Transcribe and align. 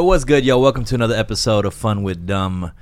Yo, 0.00 0.04
what's 0.04 0.24
good, 0.24 0.46
yo? 0.46 0.58
Welcome 0.58 0.86
to 0.86 0.94
another 0.94 1.14
episode 1.14 1.66
of 1.66 1.74
Fun 1.74 2.02
with 2.02 2.24
Dumb. 2.24 2.72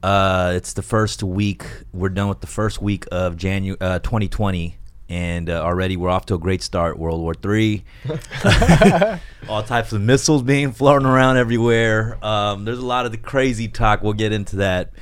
Uh, 0.00 0.52
it's 0.54 0.74
the 0.74 0.82
first 0.82 1.24
week. 1.24 1.64
We're 1.92 2.08
done 2.08 2.28
with 2.28 2.40
the 2.40 2.46
first 2.46 2.80
week 2.80 3.04
of 3.10 3.36
January 3.36 3.76
uh, 3.80 3.98
2020, 3.98 4.76
and 5.08 5.50
uh, 5.50 5.60
already 5.60 5.96
we're 5.96 6.08
off 6.08 6.26
to 6.26 6.36
a 6.36 6.38
great 6.38 6.62
start. 6.62 6.96
World 6.96 7.20
War 7.20 7.34
Three, 7.34 7.82
all 9.48 9.64
types 9.64 9.92
of 9.92 10.02
missiles 10.02 10.44
being 10.44 10.70
floating 10.70 11.08
around 11.08 11.36
everywhere. 11.36 12.24
Um, 12.24 12.64
there's 12.64 12.78
a 12.78 12.86
lot 12.86 13.06
of 13.06 13.10
the 13.10 13.18
crazy 13.18 13.66
talk. 13.66 14.04
We'll 14.04 14.12
get 14.12 14.30
into 14.30 14.54
that, 14.58 14.92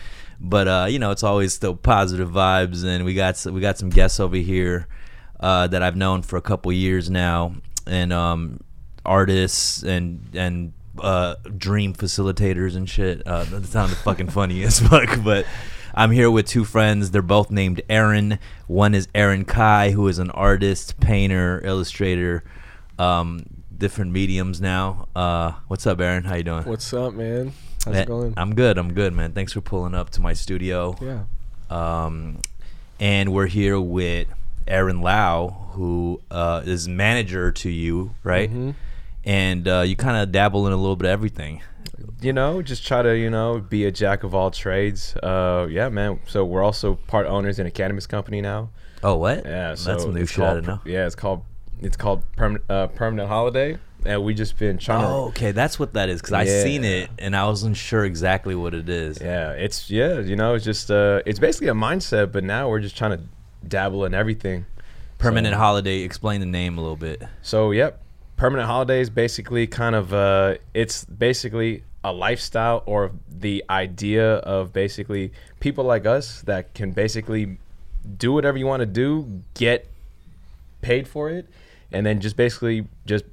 but 0.40 0.66
uh, 0.66 0.87
you 0.88 0.98
know, 0.98 1.10
it's 1.10 1.24
always 1.24 1.52
still 1.52 1.77
positive 1.77 2.30
vibes, 2.30 2.87
and 2.87 3.04
we 3.04 3.12
got 3.12 3.45
we 3.52 3.60
got 3.60 3.77
some 3.77 3.90
guests 3.90 4.18
over 4.18 4.37
here 4.37 4.88
uh, 5.40 5.66
that 5.66 5.82
I've 5.82 5.95
known 5.95 6.23
for 6.23 6.38
a 6.38 6.43
couple 6.43 6.73
years 6.73 7.10
now, 7.10 7.54
and 7.87 8.15
um, 8.15 8.60
artists 9.04 9.82
and 9.82 10.27
and 10.32 10.73
uh, 11.00 11.36
dream 11.56 11.95
facilitators 11.95 12.77
and 12.77 12.88
shit. 12.88 13.27
Uh, 13.27 13.45
that 13.45 13.66
sounded 13.66 13.96
fucking 13.98 14.28
funny 14.30 14.62
as 14.64 14.80
fuck, 14.80 15.23
but. 15.24 15.46
I'm 15.98 16.10
here 16.10 16.30
with 16.30 16.46
two 16.46 16.66
friends. 16.66 17.10
They're 17.10 17.23
both 17.23 17.50
named 17.50 17.80
Aaron. 17.88 18.38
One 18.66 18.95
is 18.95 19.09
Aaron 19.14 19.46
Kai, 19.46 19.92
who 19.92 20.09
is 20.09 20.18
an 20.18 20.30
artist, 20.32 21.01
painter, 21.01 21.62
illustrator, 21.64 22.45
um, 22.98 23.46
different 23.74 24.12
mediums 24.12 24.60
now. 24.60 25.09
Uh, 25.16 25.52
what's 25.68 25.87
up, 25.87 25.98
Aaron? 25.98 26.24
How 26.24 26.34
you 26.34 26.42
doing? 26.42 26.64
What's 26.64 26.92
up, 26.92 27.15
man? 27.15 27.54
How's 27.87 27.95
Eh, 27.95 28.02
it 28.02 28.09
going? 28.09 28.34
I'm 28.37 28.54
good. 28.54 28.76
I'm 28.76 28.92
good, 28.92 29.15
man. 29.15 29.32
Thanks 29.32 29.54
for 29.54 29.62
pulling 29.62 29.95
up 29.95 30.10
to 30.10 30.20
my 30.20 30.34
studio. 30.34 30.98
yeah. 31.01 31.24
Um, 31.70 32.40
and 33.01 33.32
we're 33.32 33.46
here 33.46 33.80
with 33.80 34.28
Aaron 34.68 35.01
Lau, 35.01 35.71
who 35.73 36.21
uh, 36.30 36.60
is 36.66 36.87
manager 36.88 37.52
to 37.52 37.71
you, 37.71 38.10
right? 38.23 38.52
Mhm. 38.52 38.74
And 39.27 39.66
uh, 39.66 39.80
you 39.80 39.96
kind 39.96 40.16
of 40.16 40.30
dabble 40.32 40.66
in 40.66 40.73
a 40.73 40.77
little 40.77 40.96
bit 40.96 41.07
of 41.07 41.10
everything. 41.10 41.60
you 42.23 42.32
know, 42.32 42.63
just 42.63 42.87
try 42.87 43.02
to, 43.02 43.19
you 43.19 43.29
know, 43.29 43.59
be 43.59 43.85
a 43.85 43.91
jack 43.91 44.23
of 44.23 44.35
all 44.35 44.51
trades. 44.51 45.16
Uh, 45.16 45.66
yeah, 45.68 45.88
man. 45.88 46.21
So 46.27 46.45
we're 46.45 46.63
also 46.63 46.95
part 46.95 47.27
owners 47.27 47.59
in 47.59 47.66
a 47.66 47.71
cannabis 47.71 48.07
company 48.07 48.41
now. 48.41 48.71
Oh, 49.02 49.16
what? 49.16 49.45
Yeah, 49.45 49.74
so 49.74 49.91
that's 49.91 50.05
some 50.05 50.15
new 50.15 50.27
shit. 50.27 50.38
I 50.38 50.46
called- 50.46 50.57
didn't 50.65 50.66
know. 50.68 50.80
Yeah, 50.93 51.07
it's 51.07 51.15
called 51.15 51.43
it's 51.83 51.96
called 51.96 52.23
permanent 52.37 52.65
uh, 52.71 52.87
permanent 52.87 53.29
holiday, 53.29 53.77
and 54.07 54.24
we 54.24 54.33
just 54.33 54.57
been 54.59 54.79
trying 54.79 55.05
Oh, 55.05 55.24
okay, 55.27 55.52
that's 55.52 55.79
what 55.79 55.93
that 55.93 56.09
is. 56.09 56.21
Because 56.23 56.33
I 56.33 56.46
seen 56.46 56.85
it 56.85 57.11
and 57.18 57.37
I 57.37 57.45
wasn't 57.46 57.77
sure 57.77 58.05
exactly 58.05 58.55
what 58.55 58.73
it 58.73 58.88
is. 58.88 59.21
Yeah, 59.21 59.51
it's 59.52 59.90
yeah, 59.90 60.21
you 60.21 60.37
know, 60.37 60.55
it's 60.55 60.65
just 60.65 60.90
uh, 60.90 61.21
it's 61.27 61.38
basically 61.38 61.68
a 61.68 61.74
mindset, 61.74 62.33
but 62.33 62.45
now 62.45 62.68
we're 62.71 62.80
just 62.80 62.96
trying 62.96 63.18
to 63.18 63.24
dabble 63.68 64.05
in 64.06 64.15
everything. 64.15 64.65
Permanent 65.19 65.55
So- 65.55 65.59
holiday. 65.59 65.99
Explain 66.00 66.41
the 66.41 66.47
name 66.47 66.78
a 66.78 66.81
little 66.81 66.97
bit. 66.97 67.22
So, 67.43 67.71
yep, 67.72 68.00
permanent 68.37 68.66
holidays 68.69 69.09
basically 69.10 69.66
kind 69.66 69.94
of 69.94 70.12
uh, 70.12 70.56
it's 70.75 71.04
basically 71.04 71.82
a 72.04 72.12
lifestyle 72.12 72.82
or 72.87 73.10
the 73.28 73.65
idea 73.70 74.34
of 74.37 74.72
basically 74.72 75.32
people 75.60 75.84
like 75.84 76.06
us 76.06 76.43
that 76.43 76.72
can 76.75 76.93
basically 76.93 77.59
do 78.19 78.32
whatever 78.32 78.56
you 78.56 78.66
want 78.66 78.81
to 78.81 78.87
do, 78.87 79.43
get 79.54 79.88
paid 80.82 81.09
for 81.09 81.28
it, 81.31 81.48
and 81.91 82.06
then 82.06 82.20
just 82.20 82.37
basically 82.37 82.87
just 83.06 83.25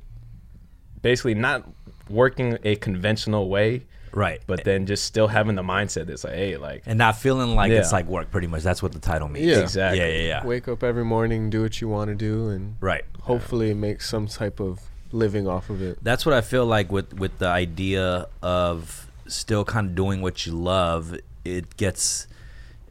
basically 1.02 1.36
not 1.36 1.68
working 2.10 2.58
a 2.64 2.76
conventional 2.78 3.50
way, 3.50 3.84
Right. 4.12 4.42
but 4.48 4.64
then 4.64 4.86
just 4.86 5.04
still 5.04 5.28
having 5.28 5.56
the 5.56 5.62
mindset 5.64 6.08
that's 6.08 6.24
like, 6.24 6.34
hey, 6.34 6.58
like 6.58 6.84
and 6.86 6.98
not 6.98 7.18
feeling 7.18 7.56
like 7.56 7.72
it's 7.72 7.92
like 7.92 8.06
work. 8.08 8.32
Pretty 8.32 8.48
much. 8.48 8.64
That's 8.64 8.82
what 8.82 8.92
the 8.94 9.00
title 9.00 9.28
means. 9.28 9.46
Yeah. 9.48 9.60
exactly, 9.60 10.00
Yeah. 10.00 10.08
Yeah. 10.08 10.28
Yeah. 10.28 10.46
Wake 10.46 10.68
up 10.68 10.84
every 10.84 11.06
morning, 11.06 11.50
do 11.50 11.62
what 11.62 11.80
you 11.82 11.88
want 11.90 12.10
to 12.10 12.16
do, 12.16 12.50
and 12.50 12.76
Right. 12.80 13.04
hopefully 13.22 13.74
make 13.74 14.02
some 14.02 14.28
type 14.28 14.60
of 14.60 14.80
living 15.14 15.48
off 15.48 15.70
of 15.70 15.82
it. 15.82 16.00
That's 16.02 16.26
what 16.26 16.34
I 16.34 16.42
feel 16.42 16.66
like 16.66 16.92
with 16.92 17.14
with 17.14 17.38
the 17.40 17.48
idea 17.48 18.28
of 18.42 19.08
still 19.28 19.64
kind 19.64 19.90
of 19.90 19.96
doing 19.96 20.22
what 20.22 20.46
you 20.46 20.54
love. 20.54 21.16
It 21.46 21.78
gets 21.78 22.28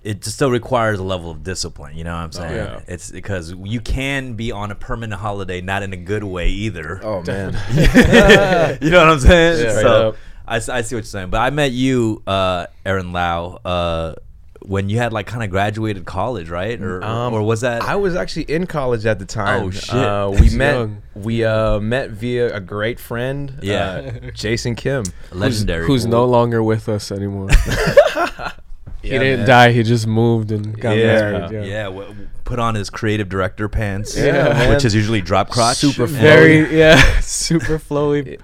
it 0.02 0.24
still 0.24 0.50
requires 0.50 0.98
a 0.98 1.02
level 1.02 1.30
of 1.30 1.44
discipline. 1.44 1.96
You 1.96 2.04
know 2.04 2.14
what 2.14 2.22
I'm 2.22 2.32
saying? 2.32 2.56
yeah. 2.56 2.80
It's 2.88 3.10
because 3.10 3.52
you 3.52 3.80
can 3.80 4.34
be 4.34 4.50
on 4.50 4.70
a 4.70 4.74
permanent 4.74 5.20
holiday, 5.20 5.60
not 5.60 5.82
in 5.82 5.92
a 5.92 5.96
good 5.96 6.24
way 6.24 6.48
either. 6.48 7.00
Oh 7.02 7.22
man, 7.22 7.52
you 8.82 8.90
know 8.90 8.98
what 8.98 9.08
I'm 9.08 9.20
saying? 9.20 9.64
Yeah. 9.64 9.80
So. 9.80 10.16
I, 10.44 10.56
I 10.56 10.58
see 10.58 10.74
what 10.74 10.90
you're 10.90 11.02
saying. 11.04 11.30
But 11.30 11.38
I 11.38 11.50
met 11.50 11.70
you, 11.70 12.20
uh, 12.26 12.66
Aaron 12.84 13.12
Lau, 13.12 13.60
uh, 13.64 14.16
when 14.64 14.88
you 14.88 14.98
had 14.98 15.12
like 15.12 15.26
kind 15.26 15.42
of 15.42 15.50
graduated 15.50 16.04
college, 16.04 16.48
right? 16.48 16.80
Or 16.80 17.02
Um, 17.02 17.34
or 17.34 17.42
was 17.42 17.60
that? 17.62 17.82
I 17.82 17.96
was 17.96 18.14
actually 18.16 18.44
in 18.44 18.66
college 18.66 19.04
at 19.06 19.18
the 19.18 19.24
time. 19.26 19.64
Oh, 19.64 19.70
shit. 19.70 19.94
Uh, 19.94 20.30
we 20.40 20.50
met. 20.50 20.74
young. 20.74 21.02
We 21.14 21.44
uh, 21.44 21.78
met 21.80 22.10
via 22.10 22.54
a 22.54 22.60
great 22.60 22.98
friend. 23.00 23.58
Yeah. 23.62 24.12
uh, 24.24 24.30
Jason 24.34 24.74
Kim. 24.76 25.04
legendary. 25.32 25.86
Who's 25.86 26.06
no 26.06 26.24
longer 26.24 26.62
with 26.62 26.88
us 26.88 27.10
anymore. 27.12 27.48
he 29.02 29.10
Yeah, 29.10 29.18
didn't 29.18 29.40
man. 29.40 29.46
die. 29.48 29.72
He 29.72 29.82
just 29.82 30.06
moved 30.06 30.52
and 30.52 30.80
got 30.80 30.96
Yeah. 30.96 31.06
married. 31.06 31.52
Yeah. 31.52 31.62
Yeah, 31.64 31.84
w- 31.84 32.14
put 32.44 32.58
on 32.58 32.74
his 32.74 32.88
creative 32.90 33.28
director 33.28 33.68
pants, 33.68 34.16
Yeah, 34.16 34.32
man. 34.32 34.70
which 34.70 34.84
is 34.84 34.94
usually 34.94 35.20
drop 35.20 35.50
crotch. 35.50 35.78
Super 35.78 36.04
And- 36.04 36.12
Very 36.12 36.78
yeah, 36.78 37.20
super 37.20 37.78
flowy 37.78 38.38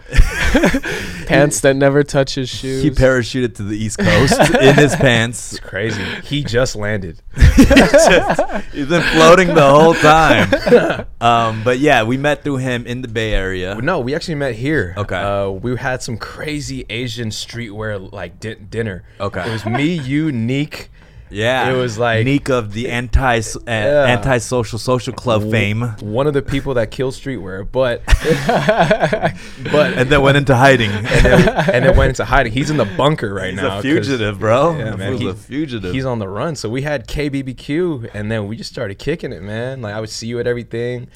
pants 1.27 1.61
that 1.61 1.77
never 1.77 2.03
touch 2.03 2.35
his 2.35 2.49
shoes. 2.49 2.83
He 2.83 2.91
parachuted 2.91 3.55
to 3.57 3.63
the 3.63 3.77
East 3.77 3.99
Coast 3.99 4.39
in 4.55 4.75
his 4.75 4.95
pants. 4.97 5.53
It's 5.55 5.61
crazy. 5.61 6.03
He 6.25 6.43
just 6.45 6.77
landed. 6.77 7.21
He's 8.73 8.87
been 8.89 9.03
floating 9.13 9.49
the 9.55 9.69
whole 9.69 9.95
time. 9.95 11.07
Um, 11.21 11.63
but 11.65 11.79
yeah, 11.79 12.03
we 12.05 12.17
met 12.17 12.45
through 12.45 12.59
him 12.59 12.87
in 12.87 13.03
the 13.03 13.09
Bay 13.09 13.33
Area. 13.35 13.75
No, 13.77 14.01
we 14.01 14.15
actually 14.15 14.37
met 14.37 14.55
here. 14.55 14.95
Okay. 14.97 15.17
Uh, 15.17 15.51
we 15.51 15.77
had 15.77 16.03
some 16.03 16.17
crazy 16.19 16.85
Asian 16.91 17.31
streetwear 17.31 18.13
like 18.13 18.41
di- 18.41 18.55
dinner. 18.55 19.05
Okay. 19.21 19.49
It 19.49 19.53
was 19.53 19.67
me, 19.67 19.95
you, 19.95 20.33
Neek. 20.33 20.91
Yeah, 21.31 21.71
It 21.71 21.77
was 21.77 21.99
like- 21.99 22.25
Neek 22.25 22.49
of 22.49 22.73
the 22.73 22.89
anti 22.89 23.39
uh, 23.39 23.71
anti-social 23.71 24.79
social 24.79 25.13
club 25.13 25.51
fame, 25.51 25.83
One 26.01 26.27
of 26.27 26.35
the 26.35 26.43
people 26.43 26.75
that 26.75 26.91
killed 26.91 27.15
streetwear, 27.15 27.67
but 27.71 28.03
but 29.73 29.93
and 29.99 30.11
then 30.11 30.23
went 30.23 30.37
into 30.37 30.55
hiding. 30.57 30.91
and 30.91 31.07
then, 31.07 31.49
and 31.75 31.85
then 31.85 31.97
went 31.97 32.11
into 32.11 32.25
hiding. 32.25 32.53
He's 32.53 32.71
in 32.71 32.77
the 32.77 32.85
bunker 32.85 33.33
right 33.35 33.53
He's 33.53 33.61
now. 33.63 33.79
a 33.79 33.83
fugitive, 33.83 34.39
bro. 34.39 34.77
Yeah, 34.79 34.95
man, 34.97 35.11
fool's 35.11 35.21
he- 35.21 35.29
a 35.29 35.35
fugitive. 35.35 35.95
He's 35.95 36.05
on 36.05 36.19
the 36.19 36.29
run. 36.29 36.57
So 36.57 36.69
we 36.69 36.83
had 36.83 37.07
KBBQ, 37.09 38.11
and 38.15 38.31
then 38.31 38.47
we 38.47 38.57
just 38.57 38.71
started 38.71 38.99
kicking 38.99 39.33
it, 39.33 39.43
man. 39.43 39.83
Like 39.83 39.95
I 39.95 40.01
would 40.01 40.11
see 40.11 40.27
you 40.27 40.39
at 40.41 40.47
everything. 40.47 41.09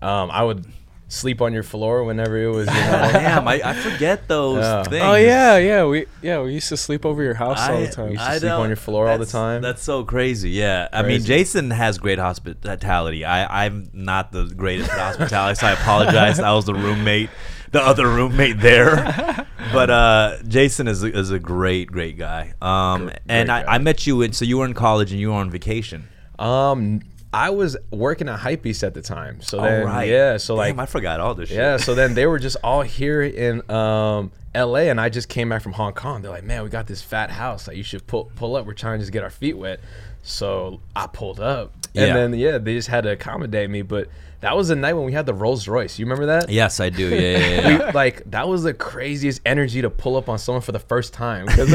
Um, 0.00 0.30
I 0.30 0.44
would 0.44 0.64
sleep 1.08 1.40
on 1.40 1.52
your 1.54 1.62
floor 1.62 2.04
whenever 2.04 2.36
it 2.36 2.48
was. 2.48 2.66
You 2.68 2.74
know, 2.74 3.08
Damn, 3.12 3.48
I, 3.48 3.60
I 3.64 3.72
forget 3.74 4.28
those 4.28 4.62
Yeah. 4.62 4.82
things. 4.84 5.02
Oh 5.04 5.14
yeah, 5.14 5.56
yeah. 5.56 5.84
We 5.86 6.06
yeah 6.22 6.42
we 6.42 6.52
used 6.54 6.68
to 6.68 6.76
sleep 6.76 7.06
over 7.06 7.22
your 7.22 7.34
house 7.34 7.58
all 7.68 7.80
the 7.80 7.88
time. 7.88 8.12
used 8.12 8.24
to 8.24 8.40
sleep 8.40 8.52
on 8.52 8.68
your 8.68 8.76
floor 8.76 9.08
all 9.08 9.18
the 9.18 9.26
time. 9.26 9.62
That's 9.62 9.82
so 9.82 10.04
crazy. 10.04 10.50
Yeah, 10.50 10.88
I 10.92 11.02
mean, 11.02 11.22
Jason 11.24 11.70
has 11.70 11.98
great 11.98 12.18
hospitality. 12.18 13.24
I, 13.24 13.64
I'm 13.66 13.88
not 13.92 14.32
the 14.32 14.44
greatest 14.46 14.90
at 14.90 14.98
hospitality, 14.98 15.54
so 15.58 15.66
I 15.66 15.72
apologize. 15.72 16.38
I 16.40 16.52
was 16.52 16.66
the 16.66 16.74
roommate, 16.74 17.30
the 17.72 17.80
other 17.82 18.06
roommate 18.06 18.60
there. 18.60 19.46
But 19.70 19.90
uh, 19.90 20.36
Jason 20.46 20.88
is 20.88 21.02
a, 21.02 21.14
is 21.14 21.30
a 21.30 21.38
great, 21.38 21.92
great 21.92 22.16
guy. 22.16 22.54
Um, 22.62 23.06
Great 23.06 23.18
and 23.28 23.50
I, 23.52 23.62
guy. 23.64 23.74
I 23.74 23.78
met 23.78 24.06
you 24.06 24.22
in, 24.22 24.32
so 24.32 24.46
you 24.46 24.56
were 24.56 24.64
in 24.64 24.72
college 24.72 25.10
and 25.12 25.20
you 25.20 25.28
were 25.28 25.34
on 25.34 25.50
vacation. 25.50 26.08
Um, 26.38 27.00
I 27.32 27.50
was 27.50 27.76
working 27.90 28.28
at 28.28 28.38
Hypebeast 28.40 28.82
at 28.82 28.94
the 28.94 29.02
time. 29.02 29.40
So 29.42 29.60
then, 29.60 29.84
right. 29.86 30.08
yeah. 30.08 30.36
So 30.38 30.54
Damn, 30.56 30.76
like, 30.76 30.88
I 30.88 30.90
forgot 30.90 31.20
all 31.20 31.34
this 31.34 31.48
shit. 31.50 31.58
yeah. 31.58 31.76
So 31.76 31.94
then 31.94 32.14
they 32.14 32.26
were 32.26 32.38
just 32.38 32.56
all 32.64 32.82
here 32.82 33.22
in 33.22 33.68
um 33.70 34.32
L.A. 34.54 34.88
and 34.88 34.98
I 35.00 35.08
just 35.10 35.28
came 35.28 35.50
back 35.50 35.62
from 35.62 35.72
Hong 35.72 35.92
Kong. 35.92 36.22
They're 36.22 36.30
like, 36.30 36.44
man, 36.44 36.62
we 36.64 36.70
got 36.70 36.86
this 36.86 37.02
fat 37.02 37.30
house. 37.30 37.68
Like, 37.68 37.76
you 37.76 37.82
should 37.82 38.06
pull 38.06 38.30
pull 38.36 38.56
up. 38.56 38.66
We're 38.66 38.72
trying 38.72 38.98
to 38.98 39.02
just 39.02 39.12
get 39.12 39.22
our 39.22 39.30
feet 39.30 39.58
wet. 39.58 39.80
So 40.22 40.80
I 40.96 41.06
pulled 41.06 41.38
up, 41.40 41.72
and 41.94 42.08
Yeah. 42.08 42.14
then 42.14 42.34
yeah, 42.34 42.58
they 42.58 42.74
just 42.74 42.88
had 42.88 43.02
to 43.04 43.10
accommodate 43.12 43.68
me. 43.70 43.82
But 43.82 44.08
that 44.40 44.56
was 44.56 44.68
the 44.68 44.76
night 44.76 44.92
when 44.94 45.04
we 45.04 45.12
had 45.12 45.26
the 45.26 45.34
Rolls 45.34 45.66
Royce. 45.66 45.98
You 45.98 46.04
remember 46.06 46.26
that? 46.26 46.48
Yes, 46.48 46.78
I 46.78 46.90
do. 46.90 47.08
Yeah, 47.08 47.18
yeah, 47.18 47.38
yeah. 47.38 47.86
we, 47.88 47.92
like 47.92 48.30
that 48.30 48.46
was 48.46 48.62
the 48.62 48.72
craziest 48.72 49.40
energy 49.44 49.82
to 49.82 49.90
pull 49.90 50.16
up 50.16 50.28
on 50.28 50.38
someone 50.38 50.62
for 50.62 50.72
the 50.72 50.78
first 50.78 51.12
time 51.12 51.46
because 51.46 51.70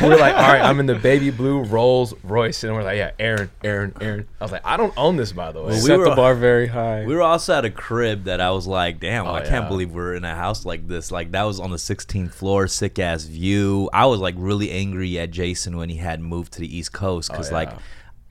we're 0.00 0.16
like, 0.16 0.34
all 0.36 0.52
right, 0.52 0.62
I'm 0.62 0.78
in 0.80 0.86
the 0.86 0.94
baby 0.94 1.30
blue 1.30 1.62
Rolls 1.64 2.14
Royce, 2.22 2.62
and 2.62 2.72
we're 2.74 2.84
like, 2.84 2.98
yeah, 2.98 3.10
Aaron, 3.18 3.50
Aaron, 3.64 3.94
Aaron. 4.00 4.28
I 4.40 4.44
was 4.44 4.52
like, 4.52 4.64
I 4.64 4.76
don't 4.76 4.94
own 4.96 5.16
this 5.16 5.32
by 5.32 5.50
the 5.52 5.60
way. 5.60 5.66
Well, 5.70 5.74
we 5.74 5.80
Set 5.80 5.98
were- 5.98 6.08
the 6.10 6.14
bar 6.14 6.34
very 6.34 6.68
high. 6.68 7.04
We 7.04 7.14
were 7.14 7.22
also 7.22 7.54
at 7.58 7.64
a 7.64 7.70
crib 7.70 8.24
that 8.24 8.40
I 8.40 8.50
was 8.52 8.66
like, 8.66 9.00
damn, 9.00 9.26
Oh, 9.26 9.32
I 9.32 9.40
can't 9.40 9.64
yeah. 9.64 9.68
believe 9.68 9.90
we're 9.92 10.14
in 10.14 10.24
a 10.24 10.34
house 10.36 10.64
like 10.64 10.86
this. 10.86 11.10
Like 11.10 11.32
that 11.32 11.42
was 11.42 11.58
on 11.58 11.70
the 11.70 11.76
16th 11.78 12.32
floor, 12.32 12.68
sick 12.68 12.98
ass 12.98 13.24
view. 13.24 13.90
I 13.92 14.06
was 14.06 14.20
like 14.20 14.34
really 14.38 14.70
angry 14.70 15.18
at 15.18 15.30
Jason 15.32 15.76
when 15.76 15.88
he 15.88 15.96
had 15.96 16.20
moved 16.20 16.52
to 16.54 16.60
the 16.60 16.76
East 16.76 16.92
Coast 16.92 17.30
because 17.30 17.48
Oh, 17.52 17.58
yeah. 17.58 17.70
like 17.70 17.78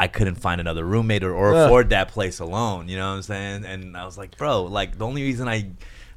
I 0.03 0.07
couldn't 0.07 0.35
find 0.35 0.59
another 0.59 0.83
roommate 0.83 1.23
or, 1.23 1.33
or 1.33 1.53
afford 1.53 1.91
that 1.91 2.09
place 2.09 2.39
alone. 2.41 2.89
You 2.89 2.97
know 2.97 3.09
what 3.11 3.15
I'm 3.15 3.21
saying? 3.21 3.63
And 3.63 3.95
I 3.95 4.03
was 4.03 4.17
like, 4.17 4.37
bro, 4.37 4.63
like 4.63 4.97
the 4.97 5.05
only 5.05 5.23
reason 5.23 5.47
I 5.47 5.69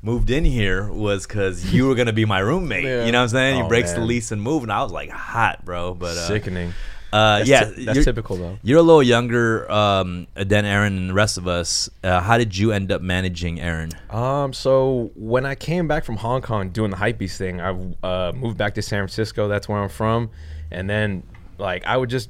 moved 0.03 0.29
in 0.29 0.45
here 0.45 0.91
was 0.91 1.25
because 1.25 1.73
you 1.73 1.87
were 1.87 1.95
gonna 1.95 2.13
be 2.13 2.25
my 2.25 2.41
roommate. 2.41 2.85
Yeah. 2.87 3.07
You 3.07 3.13
know 3.13 3.19
what 3.19 3.23
I'm 3.23 3.29
saying? 3.29 3.61
Oh, 3.61 3.63
you 3.63 3.69
breaks 3.69 3.93
the 3.93 4.01
lease 4.01 4.33
and 4.33 4.43
move, 4.43 4.65
and 4.65 4.73
I 4.73 4.83
was 4.83 4.91
like 4.91 5.11
hot, 5.11 5.65
bro. 5.65 5.95
But 5.95 6.17
uh, 6.17 6.27
Sickening. 6.27 6.73
Uh, 7.13 7.39
That's 7.39 7.49
yeah, 7.49 7.61
ty- 7.61 7.85
that's 7.85 8.05
typical 8.05 8.37
though. 8.37 8.59
you're 8.65 8.81
a 8.81 8.83
little 8.83 9.03
younger 9.03 9.71
um, 9.71 10.27
than 10.35 10.65
Aaron 10.65 10.97
and 10.99 11.09
the 11.11 11.15
rest 11.15 11.39
of 11.39 11.47
us. 11.47 11.89
Uh, 12.03 12.21
how 12.21 12.37
did 12.37 12.59
you 12.59 12.73
end 12.73 12.91
up 12.91 13.01
managing 13.01 13.61
Aaron? 13.61 13.91
Um, 14.11 14.53
so 14.53 15.13
when 15.15 15.47
I 15.47 15.55
came 15.55 15.87
back 15.87 16.05
from 16.05 16.17
Hong 16.17 16.43
Kong 16.43 16.71
doing 16.71 16.91
the 16.91 16.97
hypebeast 16.97 17.37
thing, 17.39 17.61
I 17.61 17.71
uh, 18.03 18.33
moved 18.35 18.59
back 18.59 18.75
to 18.75 18.83
San 18.83 18.99
Francisco. 18.99 19.47
That's 19.47 19.69
where 19.69 19.79
I'm 19.79 19.89
from, 19.89 20.31
and 20.73 20.91
then 20.91 21.23
like 21.59 21.87
I 21.87 21.97
would 21.97 22.11
just 22.11 22.29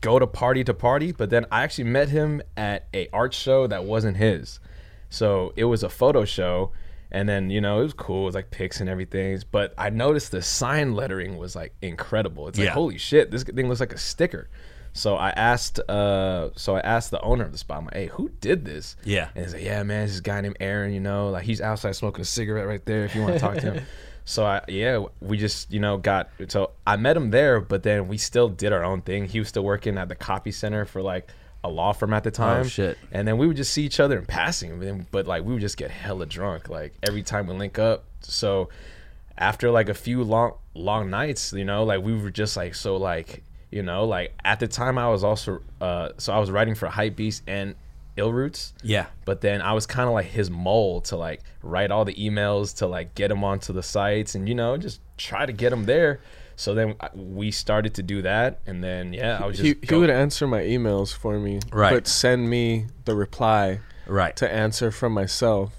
go 0.00 0.18
to 0.18 0.26
party 0.26 0.64
to 0.64 0.74
party. 0.74 1.12
But 1.12 1.30
then 1.30 1.46
I 1.50 1.62
actually 1.62 1.84
met 1.84 2.08
him 2.08 2.42
at 2.56 2.86
a 2.94 3.08
art 3.12 3.34
show 3.34 3.66
that 3.66 3.84
wasn't 3.84 4.16
his, 4.16 4.60
so 5.08 5.52
it 5.56 5.64
was 5.64 5.82
a 5.82 5.88
photo 5.88 6.24
show. 6.24 6.72
And 7.12 7.28
then 7.28 7.50
you 7.50 7.60
know 7.60 7.80
it 7.80 7.82
was 7.82 7.92
cool. 7.94 8.22
It 8.22 8.26
was 8.26 8.34
like 8.36 8.50
pics 8.52 8.80
and 8.80 8.88
everything. 8.88 9.40
But 9.50 9.74
I 9.76 9.90
noticed 9.90 10.30
the 10.30 10.42
sign 10.42 10.94
lettering 10.94 11.36
was 11.38 11.56
like 11.56 11.74
incredible. 11.82 12.46
It's 12.46 12.56
like 12.58 12.66
Yeah. 12.66 12.72
holy 12.72 12.98
shit, 12.98 13.30
this 13.32 13.42
thing 13.42 13.68
looks 13.68 13.80
like 13.80 13.92
a 13.92 13.98
sticker. 13.98 14.48
So 14.92 15.14
I 15.16 15.30
asked, 15.30 15.78
uh, 15.88 16.50
so 16.56 16.74
I 16.76 16.80
asked 16.80 17.10
the 17.12 17.20
owner 17.20 17.44
of 17.44 17.52
the 17.52 17.58
spot. 17.58 17.78
I'm 17.78 17.84
like, 17.84 17.94
hey, 17.94 18.06
who 18.06 18.28
did 18.40 18.64
this? 18.64 18.96
Yeah. 19.04 19.28
And 19.36 19.44
he's 19.44 19.54
like, 19.54 19.62
yeah, 19.62 19.82
man, 19.84 20.06
this 20.08 20.18
guy 20.20 20.40
named 20.40 20.56
Aaron, 20.60 20.92
you 20.92 20.98
know, 21.00 21.30
like 21.30 21.44
he's 21.44 21.60
outside 21.60 21.92
smoking 21.96 22.22
a 22.22 22.24
cigarette 22.24 22.66
right 22.66 22.84
there 22.86 23.04
if 23.04 23.14
you 23.14 23.22
want 23.22 23.34
to 23.34 23.40
talk 23.40 23.54
to 23.58 23.72
him. 23.72 23.84
So 24.30 24.46
I, 24.46 24.62
yeah, 24.68 25.04
we 25.20 25.38
just, 25.38 25.72
you 25.72 25.80
know, 25.80 25.96
got, 25.96 26.30
so 26.46 26.70
I 26.86 26.94
met 26.94 27.16
him 27.16 27.32
there, 27.32 27.60
but 27.60 27.82
then 27.82 28.06
we 28.06 28.16
still 28.16 28.48
did 28.48 28.72
our 28.72 28.84
own 28.84 29.02
thing. 29.02 29.24
He 29.24 29.40
was 29.40 29.48
still 29.48 29.64
working 29.64 29.98
at 29.98 30.08
the 30.08 30.14
copy 30.14 30.52
center 30.52 30.84
for 30.84 31.02
like 31.02 31.28
a 31.64 31.68
law 31.68 31.92
firm 31.92 32.12
at 32.14 32.22
the 32.22 32.30
time. 32.30 32.60
Oh, 32.60 32.68
shit. 32.68 32.96
And 33.10 33.26
then 33.26 33.38
we 33.38 33.48
would 33.48 33.56
just 33.56 33.72
see 33.72 33.82
each 33.82 33.98
other 33.98 34.16
in 34.16 34.26
passing, 34.26 35.04
but, 35.10 35.26
like 35.26 35.42
we 35.42 35.52
would 35.52 35.60
just 35.60 35.76
get 35.76 35.90
hella 35.90 36.26
drunk, 36.26 36.68
like 36.68 36.94
every 37.02 37.24
time 37.24 37.48
we 37.48 37.54
link 37.54 37.80
up. 37.80 38.04
So 38.20 38.68
after 39.36 39.68
like 39.72 39.88
a 39.88 39.94
few 39.94 40.22
long, 40.22 40.52
long 40.74 41.10
nights, 41.10 41.52
you 41.52 41.64
know, 41.64 41.82
like 41.82 42.00
we 42.00 42.16
were 42.16 42.30
just 42.30 42.56
like, 42.56 42.76
so 42.76 42.98
like, 42.98 43.42
you 43.72 43.82
know, 43.82 44.04
like 44.04 44.32
at 44.44 44.60
the 44.60 44.68
time 44.68 44.96
I 44.96 45.08
was 45.08 45.24
also, 45.24 45.60
uh, 45.80 46.10
so 46.18 46.32
I 46.32 46.38
was 46.38 46.52
writing 46.52 46.76
for 46.76 46.86
Hype 46.86 47.16
Beast 47.16 47.42
and 47.48 47.74
Ill 48.20 48.32
Roots. 48.32 48.72
Yeah. 48.82 49.06
But 49.24 49.40
then 49.40 49.60
I 49.62 49.72
was 49.72 49.86
kind 49.86 50.06
of 50.08 50.14
like 50.14 50.26
his 50.26 50.50
mole 50.50 51.00
to 51.02 51.16
like 51.16 51.40
write 51.62 51.90
all 51.90 52.04
the 52.04 52.14
emails 52.14 52.76
to 52.78 52.86
like 52.86 53.14
get 53.16 53.30
him 53.30 53.42
onto 53.42 53.72
the 53.72 53.82
sites 53.82 54.34
and 54.36 54.48
you 54.48 54.54
know 54.54 54.76
just 54.76 55.00
try 55.16 55.44
to 55.46 55.52
get 55.52 55.72
him 55.72 55.84
there. 55.84 56.20
So 56.56 56.74
then 56.74 56.94
uh, 57.00 57.08
we 57.14 57.50
started 57.50 57.94
to 57.94 58.02
do 58.02 58.20
that, 58.22 58.60
and 58.66 58.84
then 58.84 59.14
yeah, 59.14 59.38
I 59.42 59.46
was 59.46 59.56
just 59.56 59.66
He, 59.66 59.86
he 59.88 59.94
would 59.94 60.10
answer 60.10 60.46
my 60.46 60.60
emails 60.60 61.16
for 61.16 61.38
me, 61.38 61.58
Right. 61.72 61.94
But 61.94 62.06
send 62.06 62.50
me 62.50 62.86
the 63.06 63.14
reply 63.16 63.80
Right. 64.06 64.36
to 64.36 64.52
answer 64.52 64.90
from 64.90 65.12
myself. 65.14 65.72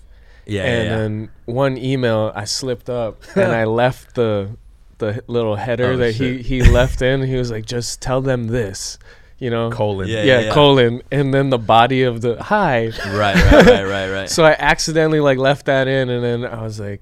Yeah. 0.48 0.64
and 0.64 0.84
yeah, 0.86 0.90
yeah. 0.92 0.98
then 0.98 1.30
one 1.46 1.78
email 1.78 2.32
I 2.36 2.46
slipped 2.46 2.90
up 2.90 3.22
and 3.36 3.52
I 3.52 3.66
left 3.66 4.16
the 4.16 4.58
the 4.98 5.24
little 5.28 5.56
header 5.56 5.92
Oh, 5.92 5.98
that 5.98 6.16
shit. 6.16 6.42
he 6.46 6.62
he 6.62 6.70
left 6.72 7.02
in. 7.04 7.22
He 7.24 7.36
was 7.36 7.52
like, 7.52 7.66
just 7.68 8.02
tell 8.02 8.22
them 8.22 8.48
this, 8.48 8.98
you 9.42 9.50
know. 9.50 9.70
colon. 9.72 10.08
Yeah, 10.08 10.24
yeah, 10.24 10.54
colon, 10.54 11.02
and 11.12 11.34
then 11.34 11.50
the 11.50 11.58
body 11.58 12.04
of 12.04 12.22
the 12.22 12.42
hi. 12.42 12.86
right. 12.88 13.36
Right. 13.36 13.52
Right. 13.66 13.84
Right. 13.86 14.10
Right. 14.12 14.30
So 14.38 14.46
I 14.46 14.56
accidentally 14.58 15.20
like 15.20 15.38
left 15.38 15.66
that 15.66 15.88
in, 15.90 16.10
and 16.10 16.24
then 16.24 16.46
I 16.46 16.62
was 16.64 16.80
like, 16.80 17.02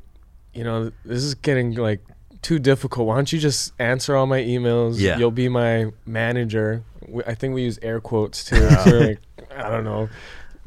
you 0.53 0.63
know, 0.63 0.91
this 1.05 1.23
is 1.23 1.35
getting 1.35 1.75
like 1.75 2.01
too 2.41 2.57
difficult. 2.57 3.05
Why 3.07 3.15
don't 3.15 3.31
you 3.31 3.37
just 3.39 3.73
answer 3.79 4.15
all 4.15 4.25
my 4.25 4.39
emails? 4.41 4.95
Yeah. 4.99 5.17
You'll 5.19 5.29
be 5.45 5.49
my 5.49 5.91
manager. 6.05 6.83
We- 7.07 7.23
I 7.25 7.35
think 7.35 7.53
we 7.53 7.63
use 7.63 7.77
air 7.81 7.99
quotes 7.99 8.43
too. 8.45 8.67
so 8.69 8.97
like, 8.99 9.19
I 9.55 9.69
don't 9.69 9.83
know, 9.83 10.03
m- 10.03 10.09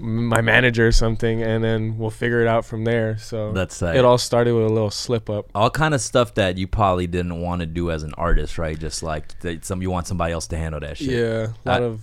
my 0.03 0.41
manager 0.41 0.87
or 0.89 0.93
something, 0.93 1.43
and 1.43 1.63
then 1.63 1.97
we'll 1.97 2.11
figure 2.11 2.41
it 2.43 2.49
out 2.49 2.65
from 2.65 2.85
there. 2.85 3.17
So 3.19 3.53
That's 3.53 3.81
it 3.81 4.05
all 4.05 4.19
started 4.19 4.53
with 4.53 4.65
a 4.65 4.69
little 4.69 4.91
slip 4.91 5.31
up. 5.31 5.49
all 5.55 5.71
kind 5.71 5.95
of 5.95 6.01
stuff 6.01 6.35
that 6.35 6.59
you 6.59 6.67
probably 6.67 7.07
didn't 7.07 7.41
want 7.41 7.61
to 7.61 7.67
do 7.67 7.91
as 7.91 8.03
an 8.03 8.13
artist, 8.19 8.59
right? 8.59 8.79
Just 8.79 9.03
like 9.03 9.39
that 9.41 9.65
some 9.65 9.81
you 9.81 9.91
want 9.91 10.07
somebody 10.09 10.33
else 10.33 10.47
to 10.49 10.57
handle 10.59 10.81
that 10.81 10.99
shit. 10.99 11.09
Yeah, 11.11 11.47
a 11.65 11.69
lot 11.69 11.83
I- 11.83 11.85
of 11.85 12.03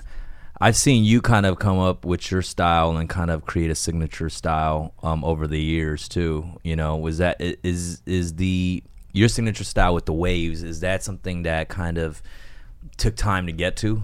I've 0.61 0.75
seen 0.75 1.05
you 1.05 1.21
kind 1.21 1.45
of 1.45 1.57
come 1.57 1.79
up 1.79 2.03
with 2.03 2.31
your 2.31 2.41
style 2.41 2.97
and 2.97 3.07
kind 3.09 3.31
of 3.31 3.45
create 3.45 3.69
a 3.71 3.75
signature 3.75 4.29
style 4.29 4.93
um, 5.03 5.23
over 5.23 5.47
the 5.47 5.61
years 5.61 6.09
too. 6.09 6.45
You 6.63 6.75
know, 6.75 6.97
was 6.97 7.19
that 7.19 7.37
is 7.39 8.01
is 8.05 8.35
the 8.35 8.83
your 9.13 9.27
signature 9.29 9.63
style 9.63 9.93
with 9.93 10.05
the 10.05 10.13
waves? 10.13 10.63
Is 10.63 10.81
that 10.81 11.01
something 11.03 11.43
that 11.43 11.69
kind 11.69 11.97
of 11.97 12.21
took 12.97 13.15
time 13.15 13.45
to 13.45 13.51
get 13.53 13.75
to? 13.77 14.03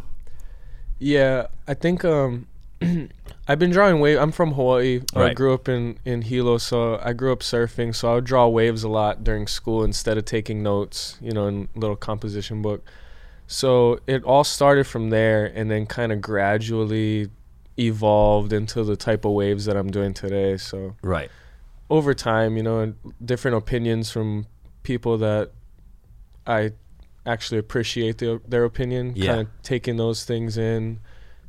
Yeah, 0.99 1.47
I 1.67 1.73
think 1.73 2.05
um 2.05 2.47
I've 3.47 3.59
been 3.59 3.71
drawing 3.71 3.99
wave. 3.99 4.17
I'm 4.19 4.31
from 4.31 4.53
Hawaii. 4.53 5.01
I 5.15 5.33
grew 5.33 5.53
up 5.53 5.69
in 5.69 5.97
in 6.05 6.23
Hilo, 6.23 6.57
so 6.57 6.99
I 7.03 7.13
grew 7.13 7.31
up 7.31 7.39
surfing. 7.39 7.93
So 7.95 8.11
I 8.11 8.15
would 8.15 8.25
draw 8.25 8.47
waves 8.47 8.83
a 8.83 8.89
lot 8.89 9.23
during 9.23 9.47
school 9.47 9.83
instead 9.83 10.17
of 10.17 10.25
taking 10.25 10.63
notes, 10.63 11.17
you 11.21 11.31
know, 11.31 11.47
in 11.47 11.67
little 11.75 11.95
composition 11.95 12.61
book. 12.61 12.83
So 13.47 13.99
it 14.07 14.23
all 14.23 14.43
started 14.43 14.87
from 14.87 15.09
there, 15.11 15.45
and 15.45 15.69
then 15.69 15.85
kind 15.85 16.11
of 16.11 16.21
gradually 16.21 17.29
evolved 17.77 18.51
into 18.53 18.83
the 18.83 18.95
type 18.95 19.25
of 19.25 19.31
waves 19.33 19.65
that 19.65 19.75
I'm 19.77 19.91
doing 19.91 20.13
today. 20.13 20.57
So 20.57 20.95
Right. 21.03 21.29
over 21.89 22.13
time, 22.13 22.57
you 22.57 22.63
know, 22.63 22.79
and 22.79 22.95
different 23.23 23.57
opinions 23.57 24.09
from 24.11 24.47
people 24.83 25.17
that 25.19 25.51
I 26.47 26.71
actually 27.25 27.57
appreciate 27.59 28.17
their, 28.19 28.39
their 28.47 28.63
opinion, 28.63 29.13
Yeah. 29.15 29.27
kind 29.35 29.39
of 29.41 29.47
taking 29.61 29.97
those 29.97 30.23
things 30.25 30.57
in, 30.57 30.99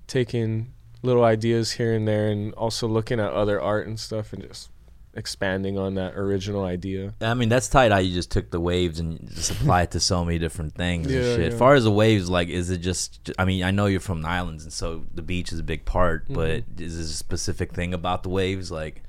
taking 0.06 0.72
little 1.02 1.25
ideas 1.25 1.72
here 1.72 1.93
and 1.94 2.06
there, 2.06 2.28
and 2.28 2.52
also 2.54 2.87
looking 2.88 3.20
at 3.20 3.32
other 3.32 3.60
art 3.60 3.87
and 3.87 3.98
stuff 3.98 4.32
and 4.32 4.43
just 4.43 4.70
expanding 5.14 5.78
on 5.78 5.94
that 5.94 6.14
original 6.14 6.64
idea. 6.64 7.14
I 7.22 7.32
mean, 7.34 7.48
that's 7.48 7.69
tight 7.69 7.90
how 7.90 7.98
you 7.98 8.12
just 8.12 8.31
took 8.31 8.50
the 8.50 8.60
waves 8.60 9.00
and 9.00 9.28
just 9.34 9.50
apply 9.50 9.82
it 9.82 9.93
to 9.93 10.00
so 10.00 10.25
many 10.25 10.38
different 10.38 10.75
things 10.75 11.06
and 11.06 11.14
Yeah, 11.14 11.37
shit. 11.37 11.52
yeah. 11.52 11.58
Far 11.58 11.75
as 11.75 11.84
the 11.84 11.90
waves, 11.90 12.28
like, 12.28 12.48
is 12.48 12.69
it 12.70 12.78
just, 12.78 13.31
I 13.38 13.46
mean, 13.46 13.64
I 13.64 13.70
know 13.70 13.87
you're 13.87 14.00
from 14.00 14.20
the 14.20 14.28
islands 14.28 14.64
and 14.64 14.72
so 14.72 15.06
the 15.14 15.22
beach 15.22 15.52
is 15.52 15.58
a 15.58 15.62
big 15.62 15.87
part, 15.87 16.25
mm-hmm. 16.25 16.34
but 16.34 16.64
is 16.78 16.96
there 16.96 17.04
a 17.04 17.06
specific 17.06 17.72
thing 17.72 17.94
about 17.94 18.25
the 18.25 18.28
waves? 18.28 18.70
Like, 18.70 19.02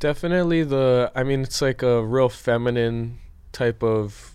Definitely 0.00 0.64
the, 0.64 1.12
I 1.14 1.22
mean, 1.22 1.42
it's 1.42 1.62
like 1.62 1.82
a 1.82 2.02
real 2.02 2.28
feminine 2.28 3.18
type 3.52 3.82
of 3.84 4.34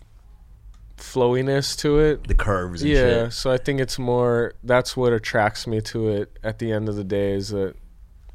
flowiness 0.98 1.76
to 1.76 2.00
it. 2.00 2.28
the 2.28 2.34
curves 2.34 2.82
and 2.82 2.92
yeah 2.92 3.26
shit. 3.26 3.34
so 3.34 3.52
i 3.52 3.58
think 3.58 3.80
it's 3.82 4.00
more 4.00 4.54
that's 4.64 4.96
what 4.96 5.12
attracts 5.12 5.68
me 5.68 5.82
to 5.82 6.08
it 6.10 6.38
at 6.44 6.60
the 6.60 6.72
end 6.72 6.88
of 6.88 6.96
the 6.96 7.04
day 7.04 7.34
is 7.34 7.50
the 7.50 7.74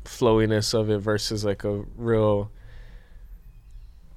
flowiness 0.04 0.74
of 0.74 0.90
it 0.90 0.98
versus 0.98 1.44
like 1.44 1.64
a 1.64 1.82
real 1.96 2.50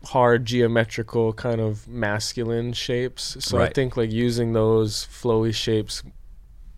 hard 0.06 0.46
geometrical 0.46 1.32
kind 1.32 1.62
of 1.62 1.88
masculine 1.88 2.74
shapes 2.74 3.38
so 3.40 3.62
i 3.62 3.70
think 3.70 3.96
like 3.96 4.12
using 4.12 4.52
those 4.52 5.08
flowy 5.08 5.54
shapes 5.56 6.04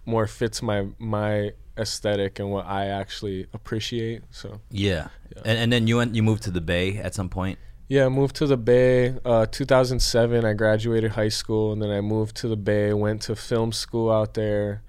more 0.06 0.28
fits 0.28 0.62
my 0.62 0.86
my 1.00 1.52
aesthetic 1.78 2.38
and 2.38 2.52
what 2.52 2.66
i 2.68 2.86
actually 2.86 3.48
appreciate 3.54 4.22
so 4.30 4.62
Yeah. 4.70 5.08
Yeah. 5.36 5.42
And, 5.44 5.58
and 5.58 5.74
then 5.74 5.88
you 5.88 5.98
went, 5.98 6.14
you 6.16 6.22
moved 6.24 6.44
to 6.44 6.52
the 6.52 6.62
Bay 6.62 6.98
at 6.98 7.14
some 7.14 7.28
point. 7.28 7.60
Yeah, 7.88 8.06
I 8.06 8.10
moved 8.10 8.36
to 8.38 8.48
the 8.48 8.58
Bay. 8.58 9.16
Uh, 9.24 9.46
2007, 9.46 10.44
I 10.44 10.54
graduated 10.54 11.12
high 11.12 11.30
school, 11.30 11.72
and 11.72 11.82
then 11.82 11.92
I 11.92 12.02
moved 12.02 12.36
to 12.38 12.48
the 12.48 12.56
Bay. 12.56 12.94
Went 12.94 13.22
to 13.24 13.36
film 13.36 13.72
school 13.72 14.12
out 14.12 14.34
there. 14.34 14.82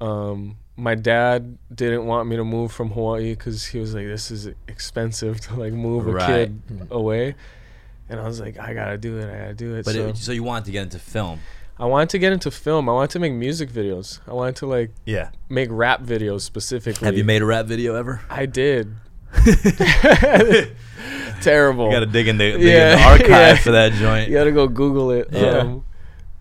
Um, 0.00 0.56
my 0.76 0.96
dad 0.96 1.58
didn't 1.72 2.06
want 2.06 2.28
me 2.28 2.34
to 2.36 2.44
move 2.44 2.72
from 2.72 2.90
Hawaii 2.90 3.34
because 3.34 3.66
he 3.66 3.78
was 3.78 3.94
like, 3.94 4.06
"This 4.06 4.30
is 4.32 4.48
expensive 4.66 5.40
to 5.42 5.54
like 5.54 5.72
move 5.72 6.08
a 6.08 6.12
Right. 6.12 6.26
kid 6.26 6.88
away," 6.90 7.36
and 8.08 8.18
I 8.18 8.24
was 8.26 8.40
like, 8.40 8.58
"I 8.58 8.74
gotta 8.74 8.98
do 8.98 9.18
it. 9.18 9.32
I 9.32 9.38
gotta 9.38 9.54
do 9.54 9.74
it." 9.76 9.84
But 9.84 9.94
so 9.94 10.08
it, 10.08 10.16
so 10.16 10.32
you 10.32 10.42
wanted 10.42 10.64
to 10.64 10.72
get 10.72 10.82
into 10.82 10.98
film. 10.98 11.38
I 11.78 11.86
wanted 11.86 12.08
to 12.10 12.18
get 12.18 12.32
into 12.32 12.50
film. 12.50 12.88
I 12.88 12.92
wanted 12.92 13.10
to 13.10 13.18
make 13.20 13.32
music 13.34 13.70
videos. 13.70 14.18
I 14.26 14.32
wanted 14.32 14.56
to 14.56 14.66
like 14.66 14.90
Yeah. 15.06 15.28
make 15.48 15.68
rap 15.70 16.02
videos 16.02 16.40
specifically. 16.40 17.06
Have 17.06 17.16
you 17.16 17.24
made 17.24 17.42
a 17.42 17.46
rap 17.46 17.66
video 17.66 17.94
ever? 17.94 18.22
I 18.28 18.46
did. 18.46 18.94
Terrible. 21.42 21.86
You 21.86 21.92
got 21.92 22.00
to 22.00 22.06
dig 22.06 22.28
in 22.28 22.38
the, 22.38 22.52
dig 22.52 22.62
Yeah, 22.62 22.92
in 22.92 22.98
the 22.98 23.04
archive 23.08 23.28
yeah. 23.30 23.56
for 23.56 23.70
that 23.72 23.92
joint. 23.92 24.28
you 24.28 24.34
gotta 24.34 24.52
go 24.52 24.68
Google 24.68 25.10
it. 25.10 25.28
Yeah. 25.32 25.58
Um, 25.58 25.84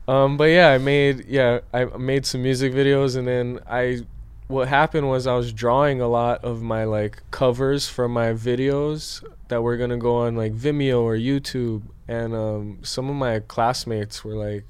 um, 0.08 0.38
but 0.38 0.46
yeah, 0.46 0.70
I 0.70 0.78
made 0.78 1.26
yeah 1.28 1.60
I 1.74 1.86
made 1.86 2.26
some 2.26 2.42
music 2.44 2.74
videos, 2.74 3.16
and 3.16 3.28
then 3.28 3.60
I 3.70 4.02
what 4.48 4.68
happened 4.68 5.08
was 5.10 5.28
I 5.28 5.36
was 5.36 5.54
drawing 5.54 6.02
a 6.02 6.08
lot 6.08 6.44
of 6.44 6.62
my 6.62 6.84
like 6.84 7.22
covers 7.32 7.88
for 7.88 8.10
my 8.10 8.34
videos 8.34 9.24
that 9.48 9.62
were 9.62 9.78
gonna 9.78 9.98
go 9.98 10.18
on 10.18 10.36
like 10.36 10.54
Vimeo 10.54 11.02
or 11.02 11.16
YouTube, 11.16 11.84
and 12.08 12.34
um, 12.36 12.80
some 12.82 13.10
of 13.10 13.16
my 13.16 13.40
classmates 13.40 14.24
were 14.26 14.36
like 14.36 14.66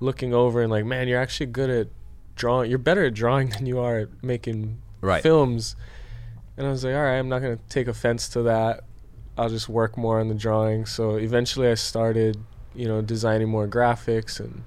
looking 0.00 0.32
over 0.32 0.62
and 0.62 0.70
like, 0.70 0.84
man, 0.84 1.08
you're 1.08 1.20
actually 1.20 1.46
good 1.46 1.68
at 1.70 1.88
drawing. 2.36 2.70
You're 2.70 2.78
better 2.78 3.04
at 3.06 3.14
drawing 3.14 3.48
than 3.50 3.66
you 3.66 3.80
are 3.80 3.98
at 4.00 4.22
making 4.22 4.80
Right. 5.00 5.22
films. 5.22 5.74
And 6.56 6.66
I 6.66 6.70
was 6.70 6.84
like, 6.84 6.94
all 6.94 7.02
right, 7.02 7.18
I'm 7.18 7.28
not 7.28 7.40
gonna 7.40 7.58
take 7.68 7.88
offense 7.88 8.28
to 8.30 8.42
that. 8.42 8.84
I'll 9.38 9.48
just 9.48 9.68
work 9.68 9.96
more 9.96 10.20
on 10.20 10.28
the 10.28 10.34
drawing. 10.34 10.84
So 10.86 11.16
eventually, 11.16 11.68
I 11.68 11.74
started, 11.74 12.36
you 12.74 12.86
know, 12.88 13.00
designing 13.00 13.48
more 13.48 13.68
graphics 13.68 14.40
and 14.40 14.62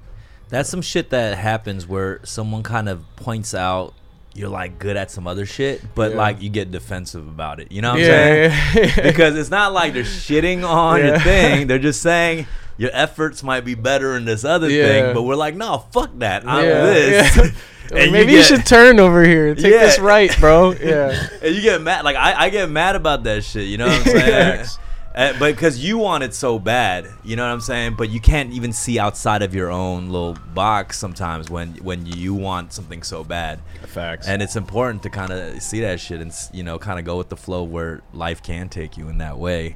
That's 0.49 0.69
some 0.69 0.81
shit 0.81 1.09
that 1.11 1.37
happens 1.37 1.85
where 1.87 2.19
someone 2.23 2.63
kind 2.63 2.89
of 2.89 3.03
points 3.15 3.53
out 3.53 3.93
you're 4.33 4.47
like 4.49 4.79
good 4.79 4.95
at 4.95 5.11
some 5.11 5.27
other 5.27 5.45
shit, 5.45 5.81
but 5.93 6.11
Yeah. 6.11 6.17
like 6.17 6.41
you 6.41 6.49
get 6.49 6.71
defensive 6.71 7.27
about 7.27 7.59
it. 7.59 7.69
You 7.71 7.81
know 7.81 7.91
what 7.91 7.99
I'm 7.99 8.05
saying? 8.05 8.51
yeah, 8.51 8.81
yeah. 8.97 9.03
because 9.11 9.35
it's 9.35 9.49
not 9.49 9.73
like 9.73 9.91
they're 9.93 10.03
shitting 10.03 10.65
on 10.67 11.05
your 11.05 11.19
thing. 11.19 11.67
They're 11.67 11.79
just 11.79 12.01
saying 12.01 12.47
your 12.77 12.91
efforts 12.93 13.43
might 13.43 13.65
be 13.65 13.75
better 13.75 14.15
in 14.15 14.23
this 14.23 14.45
other 14.45 14.69
Yeah. 14.69 14.87
thing, 14.87 15.13
but 15.13 15.23
we're 15.23 15.35
like, 15.35 15.55
no, 15.55 15.79
fuck 15.91 16.11
that. 16.19 16.47
I'm 16.47 16.63
Yeah, 16.63 16.81
this. 16.85 17.51
yeah. 17.91 17.99
And 18.03 18.11
Maybe 18.11 18.33
you 18.33 18.39
you, 18.39 18.43
should 18.43 18.65
turn 18.65 18.99
over 18.99 19.23
here. 19.23 19.55
Take 19.55 19.73
this 19.73 19.99
right, 19.99 20.35
bro. 20.39 20.71
Yeah. 20.81 21.27
and 21.41 21.55
you 21.55 21.61
get 21.61 21.81
mad. 21.81 22.05
Like 22.05 22.15
I, 22.15 22.45
I 22.45 22.49
get 22.49 22.69
mad 22.69 22.95
about 22.95 23.23
that 23.23 23.43
shit. 23.43 23.67
You 23.67 23.77
know 23.77 23.87
what 23.87 23.99
I'm 23.99 24.03
saying? 24.19 24.65
Uh, 25.13 25.33
but 25.39 25.53
because 25.53 25.83
you 25.83 25.97
want 25.97 26.23
it 26.23 26.33
so 26.33 26.57
bad, 26.57 27.05
you 27.23 27.35
know 27.35 27.43
what 27.43 27.51
I'm 27.51 27.61
saying. 27.61 27.95
But 27.97 28.09
you 28.09 28.21
can't 28.21 28.53
even 28.53 28.71
see 28.71 28.97
outside 28.97 29.41
of 29.41 29.53
your 29.53 29.69
own 29.69 30.09
little 30.09 30.37
box 30.53 30.97
sometimes 30.97 31.49
when 31.49 31.73
when 31.75 32.05
you 32.05 32.33
want 32.33 32.71
something 32.71 33.03
so 33.03 33.23
bad. 33.23 33.59
Facts. 33.87 34.27
And 34.27 34.41
it's 34.41 34.55
important 34.55 35.03
to 35.03 35.09
kind 35.09 35.31
of 35.33 35.61
see 35.61 35.81
that 35.81 35.99
shit 35.99 36.21
and 36.21 36.33
you 36.53 36.63
know 36.63 36.79
kind 36.79 36.97
of 36.97 37.05
go 37.05 37.17
with 37.17 37.29
the 37.29 37.37
flow 37.37 37.63
where 37.63 38.01
life 38.13 38.41
can 38.41 38.69
take 38.69 38.97
you 38.97 39.09
in 39.09 39.17
that 39.17 39.37
way. 39.37 39.75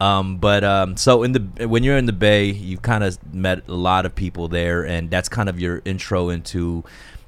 Um, 0.00 0.36
but 0.36 0.62
um, 0.62 0.96
so 0.96 1.22
in 1.22 1.32
the 1.32 1.66
when 1.66 1.82
you're 1.82 1.96
in 1.96 2.06
the 2.06 2.12
Bay, 2.12 2.50
you've 2.50 2.82
kind 2.82 3.02
of 3.02 3.18
met 3.34 3.66
a 3.66 3.72
lot 3.72 4.06
of 4.06 4.14
people 4.14 4.46
there, 4.46 4.86
and 4.86 5.10
that's 5.10 5.28
kind 5.28 5.48
of 5.48 5.58
your 5.58 5.82
intro 5.84 6.28
into 6.28 6.84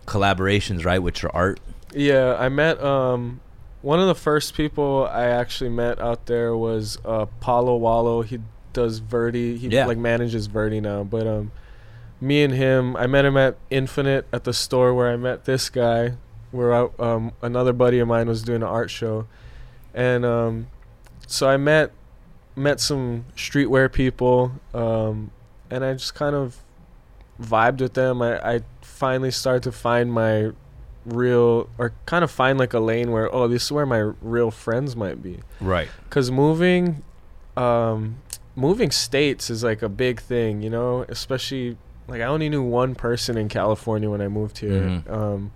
collaborations, 0.08 0.84
right, 0.84 0.98
with 0.98 1.22
your 1.22 1.30
art. 1.34 1.60
Yeah, 1.94 2.34
I 2.38 2.48
met 2.48 2.82
um 2.82 3.40
one 3.82 4.00
of 4.00 4.08
the 4.08 4.14
first 4.14 4.54
people 4.54 5.08
I 5.10 5.24
actually 5.24 5.70
met 5.70 6.00
out 6.00 6.26
there 6.26 6.56
was 6.56 6.98
uh 7.04 7.26
Paulo 7.40 7.76
Wallo. 7.76 8.22
He 8.22 8.40
does 8.72 8.98
Verdi. 8.98 9.56
He 9.56 9.68
Yeah. 9.68 9.86
like 9.86 9.98
manages 9.98 10.46
Verdi 10.46 10.80
now. 10.80 11.04
But 11.04 11.26
um 11.26 11.52
me 12.20 12.42
and 12.42 12.52
him 12.52 12.96
I 12.96 13.06
met 13.06 13.24
him 13.24 13.36
at 13.36 13.56
Infinite 13.70 14.26
at 14.32 14.44
the 14.44 14.52
store 14.52 14.92
where 14.94 15.08
I 15.10 15.16
met 15.16 15.44
this 15.44 15.70
guy 15.70 16.14
where 16.50 16.74
I, 16.74 16.88
um 16.98 17.32
another 17.42 17.72
buddy 17.72 17.98
of 18.00 18.08
mine 18.08 18.28
was 18.28 18.42
doing 18.42 18.62
an 18.62 18.68
art 18.68 18.90
show. 18.90 19.26
And 19.94 20.24
um 20.24 20.66
so 21.26 21.48
I 21.48 21.56
met 21.56 21.92
met 22.56 22.80
some 22.80 23.24
streetwear 23.36 23.90
people 23.92 24.52
um 24.74 25.30
and 25.70 25.84
I 25.84 25.92
just 25.92 26.14
kind 26.14 26.34
of 26.34 26.56
vibed 27.40 27.80
with 27.80 27.94
them. 27.94 28.20
I, 28.20 28.54
I 28.56 28.60
finally 28.88 29.30
start 29.30 29.62
to 29.62 29.73
find 29.73 30.12
my 30.12 30.50
real 31.07 31.68
or 31.78 31.92
kind 32.07 32.23
of 32.25 32.30
find 32.30 32.59
like 32.59 32.75
a 32.75 32.80
lane 32.80 33.11
where 33.11 33.33
oh 33.35 33.49
this 33.49 33.64
is 33.66 33.73
where 33.73 33.87
my 33.87 33.99
real 34.21 34.50
friends 34.50 34.95
might 34.97 35.23
be 35.23 35.38
Right. 35.61 35.88
because 36.04 36.30
moving 36.30 37.02
um 37.57 38.16
moving 38.57 38.90
states 38.90 39.49
is 39.50 39.62
like 39.64 39.83
a 39.83 39.88
big 39.88 40.21
thing 40.21 40.61
you 40.61 40.68
know 40.71 41.04
especially 41.09 41.76
like 42.09 42.21
i 42.21 42.25
only 42.25 42.49
knew 42.49 42.62
one 42.62 42.95
person 42.95 43.38
in 43.38 43.49
california 43.49 44.11
when 44.11 44.21
i 44.21 44.28
moved 44.28 44.59
here 44.59 45.02
Mhm. 45.07 45.11
um 45.11 45.52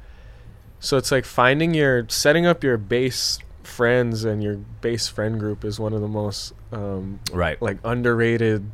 so 0.80 0.96
it's 0.96 1.12
like 1.12 1.24
finding 1.24 1.74
your 1.74 2.06
setting 2.08 2.46
up 2.46 2.64
your 2.64 2.76
base 2.78 3.38
friends 3.62 4.24
and 4.24 4.42
your 4.42 4.56
base 4.80 5.06
friend 5.08 5.38
group 5.38 5.64
is 5.64 5.78
one 5.78 5.92
of 5.92 6.00
the 6.00 6.08
most 6.08 6.52
um 6.72 7.20
Right. 7.32 7.60
like 7.60 7.78
underrated 7.84 8.70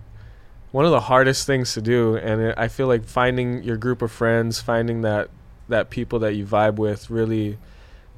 one 0.72 0.84
of 0.84 0.90
the 0.90 1.00
hardest 1.00 1.46
things 1.46 1.72
to 1.74 1.80
do 1.80 2.16
and 2.16 2.40
it, 2.40 2.54
i 2.58 2.68
feel 2.68 2.86
like 2.86 3.04
finding 3.04 3.62
your 3.62 3.76
group 3.76 4.02
of 4.02 4.10
friends 4.12 4.60
finding 4.60 5.02
that 5.02 5.28
that 5.68 5.90
people 5.90 6.18
that 6.18 6.34
you 6.34 6.44
vibe 6.46 6.76
with 6.76 7.10
really 7.10 7.56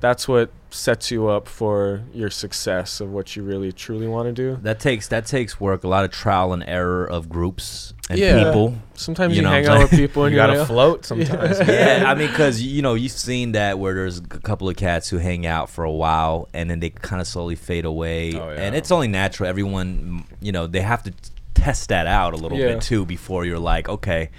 that's 0.00 0.26
what 0.26 0.50
sets 0.70 1.10
you 1.10 1.28
up 1.28 1.46
for 1.46 2.00
your 2.14 2.30
success 2.30 3.00
of 3.00 3.10
what 3.12 3.36
you 3.36 3.42
really 3.42 3.70
truly 3.70 4.06
want 4.06 4.26
to 4.26 4.32
do 4.32 4.56
That 4.62 4.80
takes 4.80 5.08
that 5.08 5.26
takes 5.26 5.60
work. 5.60 5.84
A 5.84 5.88
lot 5.88 6.04
of 6.06 6.10
trial 6.10 6.54
and 6.54 6.64
error 6.66 7.04
of 7.04 7.28
groups 7.28 7.92
and 8.08 8.18
Yeah. 8.18 8.44
people. 8.44 8.76
sometimes 8.94 9.32
You 9.34 9.38
you, 9.38 9.42
know 9.42 9.50
hang 9.50 9.66
out 9.66 9.80
with 9.82 9.90
people 9.90 10.24
and 10.26 10.32
you 10.32 10.36
gotta 10.40 10.52
like, 10.52 10.62
oh. 10.62 10.64
float 10.64 11.04
sometimes. 11.10 11.58
yeah, 11.68 12.04
I 12.06 12.14
mean, 12.14 12.28
because 12.28 12.62
you 12.62 12.80
know 12.80 12.94
you've 12.94 13.12
seen 13.12 13.52
that 13.52 13.78
where 13.78 13.92
there's 13.92 14.18
a 14.18 14.22
couple 14.22 14.70
of 14.70 14.76
cats 14.76 15.08
who 15.10 15.18
hang 15.18 15.44
out 15.44 15.68
for 15.68 15.84
a 15.84 15.92
while 15.92 16.48
and 16.54 16.70
then 16.70 16.80
they 16.80 16.88
kind 16.90 17.20
of 17.20 17.26
slowly 17.26 17.56
fade 17.56 17.84
away, 17.84 18.32
Oh, 18.34 18.48
yeah. 18.50 18.60
and 18.62 18.74
it's 18.74 18.90
only 18.90 19.08
natural. 19.08 19.50
Everyone, 19.50 20.24
you 20.40 20.52
know, 20.52 20.66
they 20.66 20.80
have 20.80 21.02
to 21.02 21.12
test 21.54 21.88
that 21.90 22.06
out 22.06 22.34
a 22.34 22.36
little 22.36 22.58
Yeah. 22.58 22.74
bit 22.74 22.82
too 22.82 23.04
before 23.04 23.44
you're 23.44 23.58
like, 23.58 23.88
okay, 23.88 24.30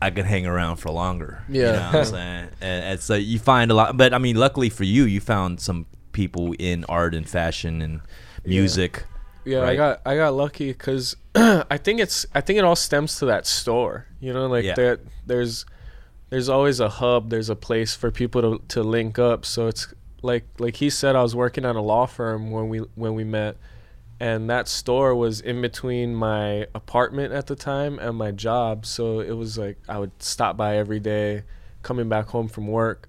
I 0.00 0.10
could 0.10 0.26
hang 0.26 0.46
around 0.46 0.76
for 0.76 0.90
longer. 0.90 1.42
Yeah, 1.48 1.54
you 1.54 1.62
Yeah. 1.66 1.72
know 1.72 1.86
what 1.86 1.94
I'm 1.94 2.04
saying, 2.12 2.48
and, 2.60 2.84
and 2.84 3.00
so 3.00 3.14
you 3.14 3.38
find 3.38 3.70
a 3.70 3.74
lot. 3.74 3.96
But 3.96 4.14
I 4.14 4.18
mean, 4.18 4.36
luckily 4.36 4.68
for 4.70 4.84
you, 4.84 5.04
you 5.04 5.20
found 5.20 5.60
some 5.60 5.86
people 6.12 6.54
in 6.58 6.84
art 6.84 7.14
and 7.14 7.28
fashion 7.28 7.82
and 7.82 8.00
music. 8.44 9.04
Yeah, 9.44 9.58
I 9.58 9.62
right? 9.62 9.76
got 9.76 10.00
I 10.04 10.16
got 10.16 10.34
lucky 10.34 10.72
because 10.72 11.16
I 11.34 11.78
think 11.78 12.00
it's 12.00 12.26
I 12.34 12.40
think 12.40 12.58
it 12.58 12.64
all 12.64 12.76
stems 12.76 13.18
to 13.18 13.26
that 13.26 13.46
store. 13.46 14.06
You 14.20 14.32
know, 14.32 14.46
like 14.46 14.64
Yeah. 14.64 14.74
that 14.74 15.00
there's 15.26 15.64
there's 16.30 16.48
always 16.48 16.80
a 16.80 16.88
hub. 16.88 17.30
There's 17.30 17.48
a 17.48 17.56
place 17.56 17.94
for 17.94 18.10
people 18.10 18.42
to 18.58 18.62
to 18.68 18.82
link 18.82 19.18
up. 19.18 19.44
So 19.46 19.66
it's 19.68 19.92
like 20.22 20.44
like 20.58 20.76
he 20.76 20.90
said, 20.90 21.16
I 21.16 21.22
was 21.22 21.34
working 21.34 21.64
at 21.64 21.76
a 21.76 21.80
law 21.80 22.06
firm 22.06 22.50
when 22.50 22.68
we 22.68 22.78
when 22.94 23.14
we 23.14 23.24
met, 23.24 23.56
and 24.20 24.50
that 24.50 24.66
store 24.68 25.14
was 25.14 25.40
in 25.40 25.60
between 25.62 26.14
my 26.14 26.66
apartment 26.74 27.32
at 27.32 27.46
the 27.46 27.54
time 27.56 27.98
and 27.98 28.16
my 28.16 28.30
job. 28.32 28.84
So 28.86 29.20
it 29.20 29.32
was 29.36 29.56
like 29.58 29.78
I 29.88 29.98
would 29.98 30.10
stop 30.22 30.56
by 30.56 30.76
every 30.76 31.00
day, 31.00 31.42
coming 31.82 32.08
back 32.08 32.26
home 32.28 32.48
from 32.48 32.66
work. 32.66 33.08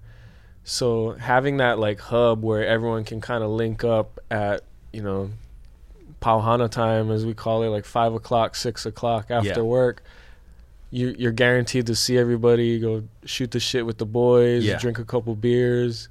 So 0.62 1.12
having 1.12 1.56
that 1.56 1.78
like 1.78 2.00
hub 2.00 2.44
where 2.44 2.64
everyone 2.66 3.04
can 3.04 3.20
kind 3.20 3.42
of 3.42 3.50
link 3.50 3.82
up 3.82 4.18
at 4.30 4.62
you 4.92 5.02
know 5.02 5.30
Pauhana 6.22 6.70
time, 6.70 7.10
as 7.10 7.24
we 7.24 7.32
call 7.34 7.62
it, 7.62 7.68
like 7.68 7.84
five 7.86 8.12
o'clock, 8.12 8.54
six 8.54 8.84
o'clock 8.86 9.30
after 9.30 9.48
Yeah. 9.48 9.60
work. 9.60 10.02
You 10.90 11.14
you're 11.18 11.32
guaranteed 11.32 11.86
to 11.86 11.94
see 11.94 12.18
everybody, 12.18 12.78
go 12.78 13.04
shoot 13.24 13.52
the 13.52 13.60
shit 13.60 13.86
with 13.86 13.98
the 13.98 14.06
boys, 14.06 14.64
Yeah. 14.64 14.78
drink 14.78 14.98
a 14.98 15.04
couple 15.04 15.34
beers, 15.34 16.08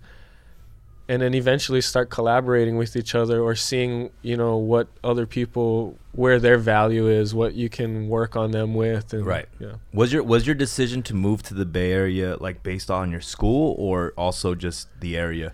and 1.09 1.23
then 1.23 1.33
eventually 1.33 1.81
start 1.81 2.11
collaborating 2.11 2.77
with 2.77 2.95
each 2.95 3.15
other 3.15 3.41
or 3.41 3.55
seeing 3.55 4.11
you 4.21 4.37
know 4.37 4.55
what 4.57 4.87
other 5.03 5.25
people 5.25 5.97
where 6.11 6.39
their 6.39 6.57
value 6.57 7.07
is, 7.07 7.33
what 7.33 7.53
you 7.55 7.67
can 7.69 8.07
work 8.07 8.35
on 8.35 8.51
them 8.51 8.75
with, 8.75 9.11
and 9.13 9.25
Right. 9.25 9.47
yeah. 9.59 9.73
Was 9.91 10.13
your 10.13 10.23
was 10.23 10.45
your 10.45 10.55
decision 10.55 11.01
to 11.03 11.13
move 11.15 11.41
to 11.43 11.53
the 11.53 11.65
Bay 11.65 11.91
Area 11.91 12.37
like 12.39 12.61
based 12.61 12.91
on 12.91 13.11
your 13.11 13.21
school 13.21 13.75
or 13.79 14.13
also 14.15 14.53
just 14.55 14.87
the 15.01 15.17
area? 15.17 15.51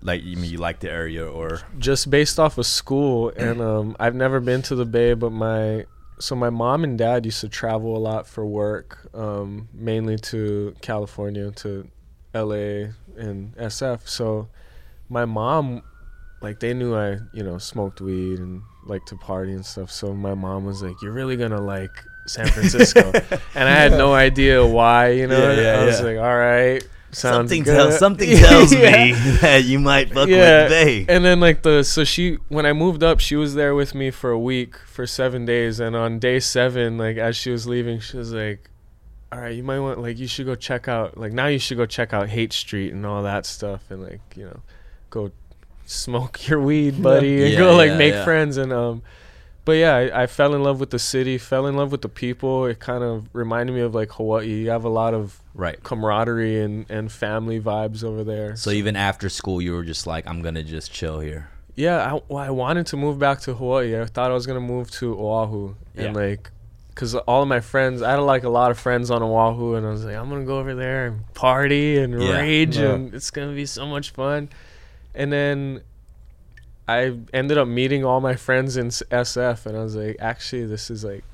Like 0.00 0.22
you 0.22 0.36
mean 0.36 0.50
you 0.52 0.58
like 0.58 0.78
the 0.78 0.90
area 0.90 1.26
or 1.26 1.60
just 1.78 2.08
based 2.08 2.38
off 2.38 2.56
of 2.56 2.66
school 2.66 3.32
and 3.36 3.60
um 3.70 3.96
I've 3.98 4.14
never 4.14 4.38
been 4.38 4.62
to 4.62 4.76
the 4.76 4.86
bay 4.86 5.14
but 5.14 5.32
my 5.32 5.86
so 6.20 6.36
my 6.36 6.50
mom 6.50 6.84
and 6.84 6.96
dad 6.96 7.24
used 7.24 7.40
to 7.40 7.48
travel 7.48 7.96
a 7.96 8.02
lot 8.10 8.28
for 8.28 8.46
work 8.46 9.08
um 9.12 9.68
mainly 9.74 10.16
to 10.30 10.74
California 10.82 11.50
to 11.50 11.88
LA 12.32 12.92
and 13.16 13.56
SF 13.56 14.06
so 14.06 14.46
my 15.08 15.24
mom 15.24 15.82
like 16.40 16.60
they 16.60 16.74
knew 16.74 16.94
I 16.94 17.18
you 17.32 17.42
know 17.42 17.58
smoked 17.58 18.00
weed 18.00 18.38
and 18.38 18.62
liked 18.86 19.08
to 19.08 19.16
party 19.16 19.52
and 19.52 19.64
stuff. 19.64 19.90
So 19.90 20.14
my 20.14 20.34
mom 20.34 20.64
was 20.64 20.82
like 20.82 21.00
you're 21.02 21.12
really 21.12 21.36
going 21.36 21.50
to 21.50 21.60
like 21.60 22.04
San 22.26 22.46
Francisco. 22.48 23.12
And 23.54 23.68
I 23.68 23.72
had 23.72 23.92
no 23.92 24.14
idea 24.14 24.64
why 24.64 25.10
you 25.10 25.26
know? 25.26 25.52
Yeah, 25.52 25.60
yeah, 25.60 25.80
I 25.80 25.84
was 25.84 26.00
yeah. 26.00 26.06
like 26.06 26.18
all 26.18 26.36
right 26.36 26.86
sounds 27.10 27.34
something 27.34 27.62
good. 27.62 27.74
tells 27.74 27.98
something 27.98 28.28
tells 28.36 28.72
me 28.72 28.80
that 29.40 29.64
you 29.64 29.78
might 29.78 30.08
fuck 30.08 30.28
with 30.28 30.68
Bay. 30.68 31.06
And 31.08 31.24
then 31.24 31.40
like 31.40 31.62
the 31.62 31.82
so 31.82 32.04
she 32.04 32.38
when 32.48 32.66
I 32.66 32.72
moved 32.72 33.02
up, 33.02 33.20
she 33.20 33.36
was 33.36 33.54
there 33.54 33.74
with 33.74 33.94
me 33.94 34.10
for 34.10 34.30
a 34.30 34.38
week 34.38 34.76
for 34.86 35.06
seven 35.06 35.44
days, 35.44 35.80
and 35.80 35.96
on 35.96 36.18
day 36.18 36.40
seven, 36.40 36.98
like 36.98 37.16
as 37.16 37.36
she 37.36 37.50
was 37.50 37.66
leaving, 37.66 38.00
she 38.00 38.16
was 38.16 38.32
like, 38.32 38.70
"All 39.32 39.40
right, 39.40 39.54
you 39.54 39.62
might 39.62 39.80
want 39.80 40.00
like 40.00 40.18
you 40.18 40.26
should 40.26 40.46
go 40.46 40.54
check 40.54 40.88
out 40.88 41.16
like 41.16 41.32
now 41.32 41.46
you 41.46 41.58
should 41.58 41.76
go 41.76 41.86
check 41.86 42.12
out 42.12 42.28
Haight 42.28 42.52
Street 42.52 42.92
and 42.92 43.04
all 43.06 43.22
that 43.22 43.46
stuff, 43.46 43.90
and 43.90 44.02
like 44.02 44.20
you 44.36 44.44
know, 44.44 44.60
go 45.10 45.30
smoke 45.86 46.46
your 46.48 46.60
weed, 46.60 47.02
buddy, 47.02 47.42
and 47.42 47.52
Yeah, 47.52 47.58
go 47.58 47.76
like 47.76 47.90
yeah, 47.90 47.96
make 47.96 48.14
yeah. 48.14 48.24
friends 48.24 48.56
and 48.56 48.72
um." 48.72 49.02
But 49.64 49.72
yeah, 49.72 49.96
I, 49.96 50.22
I 50.22 50.26
fell 50.26 50.54
in 50.54 50.62
love 50.62 50.80
with 50.80 50.88
the 50.88 50.98
city, 50.98 51.36
fell 51.36 51.66
in 51.66 51.76
love 51.76 51.92
with 51.92 52.00
the 52.00 52.08
people. 52.08 52.64
It 52.64 52.78
kind 52.78 53.04
of 53.04 53.28
reminded 53.34 53.74
me 53.74 53.82
of 53.82 53.94
like 53.94 54.10
Hawaii. 54.12 54.46
You 54.64 54.70
have 54.70 54.84
a 54.84 54.88
lot 54.88 55.12
of 55.12 55.42
Right. 55.54 55.82
camaraderie 55.82 56.62
and, 56.62 56.86
and 56.88 57.12
family 57.12 57.60
vibes 57.60 58.02
over 58.02 58.24
there. 58.24 58.56
So 58.56 58.70
even 58.70 58.96
after 58.96 59.28
school, 59.28 59.60
you 59.60 59.74
were 59.74 59.84
just 59.84 60.06
like, 60.06 60.26
I'm 60.26 60.40
gonna 60.40 60.62
just 60.62 60.90
chill 60.90 61.20
here. 61.20 61.50
Yeah, 61.74 61.98
I, 62.14 62.20
well, 62.28 62.38
I 62.42 62.48
wanted 62.48 62.86
to 62.86 62.96
move 62.96 63.18
back 63.18 63.40
to 63.42 63.52
Hawaii. 63.54 64.00
I 64.00 64.06
thought 64.06 64.30
I 64.30 64.34
was 64.34 64.46
gonna 64.46 64.58
move 64.60 64.90
to 64.92 65.12
Oahu, 65.20 65.74
and 65.94 66.14
Yeah. 66.14 66.22
like, 66.22 66.50
cause 66.94 67.14
all 67.14 67.42
of 67.42 67.48
my 67.48 67.60
friends, 67.60 68.00
I 68.00 68.12
had 68.12 68.20
like 68.20 68.44
a 68.44 68.48
lot 68.48 68.70
of 68.70 68.78
friends 68.78 69.10
on 69.10 69.22
Oahu, 69.22 69.74
and 69.74 69.86
I 69.86 69.90
was 69.90 70.02
like, 70.02 70.16
I'm 70.16 70.30
gonna 70.30 70.44
go 70.46 70.60
over 70.60 70.74
there 70.74 71.08
and 71.08 71.34
party 71.34 71.98
and 71.98 72.18
Yeah. 72.18 72.38
rage, 72.38 72.78
Yeah. 72.78 72.94
and 72.94 73.12
it's 73.12 73.30
gonna 73.30 73.52
be 73.52 73.66
so 73.66 73.84
much 73.84 74.12
fun. 74.12 74.48
And 75.14 75.32
then 75.32 75.82
I 76.86 77.18
ended 77.32 77.58
up 77.58 77.68
meeting 77.68 78.04
all 78.04 78.20
my 78.20 78.34
friends 78.34 78.76
in 78.76 78.88
SF, 78.88 79.66
and 79.66 79.76
I 79.76 79.82
was 79.82 79.96
like, 79.96 80.16
actually, 80.20 80.66
this 80.66 80.90
is 80.90 81.04
like, 81.04 81.24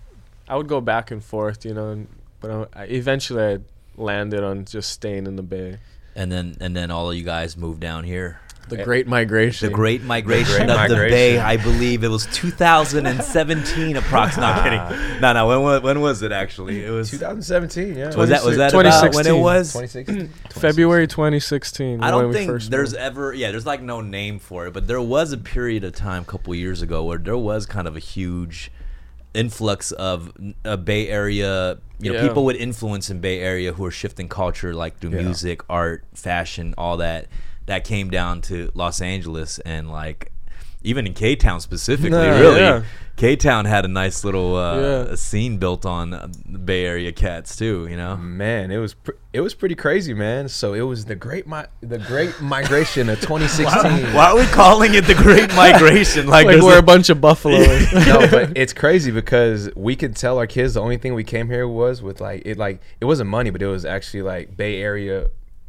I 0.48 0.56
would 0.56 0.68
go 0.68 0.80
back 0.80 1.10
and 1.10 1.22
forth, 1.22 1.64
you 1.64 1.74
know, 1.74 1.90
and, 1.90 2.08
but 2.40 2.70
I, 2.74 2.84
eventually 2.84 3.54
I 3.54 3.58
landed 3.96 4.42
on 4.42 4.64
just 4.64 4.90
staying 4.90 5.26
in 5.26 5.36
the 5.36 5.42
Bay. 5.42 5.78
And 6.16 6.30
then 6.30 6.56
and 6.60 6.76
then 6.76 6.90
all 6.90 7.10
of 7.10 7.16
you 7.16 7.24
guys 7.24 7.56
moved 7.56 7.80
down 7.80 8.04
here. 8.04 8.40
The 8.68 8.82
Great 8.82 9.06
Migration. 9.06 9.68
The 9.68 9.74
Great 9.74 10.02
Migration 10.02 10.66
Great 10.66 10.70
of 10.70 10.88
the 10.88 10.94
Bay. 10.96 11.38
I 11.38 11.56
believe 11.56 12.02
it 12.04 12.08
was 12.08 12.26
2017 12.32 13.96
approximately. 13.96 14.76
No, 14.76 14.88
kidding. 14.88 15.20
No, 15.20 15.32
no. 15.32 15.46
When, 15.48 15.62
wa- 15.62 15.80
when 15.80 16.00
was 16.00 16.22
it 16.22 16.32
actually? 16.32 16.84
It 16.84 16.90
was. 16.90 17.10
2017, 17.10 17.96
yeah. 17.96 18.14
Was 18.14 18.28
that 18.30 18.44
was 18.44 18.56
that 18.56 18.74
about 18.74 19.14
when 19.14 19.26
it 19.26 19.32
was? 19.38 19.72
2016. 19.72 20.28
Mm. 20.28 20.52
February 20.52 21.06
2016. 21.06 22.02
I 22.02 22.10
don't 22.10 22.28
we 22.28 22.34
think 22.34 22.50
first 22.50 22.70
there's 22.70 22.92
moved. 22.92 23.00
ever 23.02 23.32
yeah 23.32 23.50
there's 23.50 23.66
like 23.66 23.82
no 23.82 24.00
name 24.00 24.38
for 24.38 24.66
it 24.66 24.72
but 24.72 24.86
there 24.86 25.00
was 25.00 25.32
a 25.32 25.38
period 25.38 25.84
of 25.84 25.92
time 25.94 26.22
a 26.22 26.24
couple 26.24 26.54
years 26.54 26.82
ago 26.82 27.04
where 27.04 27.18
there 27.18 27.36
was 27.36 27.66
kind 27.66 27.86
of 27.86 27.96
a 27.96 28.00
huge 28.00 28.70
influx 29.34 29.90
of 29.92 30.32
a 30.64 30.76
Bay 30.76 31.08
Area. 31.08 31.78
You 31.98 32.12
know, 32.12 32.20
Yeah. 32.20 32.28
people 32.28 32.44
with 32.44 32.56
influence 32.56 33.10
in 33.10 33.20
Bay 33.20 33.40
Area 33.40 33.72
who 33.72 33.84
are 33.84 33.90
shifting 33.90 34.28
culture, 34.28 34.74
like 34.74 34.98
through 34.98 35.10
Yeah. 35.10 35.22
music, 35.22 35.60
art, 35.68 36.04
fashion, 36.14 36.74
all 36.78 36.96
that. 36.98 37.26
That 37.66 37.84
came 37.84 38.10
down 38.10 38.42
to 38.42 38.70
Los 38.74 39.00
Angeles 39.00 39.58
and 39.60 39.90
like 39.90 40.30
even 40.82 41.06
in 41.06 41.14
K 41.14 41.34
Town 41.34 41.60
specifically. 41.60 42.18
Yeah, 42.18 42.38
really, 42.40 42.60
yeah. 42.60 42.82
K 43.16 43.36
Town 43.36 43.64
had 43.64 43.84
a 43.84 43.88
nice 43.88 44.22
little 44.24 44.56
uh, 44.56 44.80
Yeah. 45.08 45.14
scene 45.14 45.56
built 45.56 45.86
on 45.86 46.10
the 46.10 46.58
Bay 46.58 46.84
Area 46.84 47.10
cats 47.12 47.56
too. 47.56 47.86
You 47.88 47.96
know. 47.96 48.16
Man, 48.18 48.70
it 48.70 48.76
was 48.76 48.92
pr- 48.92 49.12
it 49.32 49.40
was 49.40 49.54
pretty 49.54 49.76
crazy, 49.76 50.12
man. 50.12 50.48
So 50.48 50.74
it 50.74 50.82
was 50.82 51.06
the 51.06 51.14
great 51.14 51.46
mi- 51.46 51.62
the 51.80 51.96
great 51.98 52.38
migration 52.42 53.08
of 53.08 53.18
2016. 53.22 54.12
Why 54.14 54.26
are 54.32 54.36
we 54.36 54.44
calling 54.46 54.94
it 54.94 55.06
the 55.06 55.14
Great 55.14 55.54
Migration? 55.56 56.26
Like, 56.26 56.46
Like 56.46 56.60
we're 56.60 56.76
a- 56.76 56.80
a 56.80 56.82
bunch 56.82 57.08
of 57.08 57.18
buffaloes. 57.20 57.90
no, 58.06 58.28
but 58.30 58.52
it's 58.54 58.74
crazy 58.74 59.10
because 59.10 59.70
we 59.74 59.96
could 59.96 60.16
tell 60.16 60.36
our 60.38 60.46
kids 60.46 60.74
the 60.74 60.80
only 60.82 60.98
thing 60.98 61.14
we 61.14 61.24
came 61.24 61.48
here 61.48 61.66
was 61.66 62.02
with 62.02 62.20
like 62.20 62.42
it 62.44 62.58
like 62.58 62.82
it 63.00 63.06
wasn't 63.06 63.30
money, 63.30 63.48
but 63.48 63.62
it 63.62 63.68
was 63.68 63.86
actually 63.86 64.22
like 64.22 64.54
Bay 64.54 64.82
Area 64.82 65.28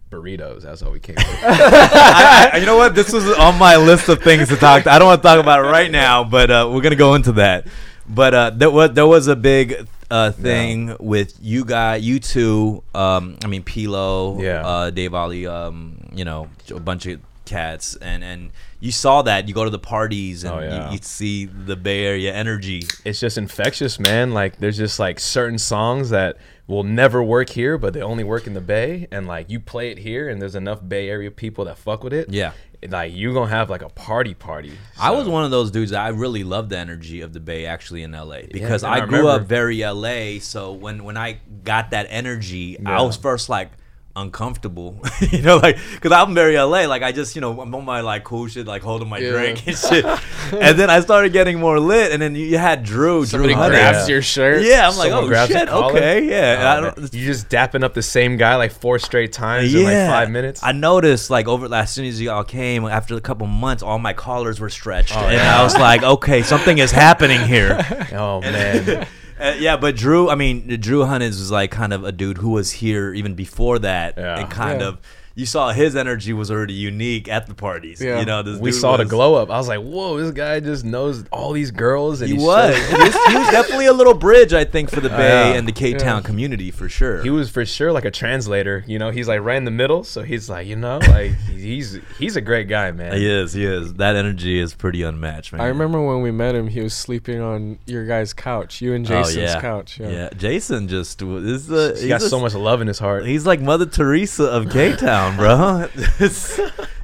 burritos. 0.09 0.61
That's 0.63 0.81
all 0.81 0.91
we 0.91 0.99
came. 0.99 1.15
I, 1.19 2.51
I- 2.53 2.57
you 2.57 2.65
know 2.65 2.77
what? 2.77 2.95
This 2.95 3.11
was 3.11 3.29
on 3.37 3.57
my 3.57 3.75
list 3.77 4.09
of 4.09 4.21
things 4.21 4.49
to 4.49 4.55
talk. 4.55 4.87
I 4.87 4.99
don't 4.99 5.07
want 5.07 5.21
to 5.21 5.27
talk 5.27 5.39
about 5.39 5.59
it 5.65 5.67
right 5.69 5.89
now, 5.91 6.23
but 6.23 6.49
uh, 6.51 6.69
we're 6.71 6.81
gonna 6.81 6.95
go 6.95 7.15
into 7.15 7.33
that. 7.33 7.67
But 8.07 8.33
uh, 8.33 8.49
there 8.51 8.69
was 8.69 8.91
there 8.91 9.07
was 9.07 9.27
a 9.27 9.35
big 9.35 9.87
uh, 10.11 10.31
thing 10.31 10.95
with 10.99 11.35
you 11.41 11.65
guys, 11.65 12.03
you 12.03 12.19
two. 12.19 12.83
Um, 12.93 13.37
I 13.43 13.47
mean, 13.47 13.63
Pilo, 13.63 14.41
Yeah. 14.41 14.65
uh, 14.65 14.89
Dave 14.91 15.13
Ali. 15.13 15.47
Um, 15.47 15.97
you 16.13 16.23
know, 16.25 16.47
a 16.69 16.79
bunch 16.79 17.05
of 17.07 17.19
cats, 17.45 17.95
and 17.95 18.23
and 18.23 18.51
you 18.79 18.91
saw 18.91 19.21
that. 19.23 19.47
You 19.47 19.53
go 19.53 19.63
to 19.63 19.69
the 19.69 19.79
parties, 19.79 20.43
and 20.43 20.53
Oh, 20.55 20.59
yeah. 20.59 20.87
you, 20.87 20.93
you 20.93 20.99
see 21.01 21.45
the 21.45 21.75
Bay 21.75 22.05
Area 22.05 22.33
energy. 22.33 22.83
it's 23.03 23.19
just 23.19 23.37
infectious, 23.37 23.99
man. 23.99 24.31
Like 24.33 24.57
there's 24.57 24.77
just 24.77 24.99
like 24.99 25.19
certain 25.19 25.57
songs 25.59 26.09
that 26.09 26.37
will 26.67 26.83
never 26.83 27.21
work 27.23 27.49
here, 27.49 27.77
but 27.77 27.93
they 27.93 28.01
only 28.01 28.23
work 28.23 28.47
in 28.47 28.53
the 28.53 28.61
Bay, 28.61 29.07
and 29.11 29.27
like 29.27 29.49
you 29.49 29.59
play 29.59 29.91
it 29.91 29.99
here, 29.99 30.27
and 30.29 30.41
there's 30.41 30.55
enough 30.55 30.79
Bay 30.87 31.09
Area 31.09 31.31
people 31.31 31.65
that 31.65 31.77
fuck 31.77 32.03
with 32.03 32.13
it. 32.13 32.29
Yeah. 32.29 32.51
like 32.89 33.11
you're 33.15 33.33
gonna 33.33 33.49
have 33.49 33.69
like 33.69 33.81
a 33.81 33.89
party 33.89 34.33
party. 34.35 34.73
I 34.99 35.11
was 35.11 35.27
one 35.27 35.43
of 35.43 35.49
those 35.51 35.71
dudes. 35.71 35.91
that 35.91 36.01
I 36.01 36.09
really 36.09 36.43
loved 36.43 36.69
the 36.69 36.77
energy 36.77 37.21
of 37.21 37.33
the 37.33 37.39
Bay 37.39 37.65
actually 37.65 38.03
in 38.03 38.11
LA 38.11 38.41
because 38.51 38.83
man, 38.83 38.91
I, 38.93 38.95
I 39.03 39.05
grew 39.07 39.27
up 39.27 39.43
very 39.43 39.83
LA. 39.83 40.39
So 40.39 40.71
when 40.73 41.03
when 41.03 41.17
I 41.17 41.39
got 41.63 41.91
that 41.91 42.05
energy, 42.09 42.77
I 42.85 43.01
was 43.01 43.17
first 43.17 43.49
like 43.49 43.71
uncomfortable, 44.15 44.99
you 45.31 45.41
know, 45.41 45.57
like 45.57 45.77
because 45.93 46.11
I'm 46.11 46.33
very 46.33 46.55
LA. 46.57 46.85
Like 46.85 47.03
I 47.03 47.11
just 47.11 47.35
you 47.35 47.41
know 47.41 47.59
I'm 47.59 47.73
on 47.75 47.85
my 47.85 48.01
like 48.01 48.23
cool 48.23 48.47
shit, 48.47 48.65
like 48.65 48.81
holding 48.81 49.09
my 49.09 49.17
Yeah. 49.17 49.31
drink 49.31 49.67
and 49.67 49.77
shit. 49.89 50.05
and 50.53 50.77
then 50.79 50.89
I 50.89 50.99
started 51.01 51.33
getting 51.33 51.59
more 51.59 51.79
lit, 51.79 52.11
and 52.11 52.21
then 52.21 52.35
you, 52.35 52.45
you 52.45 52.57
had 52.57 52.83
Drew. 52.83 53.25
Somebody 53.25 53.53
Drew 53.53 53.61
Hunter. 53.61 53.77
grabs 53.77 54.07
Yeah. 54.07 54.13
your 54.13 54.21
shirt. 54.21 54.63
Yeah, 54.63 54.87
I'm 54.89 54.97
like, 54.97 55.11
oh 55.11 55.45
shit, 55.47 55.69
okay, 55.69 56.27
yeah. 56.29 56.77
Oh, 56.77 56.81
don't, 56.99 57.13
you 57.13 57.25
just 57.25 57.49
dapping 57.49 57.83
up 57.83 57.93
the 57.93 58.01
same 58.03 58.37
guy 58.37 58.55
like 58.55 58.71
four 58.71 58.99
straight 58.99 59.33
times 59.33 59.73
in 59.73 59.83
like 59.83 59.93
five 60.07 60.29
minutes. 60.31 60.61
I 60.63 60.71
noticed 60.71 61.29
like 61.29 61.47
over 61.47 61.73
as 61.73 61.91
soon 61.91 62.05
as 62.05 62.21
y'all 62.21 62.43
came 62.43 62.85
after 62.85 63.15
a 63.15 63.21
couple 63.21 63.47
months, 63.47 63.83
all 63.83 63.99
my 63.99 64.13
collars 64.13 64.59
were 64.59 64.69
stretched, 64.69 65.15
Oh, 65.15 65.19
and 65.21 65.33
yeah. 65.33 65.59
I 65.59 65.63
was 65.63 65.73
like, 65.75 66.03
okay, 66.03 66.41
something 66.41 66.77
is 66.77 66.91
happening 66.91 67.41
here. 67.41 67.79
oh 68.13 68.41
man. 68.41 69.07
Uh, 69.39 69.53
yeah, 69.59 69.75
but 69.77 69.95
Drew, 69.95 70.29
I 70.29 70.35
mean, 70.35 70.79
Drew 70.79 70.99
Hunnins 71.01 71.39
was 71.39 71.51
like 71.51 71.71
kind 71.71 71.91
of 71.93 72.03
a 72.03 72.11
dude 72.11 72.37
who 72.37 72.51
was 72.51 72.71
here 72.71 73.13
even 73.13 73.33
before 73.35 73.79
that, 73.79 74.15
Yeah. 74.17 74.39
and 74.39 74.49
kind 74.49 74.79
Yeah. 74.81 74.87
of 74.87 74.97
you 75.35 75.45
saw 75.45 75.71
his 75.73 75.95
energy 75.95 76.31
was 76.33 76.49
already 76.49 76.73
unique 76.73 77.27
at 77.27 77.45
the 77.47 77.53
parties. 77.53 78.01
Yeah. 78.01 78.19
You 78.19 78.25
know, 78.25 78.41
this 78.41 78.57
we 78.59 78.71
dude 78.71 78.79
saw 78.79 78.95
the 78.97 79.05
glow 79.05 79.35
up. 79.35 79.49
I 79.49 79.57
was 79.57 79.67
like, 79.67 79.81
"Whoa, 79.81 80.17
this 80.17 80.31
guy 80.31 80.59
just 80.61 80.85
knows 80.85 81.25
all 81.31 81.51
these 81.51 81.71
girls." 81.71 82.21
And 82.21 82.29
He 82.29 82.35
he's 82.37 82.43
was. 82.45 82.75
so- 82.75 82.81
he 82.95 83.03
was. 83.03 83.15
He 83.27 83.35
was 83.37 83.49
definitely 83.51 83.87
a 83.87 83.93
little 83.93 84.13
bridge, 84.13 84.53
I 84.53 84.63
think, 84.63 84.89
for 84.89 85.01
the 85.01 85.09
Bay 85.09 85.51
Yeah. 85.51 85.57
and 85.57 85.67
the 85.67 85.71
K 85.73 85.93
Town 85.93 86.21
Yeah. 86.21 86.27
community 86.27 86.71
for 86.71 86.87
sure. 86.87 87.21
he 87.21 87.29
was 87.29 87.49
for 87.49 87.65
sure 87.65 87.91
like 87.91 88.05
a 88.05 88.11
translator. 88.11 88.83
You 88.87 88.97
know, 88.97 89.09
he's 89.11 89.27
like 89.27 89.41
right 89.41 89.57
in 89.57 89.65
the 89.65 89.71
middle. 89.71 90.03
So 90.05 90.21
he's 90.23 90.49
like, 90.49 90.67
you 90.67 90.75
know, 90.77 90.99
like 90.99 91.33
he's 91.53 91.99
he's 92.17 92.35
a 92.37 92.41
great 92.41 92.67
guy, 92.69 92.91
man. 92.91 93.13
He 93.17 93.29
is. 93.29 93.51
He 93.53 93.65
is. 93.65 93.95
That 93.95 94.15
energy 94.15 94.57
is 94.59 94.73
pretty 94.73 95.03
unmatched, 95.03 95.51
man. 95.51 95.61
I 95.61 95.65
remember 95.67 96.01
when 96.01 96.21
we 96.21 96.31
met 96.31 96.55
him, 96.55 96.67
he 96.67 96.79
was 96.81 96.93
sleeping 96.93 97.41
on 97.41 97.77
your 97.85 98.05
guys' 98.05 98.31
couch, 98.33 98.79
you 98.81 98.93
and 98.93 99.05
Oh, 99.05 99.09
Jason's 99.09 99.35
yeah. 99.37 99.59
couch. 99.61 99.99
Yeah. 99.99 100.09
Yeah. 100.09 100.29
Jason 100.37 100.87
just 100.87 101.21
is 101.21 101.67
the. 101.67 101.97
He 102.01 102.07
got 102.07 102.21
he's 102.21 102.29
so 102.29 102.39
much 102.39 102.53
love 102.53 102.79
in 102.81 102.87
his 102.87 102.99
heart. 102.99 103.25
He's 103.25 103.45
like 103.45 103.59
Mother 103.59 103.85
Teresa 103.85 104.45
of 104.45 104.69
K 104.71 104.95
Town, 104.95 105.24
bro. 105.35 105.87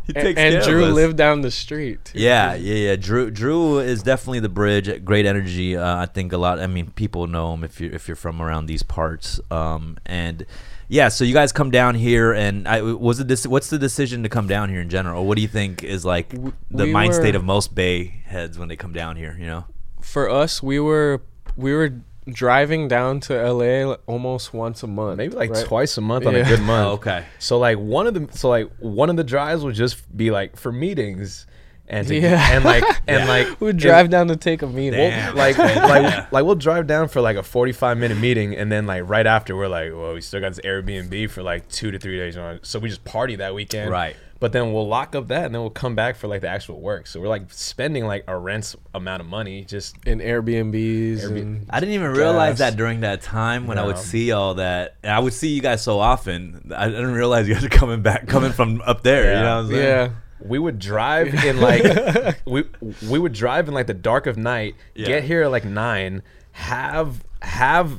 he 0.06 0.14
takes 0.14 0.40
And, 0.40 0.54
care 0.56 0.62
Drew 0.62 0.86
lived 0.88 1.18
down 1.18 1.42
the 1.42 1.52
street. 1.52 2.06
too. 2.06 2.20
Yeah, 2.20 2.56
yeah, 2.56 2.90
yeah. 2.90 2.96
Drew, 2.96 3.32
Drew 3.32 3.80
is 3.80 4.04
definitely 4.04 4.40
the 4.42 4.50
bridge. 4.50 5.04
Great 5.04 5.26
energy. 5.26 5.78
Uh, 5.78 5.98
I 5.98 6.06
think 6.06 6.34
a 6.34 6.38
lot. 6.38 6.60
I 6.60 6.68
mean, 6.68 6.92
people 6.92 7.28
know 7.28 7.54
him 7.54 7.64
if 7.64 7.80
you're 7.80 7.92
if 7.92 8.08
you're 8.08 8.16
from 8.16 8.42
around 8.42 8.66
these 8.68 8.84
parts. 8.84 9.40
Um, 9.50 9.98
and 10.06 10.46
yeah, 10.88 11.08
so 11.08 11.24
you 11.24 11.34
guys 11.34 11.52
come 11.52 11.72
down 11.72 11.96
here, 11.96 12.34
and 12.34 12.68
I 12.68 12.82
was 12.82 13.20
it 13.20 13.28
this. 13.28 13.48
What's 13.48 13.70
the 13.70 13.80
decision 13.80 14.24
to 14.24 14.30
come 14.30 14.48
down 14.48 14.70
here 14.70 14.82
in 14.82 14.90
general? 14.90 15.26
What 15.26 15.36
do 15.38 15.42
you 15.42 15.48
think 15.48 15.84
is 15.84 16.04
like 16.04 16.30
the 16.30 16.86
we 16.86 16.92
mind 16.92 17.14
state 17.16 17.36
of 17.36 17.44
most 17.44 17.74
Bay 17.74 18.22
heads 18.26 18.58
when 18.60 18.68
they 18.68 18.76
come 18.76 18.94
down 18.94 19.16
here? 19.16 19.36
You 19.40 19.46
know. 19.48 19.66
For 20.02 20.30
us, 20.30 20.62
we 20.62 20.80
were 20.80 21.22
we 21.56 21.74
were 21.74 21.94
driving 22.28 22.88
down 22.88 23.20
to 23.22 23.34
LA 23.52 23.94
almost 24.08 24.54
once 24.54 24.84
a 24.84 24.88
month. 24.88 25.18
Maybe 25.18 25.36
like 25.36 25.52
right? 25.52 25.66
twice 25.66 25.98
a 25.98 26.02
month 26.02 26.26
on 26.26 26.36
a 26.36 26.44
good 26.44 26.62
month. 26.62 26.88
Oh, 26.88 26.92
okay. 26.94 27.26
So 27.40 27.58
like 27.58 27.78
one 27.78 28.08
of 28.08 28.14
the 28.14 28.28
so 28.38 28.50
like 28.50 28.70
one 28.80 29.10
of 29.10 29.16
the 29.18 29.24
drives 29.24 29.64
would 29.64 29.76
just 29.76 30.16
be 30.16 30.32
like 30.32 30.56
for 30.56 30.72
meetings 30.72 31.48
and 31.88 32.08
to, 32.08 32.16
Yeah. 32.16 32.56
and 32.56 32.64
like 32.64 32.84
and 33.08 33.28
like 33.28 33.60
We'd 33.60 33.72
and- 33.72 33.80
drive 33.80 34.10
down 34.10 34.28
to 34.28 34.36
take 34.36 34.62
a 34.62 34.68
meeting. 34.68 35.00
Damn. 35.00 35.36
like 35.36 35.58
Yeah. 35.60 35.86
like 35.88 36.32
like 36.32 36.46
we'll 36.46 36.56
drive 36.56 36.88
down 36.88 37.08
for 37.08 37.22
like 37.22 37.38
a 37.38 37.44
45 37.44 37.98
minute 37.98 38.18
meeting 38.18 38.56
and 38.56 38.72
then 38.72 38.86
like 38.86 39.10
right 39.10 39.26
after 39.28 39.56
we're 39.56 39.68
like 39.68 39.92
well 39.92 40.14
we 40.14 40.22
still 40.22 40.40
got 40.40 40.50
this 40.50 40.60
airbnb 40.64 41.30
for 41.32 41.42
like 41.44 41.68
two 41.70 41.92
to 41.92 42.00
three 42.00 42.18
days 42.18 42.38
on 42.38 42.60
so 42.64 42.80
we 42.80 42.88
just 42.90 43.04
party 43.04 43.36
that 43.38 43.54
weekend 43.56 43.90
Right. 43.92 44.16
But 44.42 44.52
then 44.52 44.74
we'll 44.74 44.88
lock 44.88 45.16
up 45.16 45.30
that 45.30 45.46
and 45.46 45.56
then 45.56 45.62
we'll 45.62 45.70
come 45.70 45.96
back 45.96 46.18
for 46.18 46.28
like 46.28 46.42
the 46.42 46.50
actual 46.50 46.82
work 46.82 47.08
so 47.08 47.22
we're 47.22 47.30
like 47.30 47.44
spending 47.54 48.06
like 48.06 48.26
a 48.28 48.36
rent 48.38 48.76
amount 48.94 49.22
of 49.22 49.28
money 49.28 49.64
just 49.64 49.96
in 50.06 50.20
Airbnbs. 50.20 51.22
Airbnb- 51.22 51.42
and 51.42 51.66
I 51.70 51.80
didn't 51.80 51.96
even 51.96 52.12
realize 52.12 52.54
gas. 52.58 52.72
that 52.72 52.76
during 52.78 53.00
that 53.02 53.22
time 53.22 53.68
when 53.68 53.78
I 53.78 53.86
would 53.86 53.98
see 53.98 54.32
all 54.34 54.56
that. 54.56 54.96
And 55.04 55.14
I 55.14 55.20
would 55.20 55.32
see 55.34 55.50
you 55.50 55.62
guys 55.62 55.82
so 55.82 56.00
often. 56.00 56.72
I 56.76 56.88
didn't 56.90 57.14
realize 57.14 57.48
you 57.48 57.54
guys 57.54 57.64
are 57.64 57.70
coming 57.70 58.02
back, 58.02 58.28
coming 58.28 58.52
from 58.52 58.82
up 58.86 59.04
there. 59.04 59.24
You 59.26 59.30
Yeah. 59.30 59.42
know 59.44 59.56
what 59.56 59.62
I'm 59.66 59.68
saying? 59.70 59.82
Yeah. 59.84 60.10
we 60.44 60.60
would 60.60 60.80
drive 60.80 61.34
in 61.46 61.62
like 61.62 62.38
we 62.46 62.64
we 63.10 63.20
would 63.20 63.34
drive 63.34 63.68
in 63.68 63.74
like 63.74 63.88
the 63.88 63.94
dark 63.94 64.26
of 64.28 64.38
night 64.38 64.76
Yeah. 64.96 65.06
get 65.08 65.24
here 65.24 65.44
at 65.44 65.52
like 65.52 65.66
nine 65.66 66.24
have 66.54 67.24
have 67.44 67.92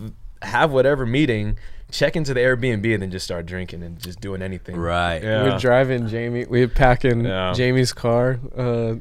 have 0.42 0.72
whatever 0.72 1.06
meeting 1.06 1.56
check 1.92 2.16
into 2.16 2.34
the 2.34 2.40
airbnb 2.40 2.92
and 2.92 3.02
then 3.02 3.10
just 3.12 3.24
start 3.24 3.46
drinking 3.46 3.82
and 3.84 3.98
just 4.00 4.20
doing 4.20 4.42
anything 4.42 4.76
Right. 4.76 5.22
Yeah. 5.22 5.44
We'd 5.44 5.60
driving 5.60 6.08
Jamie. 6.08 6.44
We'd 6.46 6.74
packing 6.74 7.24
Yeah. 7.24 7.52
Jamie's 7.54 7.92
car. 7.92 8.40
Uh, 8.56 8.94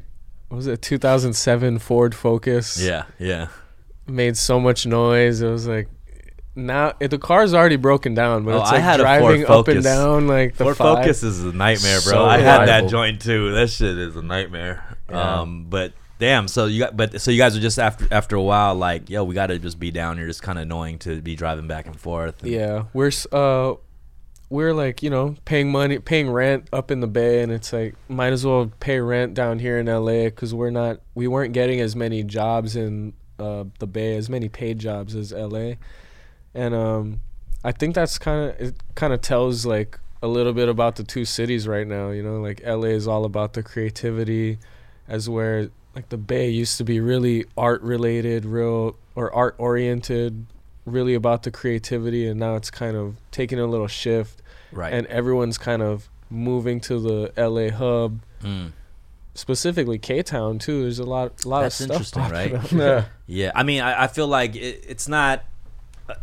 what 0.48 0.56
was 0.58 0.66
it 0.68 0.80
2007 0.82 1.78
Ford 1.80 2.14
Focus? 2.14 2.80
Yeah. 2.80 3.04
Yeah. 3.18 3.48
Made 4.06 4.36
so 4.36 4.60
much 4.60 4.86
noise. 4.86 5.40
It 5.42 5.48
was 5.48 5.66
like 5.66 5.88
now 6.54 6.92
it, 7.00 7.08
the 7.08 7.18
car's 7.18 7.54
already 7.54 7.76
broken 7.76 8.12
down, 8.12 8.44
but 8.44 8.54
Oh, 8.54 8.60
it's 8.60 8.70
I 8.70 8.74
like 8.74 8.82
had 8.82 9.00
a 9.00 9.02
driving 9.04 9.46
Ford 9.46 9.58
up 9.60 9.68
and 9.68 9.76
Focus. 9.78 9.84
down 9.84 10.26
like 10.26 10.56
the 10.56 10.64
Ford 10.64 10.76
five. 10.76 10.98
Focus 10.98 11.22
is 11.22 11.42
a 11.42 11.52
nightmare, 11.52 12.00
bro. 12.04 12.12
So 12.12 12.24
I 12.24 12.38
had 12.38 12.66
that 12.68 12.88
joint 12.88 13.22
too. 13.22 13.52
That 13.52 13.70
shit 13.70 13.96
is 13.96 14.16
a 14.16 14.22
nightmare. 14.22 14.84
Yeah. 15.08 15.40
Um, 15.40 15.66
but 15.70 15.92
damn, 16.22 16.46
so 16.46 16.66
you 16.66 16.78
got, 16.78 16.96
but 16.96 17.20
so 17.20 17.32
you 17.32 17.36
guys 17.36 17.56
are 17.56 17.60
just 17.60 17.80
after 17.80 18.06
after 18.12 18.36
a 18.36 18.42
while, 18.42 18.76
like, 18.76 19.10
yo, 19.10 19.24
we 19.24 19.34
got 19.34 19.48
to 19.48 19.58
just 19.58 19.80
be 19.80 19.90
down 19.90 20.18
here. 20.18 20.28
It's 20.28 20.40
kind 20.40 20.56
of 20.56 20.62
annoying 20.62 21.00
to 21.00 21.20
be 21.20 21.34
driving 21.34 21.66
back 21.66 21.86
and 21.86 21.98
forth. 21.98 22.42
and- 22.44 22.52
Yeah, 22.52 22.84
we're 22.92 23.10
uh, 23.32 23.74
we're 24.48 24.72
like 24.72 25.02
you 25.02 25.10
know 25.10 25.34
paying 25.44 25.72
money, 25.72 25.98
paying 25.98 26.30
rent 26.30 26.68
up 26.72 26.92
in 26.92 27.00
the 27.00 27.08
Bay, 27.08 27.42
and 27.42 27.50
it's 27.50 27.72
like 27.72 27.96
might 28.08 28.32
as 28.32 28.46
well 28.46 28.70
pay 28.78 29.00
rent 29.00 29.34
down 29.34 29.58
here 29.58 29.80
in 29.80 29.86
LA 29.86 30.24
because 30.26 30.54
we're 30.54 30.70
not, 30.70 31.00
we 31.16 31.26
weren't 31.26 31.52
getting 31.52 31.80
as 31.80 31.96
many 31.96 32.22
jobs 32.22 32.76
in 32.76 33.14
uh, 33.40 33.64
the 33.80 33.86
Bay, 33.88 34.16
as 34.16 34.30
many 34.30 34.48
paid 34.48 34.78
jobs 34.78 35.16
as 35.16 35.32
LA, 35.32 35.72
and 36.54 36.72
um, 36.72 37.20
I 37.64 37.72
think 37.72 37.96
that's 37.96 38.16
kind 38.18 38.50
of 38.50 38.60
it. 38.60 38.74
Kind 38.94 39.12
of 39.12 39.22
tells 39.22 39.66
like 39.66 39.98
a 40.22 40.28
little 40.28 40.52
bit 40.52 40.68
about 40.68 40.94
the 40.94 41.02
two 41.02 41.24
cities 41.24 41.66
right 41.66 41.86
now. 41.86 42.10
You 42.10 42.22
know, 42.22 42.40
like 42.40 42.62
LA 42.64 42.94
is 42.94 43.08
all 43.08 43.24
about 43.24 43.54
the 43.54 43.62
creativity, 43.64 44.58
as 45.08 45.28
where 45.28 45.70
like 45.94 46.08
the 46.08 46.16
Bay 46.16 46.48
used 46.48 46.78
to 46.78 46.84
be 46.84 47.00
really 47.00 47.44
art 47.56 47.82
related, 47.82 48.44
real 48.44 48.96
or 49.14 49.32
art 49.34 49.54
oriented, 49.58 50.46
really 50.86 51.14
about 51.14 51.42
the 51.42 51.50
creativity, 51.50 52.26
and 52.26 52.40
now 52.40 52.56
it's 52.56 52.70
kind 52.70 52.96
of 52.96 53.16
taking 53.30 53.58
a 53.60 53.66
little 53.66 53.86
shift, 53.88 54.40
Right. 54.72 54.92
and 54.92 55.06
everyone's 55.08 55.58
kind 55.58 55.82
of 55.82 56.08
moving 56.30 56.80
to 56.80 56.98
the 56.98 57.32
LA 57.36 57.68
hub, 57.70 58.20
Mm. 58.42 58.72
specifically 59.34 59.98
K 59.98 60.22
Town 60.22 60.58
too. 60.58 60.82
There's 60.82 60.98
a 60.98 61.04
lot, 61.04 61.44
a 61.44 61.48
lot 61.48 61.62
That's 61.62 61.80
of 61.80 62.06
stuff. 62.06 62.22
interesting, 62.22 62.22
right? 62.30 62.72
yeah 62.72 63.04
Yeah, 63.26 63.52
I 63.54 63.62
mean, 63.62 63.80
I, 63.82 64.04
I 64.04 64.06
feel 64.08 64.26
like 64.28 64.56
it, 64.56 64.84
it's 64.88 65.08
not 65.08 65.44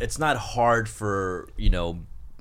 it's 0.00 0.18
not 0.18 0.36
hard 0.36 0.88
for 0.88 1.48
you 1.56 1.70
know 1.70 2.00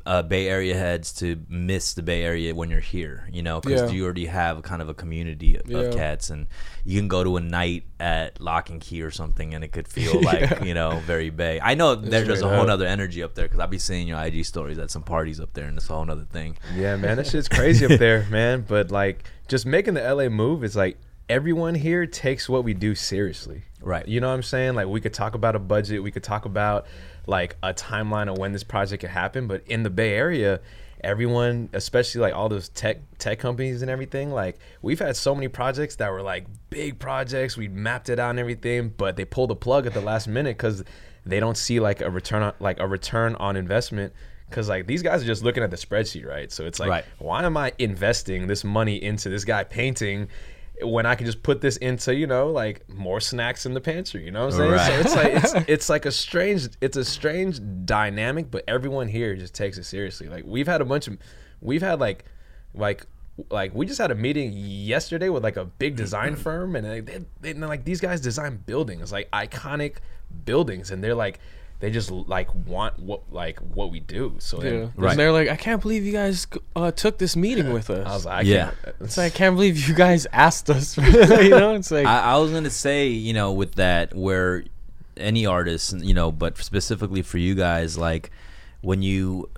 uh, 0.10 0.24
Bay 0.24 0.48
Area 0.48 0.76
heads 0.76 1.14
to 1.14 1.40
miss 1.48 1.94
the 1.94 2.02
Bay 2.02 2.24
Area 2.24 2.56
when 2.56 2.72
you're 2.72 2.80
here, 2.80 3.30
you 3.32 3.44
know, 3.44 3.62
because 3.62 3.92
Yeah. 3.92 3.96
you 3.96 4.04
already 4.06 4.26
have 4.26 4.64
kind 4.64 4.82
of 4.82 4.90
a 4.90 4.94
community 4.96 5.56
of, 5.56 5.70
Yeah. 5.70 5.78
of 5.82 5.94
cats, 5.94 6.32
and 6.32 6.48
you 6.84 7.00
can 7.00 7.08
go 7.08 7.24
to 7.24 7.38
a 7.38 7.40
night 7.40 7.84
at 8.00 8.42
Lock 8.42 8.72
and 8.72 8.82
Key 8.82 9.04
or 9.04 9.12
something, 9.12 9.54
and 9.54 9.64
it 9.64 9.72
could 9.72 9.88
feel 9.88 10.20
like 10.32 10.42
Yeah. 10.42 10.64
you 10.64 10.74
know 10.74 11.00
very 11.06 11.30
Bay. 11.30 11.60
I 11.62 11.76
know 11.76 11.94
there, 11.94 12.10
there's 12.10 12.28
just 12.28 12.42
a 12.44 12.50
whole 12.50 12.62
up. 12.64 12.70
other 12.70 12.88
energy 12.88 13.22
up 13.22 13.36
there 13.36 13.46
because 13.46 13.60
I'll 13.60 13.68
be 13.68 13.78
seeing 13.78 14.08
your 14.08 14.18
IG 14.20 14.44
stories 14.46 14.80
at 14.80 14.90
some 14.90 15.04
parties 15.04 15.40
up 15.40 15.54
there, 15.54 15.66
and 15.66 15.78
it's 15.78 15.88
a 15.90 15.94
whole 15.94 16.10
other 16.10 16.26
thing. 16.32 16.58
Yeah, 16.76 16.96
man, 16.96 17.18
that 17.18 17.28
shit's 17.28 17.48
crazy 17.48 17.86
up 17.86 18.00
there, 18.00 18.26
man. 18.32 18.66
But 18.68 18.90
like, 18.90 19.26
just 19.48 19.68
making 19.68 19.94
the 19.94 20.02
LA 20.02 20.30
move 20.30 20.64
is 20.64 20.76
like 20.76 20.98
everyone 21.30 21.76
here 21.76 22.08
takes 22.08 22.50
what 22.50 22.64
we 22.64 22.74
do 22.74 22.96
seriously. 22.96 23.62
Right. 23.82 24.08
You 24.08 24.20
know 24.20 24.28
what 24.28 24.34
I'm 24.36 24.44
saying? 24.44 24.76
Like, 24.76 24.88
we 24.88 25.00
could 25.02 25.14
talk 25.14 25.36
about 25.36 25.56
a 25.56 25.60
budget, 25.60 26.04
we 26.04 26.12
could 26.12 26.24
talk 26.24 26.46
about 26.46 26.86
like 27.28 27.56
a 27.64 27.74
timeline 27.74 28.30
of 28.32 28.38
when 28.38 28.52
this 28.52 28.64
project 28.64 29.02
could 29.02 29.10
happen, 29.12 29.48
but 29.48 29.64
in 29.68 29.84
the 29.84 29.90
Bay 29.90 30.14
Area. 30.14 30.60
Everyone, 31.02 31.70
especially 31.72 32.20
like 32.20 32.34
all 32.34 32.50
those 32.50 32.68
tech 32.68 32.98
tech 33.20 33.40
companies 33.40 33.82
and 33.82 33.90
everything, 33.90 34.32
like 34.32 34.60
we've 34.82 35.00
had 35.00 35.16
so 35.16 35.34
many 35.34 35.48
projects 35.48 35.96
that 35.96 36.12
were 36.12 36.22
like 36.22 36.46
big 36.70 37.00
projects. 37.00 37.56
We 37.56 37.70
mapped 37.70 38.10
it 38.10 38.20
out 38.20 38.32
and 38.32 38.40
everything, 38.40 38.94
but 38.98 39.16
they 39.16 39.24
pulled 39.24 39.50
the 39.50 39.56
plug 39.56 39.86
at 39.86 39.94
the 39.94 40.02
last 40.02 40.28
minute 40.28 40.58
because 40.58 40.84
they 41.26 41.40
don't 41.40 41.56
see 41.56 41.80
like 41.80 42.02
a 42.02 42.10
return 42.10 42.44
on 42.44 42.54
like 42.60 42.82
a 42.82 42.88
return 42.88 43.36
on 43.36 43.56
investment 43.56 44.12
because 44.50 44.68
like 44.68 44.88
these 44.88 45.02
guys 45.02 45.24
are 45.24 45.26
just 45.26 45.42
looking 45.42 45.64
at 45.64 45.70
the 45.72 45.78
spreadsheet 45.78 46.26
right 46.26 46.52
so 46.52 46.66
it's 46.66 46.80
like 46.82 46.90
Right. 46.90 47.06
why 47.20 47.44
am 47.44 47.56
i 47.56 47.72
investing 47.78 48.48
this 48.48 48.64
money 48.64 49.02
into 49.02 49.30
this 49.30 49.46
guy 49.46 49.64
painting 49.64 50.28
when 50.82 51.06
i 51.06 51.16
can 51.16 51.26
just 51.26 51.44
put 51.44 51.62
this 51.62 51.78
into 51.78 52.16
you 52.16 52.26
know 52.28 52.48
like 52.50 52.88
more 52.90 53.20
snacks 53.20 53.66
in 53.66 53.74
the 53.74 53.82
pantry 53.82 54.24
you 54.26 54.32
know 54.32 54.46
what 54.46 54.54
i'm 54.54 54.60
saying 54.60 54.72
Right. 54.72 54.88
so 54.88 55.00
it's 55.00 55.16
like 55.16 55.34
it's, 55.34 55.70
it's 55.70 55.90
like 55.90 56.06
a 56.06 56.12
strange 56.12 56.70
it's 56.82 56.98
a 56.98 57.04
strange 57.06 57.60
dynamic 57.86 58.50
but 58.50 58.64
everyone 58.68 59.08
here 59.08 59.36
just 59.36 59.54
takes 59.54 59.78
it 59.78 59.84
seriously 59.84 60.28
like 60.30 60.44
we've 60.46 60.68
had 60.68 60.82
a 60.82 60.86
bunch 60.86 61.08
of 61.08 61.18
we've 61.62 61.82
had 61.82 62.00
like 62.00 62.26
like 62.74 63.06
like 63.50 63.74
we 63.74 63.86
just 63.86 64.00
had 64.00 64.12
a 64.12 64.16
meeting 64.16 64.52
yesterday 64.54 65.30
with 65.30 65.44
like 65.44 65.56
a 65.58 65.66
big 65.66 65.96
design 65.96 66.36
firm 66.36 66.76
and 66.76 66.86
they, 66.86 67.00
they, 67.42 67.52
and, 67.52 67.62
like 67.62 67.86
these 67.86 68.02
guys 68.02 68.20
design 68.22 68.62
buildings 68.66 69.12
like 69.12 69.30
iconic 69.32 69.98
buildings 70.46 70.92
and 70.92 71.04
they're 71.04 71.16
like 71.16 71.40
they 71.80 71.90
just 71.92 72.12
like 72.12 72.54
want 72.54 73.00
what 73.00 73.22
like 73.32 73.60
what 73.60 73.90
we 73.92 74.00
do 74.02 74.36
so 74.40 74.58
Yeah. 74.64 74.70
then 74.70 74.94
Right. 74.98 75.16
They're 75.18 75.32
like, 75.32 75.48
I 75.50 75.56
can't 75.56 75.82
believe 75.82 76.06
you 76.06 76.12
guys 76.12 76.46
uh, 76.76 76.92
took 76.92 77.18
this 77.18 77.36
meeting 77.36 77.72
with 77.78 77.90
us. 77.90 78.06
I 78.08 78.14
was 78.14 78.26
like 78.26 78.36
I 78.36 78.42
Yeah. 78.42 78.72
can't, 78.84 78.96
it's 79.02 79.18
like 79.18 79.34
I 79.34 79.36
can't 79.38 79.56
believe 79.56 79.88
you 79.88 79.94
guys 79.96 80.28
asked 80.34 80.70
us. 80.70 80.98
you 80.98 81.50
know, 81.50 81.76
it's 81.76 81.92
like 81.92 82.06
I, 82.06 82.34
I 82.34 82.38
was 82.38 82.52
gonna 82.52 82.70
say, 82.70 83.08
you 83.08 83.34
know, 83.34 83.52
with 83.54 83.76
that, 83.76 84.14
where 84.14 84.64
any 85.18 85.46
artist, 85.46 85.94
you 86.00 86.14
know, 86.14 86.32
but 86.32 86.58
specifically 86.58 87.22
for 87.22 87.38
you 87.38 87.56
guys, 87.56 87.98
like 87.98 88.32
when 88.82 89.02
you, 89.02 89.50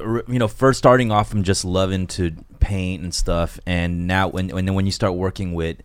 you 0.00 0.38
know, 0.38 0.48
first 0.48 0.78
starting 0.78 1.10
off 1.12 1.28
from 1.28 1.42
just 1.42 1.62
loving 1.64 2.06
to 2.06 2.32
paint 2.60 3.02
and 3.02 3.14
stuff, 3.14 3.58
and 3.66 4.06
now 4.06 4.28
when 4.28 4.50
and 4.50 4.66
then 4.68 4.74
when 4.74 4.86
you 4.86 4.92
start 4.92 5.14
working 5.14 5.52
with 5.54 5.78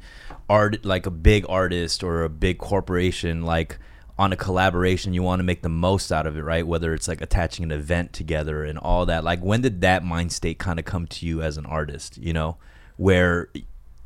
art, 0.49 0.85
like 0.85 1.05
a 1.05 1.11
big 1.11 1.45
artist 1.49 2.03
or 2.03 2.23
a 2.23 2.29
big 2.29 2.57
corporation, 2.57 3.43
like 3.43 3.77
on 4.17 4.31
a 4.31 4.35
collaboration, 4.37 5.13
you 5.13 5.21
want 5.21 5.39
to 5.39 5.43
make 5.43 5.61
the 5.61 5.69
most 5.69 6.11
out 6.11 6.25
of 6.25 6.37
it, 6.37 6.41
right? 6.41 6.65
Whether 6.65 6.93
it's 6.93 7.07
like 7.07 7.21
attaching 7.21 7.63
an 7.65 7.71
event 7.71 8.13
together 8.13 8.63
and 8.63 8.77
all 8.79 9.05
that. 9.07 9.23
Like, 9.23 9.41
when 9.41 9.61
did 9.61 9.81
that 9.81 10.03
mind 10.03 10.31
state 10.31 10.57
kind 10.57 10.79
of 10.79 10.85
come 10.85 11.05
to 11.07 11.25
you 11.25 11.41
as 11.41 11.57
an 11.57 11.65
artist? 11.65 12.17
You 12.17 12.31
know, 12.31 12.57
where 12.95 13.49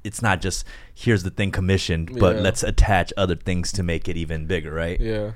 it's 0.04 0.22
not 0.22 0.42
just 0.42 0.66
here's 0.96 1.24
the 1.24 1.30
thing 1.30 1.52
commissioned, 1.52 2.20
but 2.20 2.38
Yeah. 2.38 2.42
let's 2.42 2.64
attach 2.64 3.14
other 3.18 3.36
things 3.36 3.72
to 3.74 3.84
make 3.84 4.08
it 4.08 4.18
even 4.18 4.48
bigger, 4.48 4.74
right? 4.74 5.00
Yeah. 5.00 5.32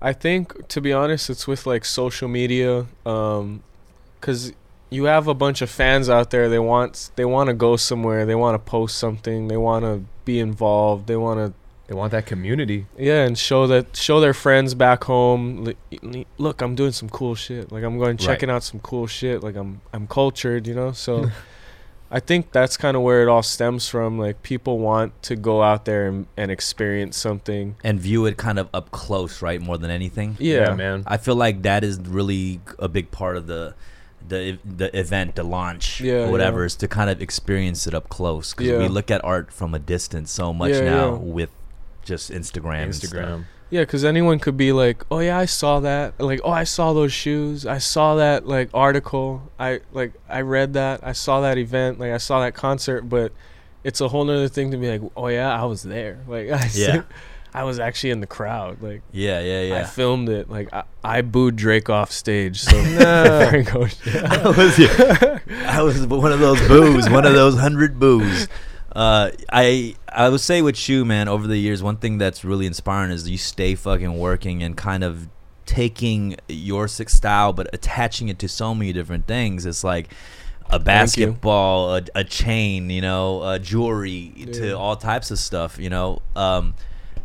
I 0.00 0.12
think 0.12 0.68
to 0.68 0.80
be 0.80 0.92
honest, 0.92 1.28
it's 1.28 1.46
with 1.46 1.66
like 1.66 1.84
social 1.84 2.28
media 2.28 2.86
um 3.04 3.62
cuz 4.20 4.52
you 4.90 5.04
have 5.04 5.26
a 5.28 5.34
bunch 5.34 5.60
of 5.60 5.68
fans 5.68 6.08
out 6.08 6.30
there 6.30 6.48
they 6.48 6.58
want 6.58 7.10
they 7.16 7.24
want 7.24 7.48
to 7.48 7.54
go 7.54 7.76
somewhere, 7.76 8.24
they 8.24 8.34
want 8.36 8.54
to 8.54 8.70
post 8.70 8.96
something, 8.96 9.48
they 9.48 9.56
want 9.56 9.84
to 9.84 10.04
be 10.24 10.38
involved, 10.38 11.08
they 11.08 11.16
want 11.16 11.38
to 11.40 11.52
they 11.88 11.94
want 11.94 12.12
that 12.12 12.26
community 12.26 12.86
yeah, 12.96 13.24
and 13.24 13.36
show 13.36 13.66
that 13.66 13.96
show 13.96 14.20
their 14.20 14.34
friends 14.34 14.74
back 14.74 15.04
home 15.04 15.72
look, 16.38 16.62
I'm 16.62 16.74
doing 16.76 16.92
some 16.92 17.08
cool 17.08 17.34
shit. 17.34 17.72
Like 17.72 17.82
I'm 17.82 17.98
going 17.98 18.10
Right. 18.10 18.20
checking 18.20 18.50
out 18.50 18.62
some 18.62 18.78
cool 18.80 19.06
shit. 19.06 19.42
Like 19.42 19.56
I'm 19.56 19.80
I'm 19.92 20.06
cultured, 20.06 20.66
you 20.66 20.74
know? 20.74 20.92
So 20.92 21.30
I 22.10 22.20
think 22.20 22.52
that's 22.52 22.76
kind 22.78 22.96
of 22.96 23.02
where 23.02 23.22
it 23.22 23.28
all 23.28 23.42
stems 23.42 23.88
from. 23.88 24.18
Like 24.18 24.42
people 24.42 24.78
want 24.78 25.20
to 25.24 25.36
go 25.36 25.62
out 25.62 25.84
there 25.84 26.06
and, 26.08 26.26
and 26.36 26.50
experience 26.50 27.16
something. 27.18 27.76
And 27.84 27.98
view 28.00 28.24
it 28.26 28.36
kind 28.38 28.58
of 28.58 28.68
up 28.72 28.90
close, 28.90 29.42
right? 29.42 29.60
More 29.60 29.76
than 29.78 29.90
anything. 29.90 30.36
Yeah, 30.38 30.74
man 30.74 31.04
I 31.06 31.16
feel 31.16 31.36
like 31.36 31.62
that 31.62 31.84
is 31.84 31.98
really 32.00 32.60
a 32.78 32.88
big 32.88 33.10
part 33.10 33.36
of 33.36 33.46
the 33.46 33.74
the 34.26 34.58
the 34.64 34.88
event, 34.98 35.36
the 35.36 35.42
launch, 35.42 36.00
Yeah, 36.02 36.28
whatever, 36.28 36.60
yeah. 36.60 36.66
is 36.66 36.76
to 36.76 36.88
kind 36.88 37.08
of 37.08 37.22
experience 37.22 37.86
it 37.86 37.94
up 37.94 38.08
close. 38.10 38.52
Because 38.52 38.66
Yeah. 38.72 38.78
we 38.78 38.88
look 38.88 39.10
at 39.10 39.24
art 39.24 39.50
from 39.52 39.74
a 39.74 39.78
distance 39.78 40.30
so 40.30 40.52
much 40.52 40.72
Yeah, 40.72 40.80
now 40.84 41.06
yeah. 41.12 41.18
with 41.36 41.50
just 42.08 42.30
Instagram. 42.30 42.88
instagram 42.88 43.44
Yeah, 43.70 43.82
because 43.82 44.02
anyone 44.04 44.38
could 44.38 44.56
be 44.56 44.72
like, 44.72 45.04
"Oh 45.10 45.18
yeah, 45.20 45.38
I 45.38 45.44
saw 45.44 45.78
that." 45.80 46.18
Like, 46.18 46.40
"Oh, 46.42 46.50
I 46.50 46.64
saw 46.64 46.94
those 46.94 47.12
shoes. 47.12 47.66
I 47.66 47.78
saw 47.78 48.14
that 48.16 48.46
like 48.48 48.70
article. 48.72 49.42
I 49.58 49.80
like 49.92 50.12
I 50.28 50.40
read 50.40 50.72
that. 50.72 51.00
I 51.02 51.12
saw 51.12 51.42
that 51.42 51.58
event. 51.58 52.00
Like 52.00 52.12
I 52.12 52.16
saw 52.18 52.40
that 52.40 52.54
concert." 52.54 53.02
But 53.02 53.32
it's 53.84 54.00
a 54.00 54.08
whole 54.08 54.24
nother 54.24 54.48
thing 54.48 54.70
to 54.70 54.78
be 54.78 54.88
like, 54.90 55.02
"Oh 55.16 55.28
yeah, 55.28 55.52
I 55.52 55.64
was 55.66 55.82
there. 55.82 56.18
Like 56.26 56.48
I 56.50 56.68
Yeah. 56.72 57.02
I 57.54 57.64
was 57.64 57.78
actually 57.78 58.10
in 58.10 58.20
the 58.20 58.26
crowd. 58.26 58.80
Like 58.80 59.02
Yeah, 59.12 59.40
yeah, 59.40 59.62
yeah. 59.62 59.80
I 59.80 59.84
filmed 59.84 60.28
it. 60.28 60.48
Like 60.50 60.72
I, 60.72 60.84
I 61.04 61.20
booed 61.22 61.56
Drake 61.56 61.90
off 61.90 62.10
stage. 62.10 62.60
So 62.60 62.72
No. 62.82 63.38
there 63.38 63.56
you 63.58 63.64
go. 63.64 63.82
I 63.82 64.48
was, 64.48 64.78
I 65.76 65.82
was 65.82 66.06
one 66.06 66.32
of 66.32 66.40
those 66.40 66.60
boos, 66.68 67.08
one 67.10 67.26
of 67.26 67.34
those 67.34 67.58
hundred 67.58 67.98
boos. 67.98 68.48
Uh, 68.98 69.30
I 69.52 69.94
I 70.08 70.28
would 70.28 70.40
say 70.40 70.60
with 70.60 70.88
you, 70.88 71.04
man, 71.04 71.28
over 71.28 71.46
the 71.46 71.56
years, 71.56 71.82
one 71.82 71.98
thing 71.98 72.18
that's 72.18 72.44
really 72.44 72.66
inspiring 72.66 73.12
is 73.12 73.28
you 73.30 73.38
stay 73.38 73.76
fucking 73.76 74.18
working 74.18 74.62
and 74.64 74.76
kind 74.76 75.04
of 75.04 75.28
taking 75.66 76.34
your 76.48 76.88
six 76.88 77.14
style, 77.14 77.52
but 77.52 77.68
attaching 77.72 78.28
it 78.28 78.38
to 78.40 78.48
so 78.48 78.74
many 78.74 78.92
different 78.92 79.26
things. 79.28 79.66
It's 79.66 79.84
like 79.84 80.08
a 80.68 80.78
basketball, 80.80 81.94
a, 81.96 82.02
a 82.16 82.24
chain, 82.24 82.90
you 82.90 83.00
know, 83.00 83.40
uh, 83.42 83.58
jewelry, 83.58 84.32
Yeah. 84.34 84.52
to 84.52 84.72
all 84.72 84.96
types 84.96 85.30
of 85.30 85.38
stuff, 85.38 85.78
you 85.78 85.90
know. 85.90 86.20
Um, 86.34 86.74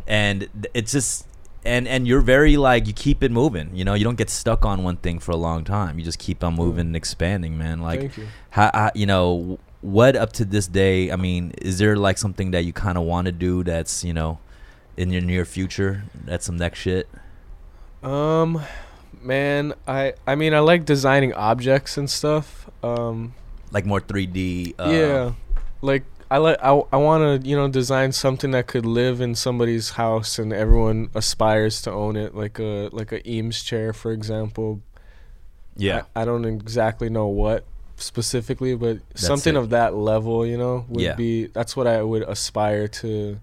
and 0.06 0.48
it's 0.74 0.92
just 0.92 1.26
and 1.66 1.88
and 1.88 2.08
you're 2.08 2.22
very 2.22 2.56
like 2.58 2.86
you 2.88 2.94
keep 2.94 3.24
it 3.24 3.32
moving 3.32 3.74
you 3.74 3.86
know 3.86 3.94
you 3.94 4.04
don't 4.04 4.18
get 4.18 4.30
stuck 4.30 4.66
on 4.66 4.84
one 4.84 4.98
thing 4.98 5.18
for 5.18 5.32
a 5.32 5.38
long 5.38 5.64
time 5.64 5.98
you 5.98 6.04
just 6.04 6.20
keep 6.20 6.44
on 6.44 6.54
moving 6.56 6.88
and 6.88 6.96
expanding 6.96 7.58
man 7.58 7.80
like 7.82 8.02
Thank 8.02 8.18
you. 8.18 8.28
how, 8.50 8.70
how 8.74 8.92
you 8.94 9.06
know 9.06 9.60
what 9.84 10.15
up 10.15 10.32
to 10.32 10.46
this 10.46 10.65
day 10.65 11.12
i 11.12 11.15
mean 11.17 11.52
is 11.62 11.78
there 11.78 11.98
like 11.98 12.17
something 12.17 12.52
that 12.52 12.63
you 12.63 12.72
kind 12.72 12.98
of 12.98 13.04
want 13.04 13.26
to 13.26 13.32
do 13.34 13.63
that's 13.65 14.02
you 14.04 14.13
know 14.13 14.39
in 14.96 15.10
your 15.12 15.22
near 15.22 15.43
future 15.43 16.04
that's 16.24 16.46
some 16.46 16.56
next 16.58 16.80
shit 16.80 17.08
Um, 18.02 18.60
man, 19.22 19.74
I 19.88 20.13
I 20.28 20.36
mean 20.36 20.54
I 20.54 20.60
like 20.60 20.84
designing 20.86 21.32
objects 21.34 21.98
and 21.98 22.10
stuff. 22.10 22.69
Um, 22.84 23.34
like 23.72 23.86
more 23.86 24.02
3d 24.02 24.76
uh, 24.78 24.89
yeah, 24.91 25.32
like 25.82 26.04
I 26.30 26.38
like 26.38 26.60
I, 26.62 26.72
I 26.91 26.98
want 26.98 27.24
to 27.43 27.48
you 27.48 27.56
know 27.56 27.67
design 27.69 28.12
something 28.12 28.52
that 28.52 28.67
could 28.67 28.86
live 28.86 29.22
in 29.22 29.36
somebody's 29.36 29.91
house 29.91 30.38
and 30.39 30.52
everyone 30.52 31.10
aspires 31.15 31.82
to 31.84 31.91
own 31.91 32.15
it, 32.15 32.36
like 32.36 32.60
a 32.60 32.89
like 32.91 33.12
a 33.12 33.19
Eames 33.30 33.63
chair, 33.63 33.93
for 33.93 34.12
example. 34.12 34.82
yeah 35.78 36.04
I, 36.15 36.22
I 36.22 36.26
don't 36.26 36.46
exactly 36.46 37.10
know 37.10 37.28
what 37.28 37.63
specifically, 37.96 38.76
but 38.76 38.98
something 39.16 39.56
it. 39.56 39.60
of 39.60 39.70
that 39.72 39.94
level, 39.96 40.46
you 40.46 40.58
know, 40.58 40.86
would 40.90 41.02
Yeah. 41.04 41.14
be 41.16 41.48
that's 41.48 41.76
what 41.76 41.88
I 41.88 42.02
would 42.02 42.24
aspire 42.24 42.88
to. 42.88 43.40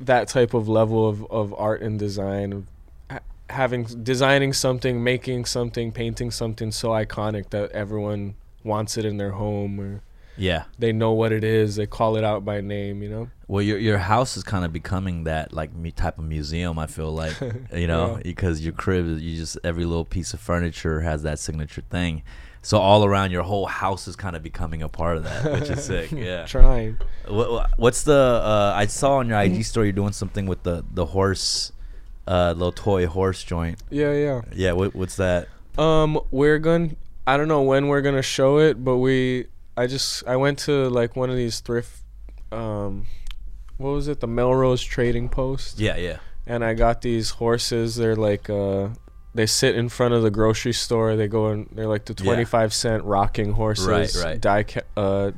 That 0.00 0.28
type 0.28 0.54
of 0.54 0.68
level 0.68 1.08
of, 1.08 1.24
of 1.30 1.54
art 1.56 1.80
and 1.80 1.98
design, 1.98 2.52
of 2.52 3.20
having 3.48 3.84
designing 3.84 4.52
something, 4.52 5.02
making 5.04 5.44
something, 5.44 5.92
painting 5.92 6.30
something 6.30 6.72
so 6.72 6.88
iconic 6.90 7.50
that 7.50 7.70
everyone 7.72 8.34
wants 8.64 8.96
it 8.96 9.04
in 9.04 9.18
their 9.18 9.32
home 9.32 9.78
or 9.78 10.00
yeah 10.36 10.64
they 10.80 10.90
know 10.92 11.12
what 11.12 11.30
it 11.30 11.44
is. 11.44 11.76
They 11.76 11.86
call 11.86 12.16
it 12.16 12.24
out 12.24 12.44
by 12.44 12.60
name, 12.60 13.02
you 13.04 13.08
know. 13.08 13.30
well 13.46 13.62
your 13.62 13.78
your 13.78 13.98
house 13.98 14.36
is 14.36 14.42
kind 14.42 14.64
of 14.64 14.72
becoming 14.72 15.24
that 15.24 15.52
like 15.52 15.72
me 15.72 15.90
type 15.92 16.18
of 16.18 16.24
museum 16.24 16.76
i 16.78 16.86
feel 16.86 17.12
like 17.12 17.34
you 17.72 17.86
know 17.86 18.16
Yeah. 18.16 18.22
because 18.24 18.60
your 18.64 18.72
crib 18.72 19.06
you 19.20 19.36
just 19.36 19.58
every 19.62 19.84
little 19.84 20.04
piece 20.06 20.32
of 20.34 20.40
furniture 20.40 21.02
has 21.02 21.22
that 21.22 21.38
signature 21.38 21.82
thing 21.88 22.22
so 22.64 22.78
all 22.78 23.04
around 23.04 23.30
your 23.30 23.44
whole 23.44 23.66
house 23.66 24.08
is 24.08 24.16
kind 24.16 24.34
of 24.34 24.42
becoming 24.42 24.82
a 24.82 24.88
part 24.88 25.16
of 25.16 25.22
that 25.24 25.44
which 25.52 25.70
is 25.70 25.84
sick 25.84 26.10
yeah 26.28 26.44
Trying. 26.46 26.96
What, 27.28 27.50
what- 27.52 27.70
what's 27.78 28.02
the? 28.02 28.12
Uh, 28.44 28.72
I 28.74 28.86
saw 28.86 29.18
on 29.18 29.28
your 29.28 29.38
IG 29.40 29.64
story 29.64 29.86
you're 29.86 29.92
doing 29.92 30.12
something 30.12 30.46
with 30.46 30.62
the 30.64 30.84
the 30.92 31.06
horse, 31.06 31.70
uh, 32.26 32.52
little 32.56 32.72
toy 32.72 33.06
horse 33.06 33.42
joint. 33.44 33.78
Yeah, 33.90 34.12
yeah. 34.12 34.40
Yeah, 34.52 34.72
what, 34.72 34.94
what's 34.94 35.16
that? 35.16 35.48
Um, 35.78 36.20
we're 36.30 36.58
going. 36.58 36.96
I 37.26 37.36
don't 37.38 37.48
know 37.48 37.62
when 37.62 37.88
we're 37.88 38.02
gonna 38.02 38.22
show 38.22 38.58
it, 38.58 38.82
but 38.84 38.98
we. 38.98 39.46
I 39.76 39.86
just 39.86 40.26
I 40.26 40.36
went 40.36 40.58
to 40.60 40.88
like 40.90 41.16
one 41.16 41.30
of 41.30 41.36
these 41.36 41.60
thrift. 41.60 42.02
Um, 42.52 43.06
what 43.78 43.90
was 43.90 44.06
it? 44.08 44.20
The 44.20 44.26
Melrose 44.26 44.82
Trading 44.82 45.28
Post. 45.28 45.80
Yeah, 45.80 45.96
yeah. 45.96 46.18
And 46.46 46.62
I 46.64 46.74
got 46.74 47.00
these 47.00 47.30
horses. 47.30 47.96
They're 47.96 48.16
like 48.16 48.50
uh, 48.50 48.88
they 49.34 49.46
sit 49.46 49.74
in 49.74 49.88
front 49.88 50.14
of 50.14 50.22
the 50.22 50.30
grocery 50.30 50.72
store. 50.72 51.16
They 51.16 51.26
go 51.28 51.46
and 51.48 51.68
they're 51.72 51.88
like 51.88 52.04
the 52.04 52.14
Yeah. 52.18 52.24
25 52.34 52.72
cent 52.72 53.04
rocking 53.04 53.52
horses, 53.52 53.86
Right, 53.86 54.14
right. 54.24 54.40
die 54.40 54.62
ca- 54.62 54.80
uh, 54.96 55.30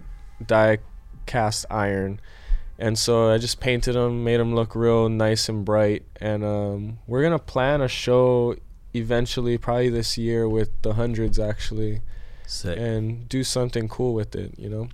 die 0.44 0.78
cast 1.26 1.64
iron. 1.70 2.20
And 2.78 2.98
so 2.98 3.30
I 3.32 3.38
just 3.38 3.58
painted 3.58 3.94
them, 3.94 4.22
made 4.22 4.38
them 4.38 4.54
look 4.54 4.74
real 4.74 5.08
nice 5.08 5.48
and 5.48 5.64
bright. 5.64 6.04
And 6.20 6.44
um, 6.44 6.98
we're 7.06 7.22
gonna 7.22 7.38
plan 7.38 7.80
a 7.80 7.88
show 7.88 8.56
eventually, 8.94 9.56
probably 9.56 9.88
this 9.88 10.18
year, 10.18 10.46
with 10.48 10.70
the 10.82 10.92
hundreds 10.94 11.38
actually, 11.38 12.02
Sick. 12.46 12.78
and 12.78 13.26
do 13.30 13.42
something 13.44 13.88
cool 13.88 14.12
with 14.12 14.34
it. 14.36 14.52
You 14.58 14.68
know? 14.68 14.88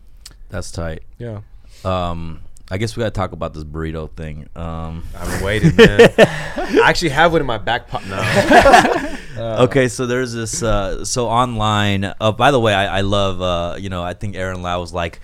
That's 0.48 0.70
tight. 0.70 1.02
Yeah. 1.18 1.40
Um, 1.84 2.42
I 2.72 2.78
guess 2.78 2.96
we 2.96 3.02
gotta 3.02 3.10
talk 3.10 3.32
about 3.32 3.52
this 3.52 3.64
burrito 3.64 4.10
thing. 4.10 4.48
Um, 4.56 5.04
I'm 5.18 5.42
waiting, 5.44 5.76
man. 5.76 6.10
I 6.16 6.80
actually 6.84 7.10
have 7.10 7.32
one 7.32 7.42
in 7.42 7.46
my 7.46 7.58
back 7.58 7.86
pocket. 7.86 8.08
No. 8.08 9.18
okay, 9.64 9.88
so 9.88 10.06
there's 10.06 10.32
this. 10.32 10.62
Uh, 10.62 11.04
so 11.04 11.28
online. 11.28 12.14
Uh, 12.18 12.32
by 12.32 12.50
the 12.50 12.58
way, 12.58 12.72
I, 12.72 12.98
I 12.98 13.00
love. 13.02 13.42
Uh, 13.42 13.76
you 13.78 13.90
know, 13.90 14.02
I 14.02 14.14
think 14.14 14.36
Aaron 14.36 14.62
Lau 14.62 14.80
was 14.80 14.94
like. 14.94 15.20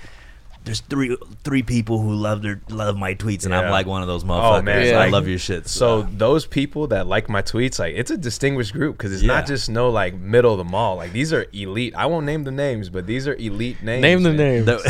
There's 0.64 0.80
three 0.80 1.16
three 1.44 1.62
people 1.62 1.98
who 2.02 2.12
love 2.12 2.42
their 2.42 2.60
love 2.68 2.98
my 2.98 3.14
tweets, 3.14 3.46
and 3.46 3.54
I'm 3.54 3.70
like 3.70 3.86
one 3.86 4.02
of 4.02 4.08
those 4.08 4.24
motherfuckers. 4.24 4.64
man, 4.64 4.86
Yeah. 4.86 4.98
I 4.98 5.08
love 5.08 5.26
your 5.26 5.38
shit. 5.38 5.66
So 5.66 6.02
those 6.02 6.44
people 6.44 6.88
that 6.88 7.06
like 7.06 7.30
my 7.30 7.40
tweets, 7.40 7.78
like 7.78 7.94
it's 7.96 8.10
a 8.10 8.18
distinguished 8.18 8.74
group 8.74 8.98
because 8.98 9.14
it's 9.14 9.22
Yeah. 9.22 9.28
not 9.28 9.46
just 9.46 9.70
no 9.70 9.88
like 9.88 10.12
middle 10.12 10.52
of 10.52 10.58
the 10.58 10.64
mall. 10.64 10.96
Like 10.96 11.12
these 11.12 11.32
are 11.32 11.46
elite. 11.54 11.94
I 11.94 12.04
won't 12.04 12.26
name 12.26 12.44
the 12.44 12.50
names, 12.50 12.90
but 12.90 13.06
these 13.06 13.26
are 13.26 13.34
elite 13.36 13.82
names. 13.82 14.02
Name 14.02 14.22
the 14.22 14.34
man. 14.34 14.66
names. 14.66 14.82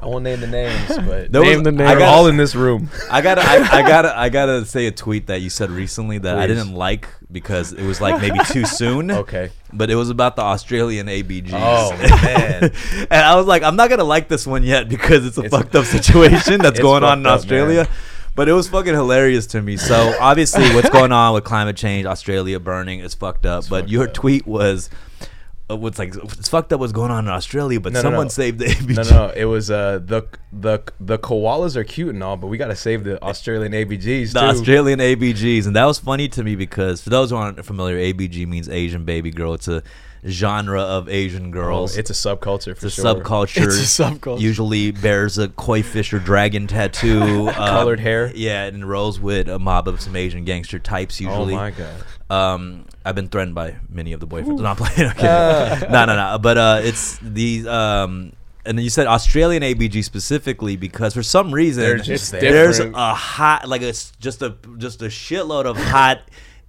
There- 0.00 0.08
I 0.08 0.10
won't 0.10 0.24
name 0.24 0.40
the 0.40 0.46
names, 0.46 0.88
but 1.06 1.30
Name 1.32 1.62
was- 1.62 1.74
the 1.74 1.84
I 1.84 1.94
gotta- 1.94 2.04
all 2.06 2.26
in 2.26 2.36
this 2.36 2.54
room. 2.54 2.90
I 3.10 3.20
gotta, 3.20 3.42
I, 3.42 3.78
I 3.78 3.82
gotta, 3.82 4.18
I 4.18 4.28
gotta 4.28 4.64
say 4.64 4.86
a 4.86 4.90
tweet 4.90 5.26
that 5.28 5.40
you 5.40 5.50
said 5.50 5.70
recently 5.70 6.18
that 6.18 6.38
I 6.38 6.46
didn't 6.46 6.74
like 6.74 7.08
because 7.30 7.72
it 7.72 7.84
was 7.84 8.00
like 8.00 8.20
maybe 8.20 8.38
too 8.46 8.64
soon. 8.66 9.10
Okay. 9.10 9.50
But 9.72 9.90
it 9.90 9.94
was 9.94 10.10
about 10.10 10.36
the 10.36 10.42
Australian 10.42 11.06
ABGs. 11.06 11.50
Oh, 11.52 11.96
man. 11.96 12.72
and 13.10 13.24
I 13.24 13.36
was 13.36 13.46
like, 13.46 13.62
I'm 13.62 13.76
not 13.76 13.88
gonna 13.90 14.04
like 14.04 14.28
this 14.28 14.46
one 14.46 14.62
yet 14.64 14.88
because 14.88 15.24
it's 15.26 15.38
a 15.38 15.44
It's- 15.44 15.60
fucked 15.60 15.74
up 15.76 15.84
situation 15.84 16.60
that's 16.60 16.80
going 16.80 17.04
on 17.04 17.18
in 17.18 17.24
fucked 17.24 17.32
up, 17.34 17.40
Australia. 17.40 17.82
man. 17.84 17.92
But 18.36 18.48
it 18.48 18.52
was 18.52 18.68
fucking 18.68 18.94
hilarious 18.94 19.46
to 19.48 19.60
me. 19.60 19.76
So 19.76 20.14
obviously, 20.20 20.62
what's 20.74 20.88
going 20.88 21.12
on 21.12 21.34
with 21.34 21.44
climate 21.44 21.76
change, 21.76 22.06
Australia 22.06 22.58
burning, 22.60 23.00
is 23.00 23.12
fucked 23.12 23.44
up. 23.44 23.64
but 23.68 23.80
fucked 23.80 23.90
your 23.90 24.06
up. 24.06 24.14
tweet 24.14 24.46
was, 24.46 24.88
what's 25.76 25.98
like, 25.98 26.14
it's 26.16 26.48
fucked 26.48 26.72
up 26.72 26.80
what's 26.80 26.92
going 26.92 27.10
on 27.10 27.24
in 27.26 27.30
Australia, 27.30 27.80
but 27.80 27.92
No, 27.92 27.98
no, 28.00 28.02
someone 28.02 28.24
no. 28.26 28.28
saved 28.30 28.58
the 28.58 28.66
ABG. 28.66 28.96
No, 28.96 29.02
no, 29.02 29.26
no. 29.28 29.32
It 29.34 29.44
was 29.44 29.70
uh 29.70 30.00
the 30.04 30.22
the 30.52 30.80
the 30.98 31.18
koalas 31.18 31.76
are 31.76 31.84
cute 31.84 32.14
and 32.14 32.22
all, 32.22 32.36
but 32.36 32.46
we 32.48 32.56
gotta 32.58 32.76
save 32.76 33.04
the 33.04 33.22
Australian 33.22 33.72
ABGs 33.72 34.32
the 34.32 34.40
too. 34.40 34.46
Australian 34.46 34.98
ABGs, 35.00 35.66
and 35.66 35.76
that 35.76 35.84
was 35.84 35.98
funny 35.98 36.28
to 36.28 36.42
me 36.42 36.56
because 36.56 37.00
for 37.02 37.10
those 37.10 37.30
who 37.30 37.36
aren't 37.36 37.64
familiar, 37.64 37.96
ABG 37.96 38.46
means 38.46 38.68
Asian 38.68 39.04
baby 39.04 39.30
girl. 39.30 39.54
It's 39.54 39.68
a 39.68 39.82
genre 40.26 40.80
of 40.82 41.08
Asian 41.08 41.46
Oh, 41.46 41.50
girls. 41.50 41.96
it's 41.96 42.10
a 42.10 42.12
subculture 42.12 42.76
for 42.76 42.86
it's 42.86 42.98
a 42.98 43.02
sure. 43.02 43.14
subculture. 43.14 43.64
It's 43.64 43.98
a 43.98 44.02
subculture. 44.02 44.40
Usually 44.40 44.90
bears 44.90 45.38
a 45.38 45.48
koi 45.48 45.82
fish 45.82 46.12
or 46.12 46.18
dragon 46.18 46.66
tattoo, 46.66 47.22
um, 47.48 47.54
Colored 47.54 48.00
hair. 48.00 48.30
Yeah, 48.34 48.64
and 48.64 48.88
rolls 48.88 49.18
with 49.20 49.48
a 49.48 49.58
mob 49.58 49.88
of 49.88 50.00
some 50.00 50.16
Asian 50.16 50.44
gangster 50.44 50.78
types. 50.78 51.20
Usually. 51.20 51.54
Oh 51.54 51.56
my 51.56 51.70
god. 51.70 52.04
um, 52.30 52.84
I've 53.04 53.14
been 53.14 53.28
threatened 53.28 53.54
by 53.54 53.76
many 53.88 54.12
of 54.12 54.20
the 54.20 54.26
boyfriends. 54.26 54.60
Not 54.60 54.76
playing. 54.76 55.10
I'm 55.16 55.16
kidding. 55.78 55.90
no, 55.92 56.04
no, 56.04 56.16
no. 56.16 56.38
But 56.38 56.58
uh, 56.58 56.80
it's 56.82 57.18
these. 57.18 57.66
Um, 57.66 58.32
and 58.66 58.76
then 58.76 58.84
you 58.84 58.90
said 58.90 59.06
Australian 59.06 59.62
ABG 59.62 60.04
specifically 60.04 60.76
because 60.76 61.14
for 61.14 61.22
some 61.22 61.50
reason 61.52 61.82
They're 61.82 61.96
just 61.96 62.30
there's 62.32 62.76
different. 62.76 62.94
a 62.94 63.14
hot 63.14 63.66
like 63.66 63.80
it's 63.80 64.12
just 64.20 64.42
a 64.42 64.54
just 64.76 65.00
a 65.00 65.06
shitload 65.06 65.64
of 65.64 65.78
hot 65.78 66.20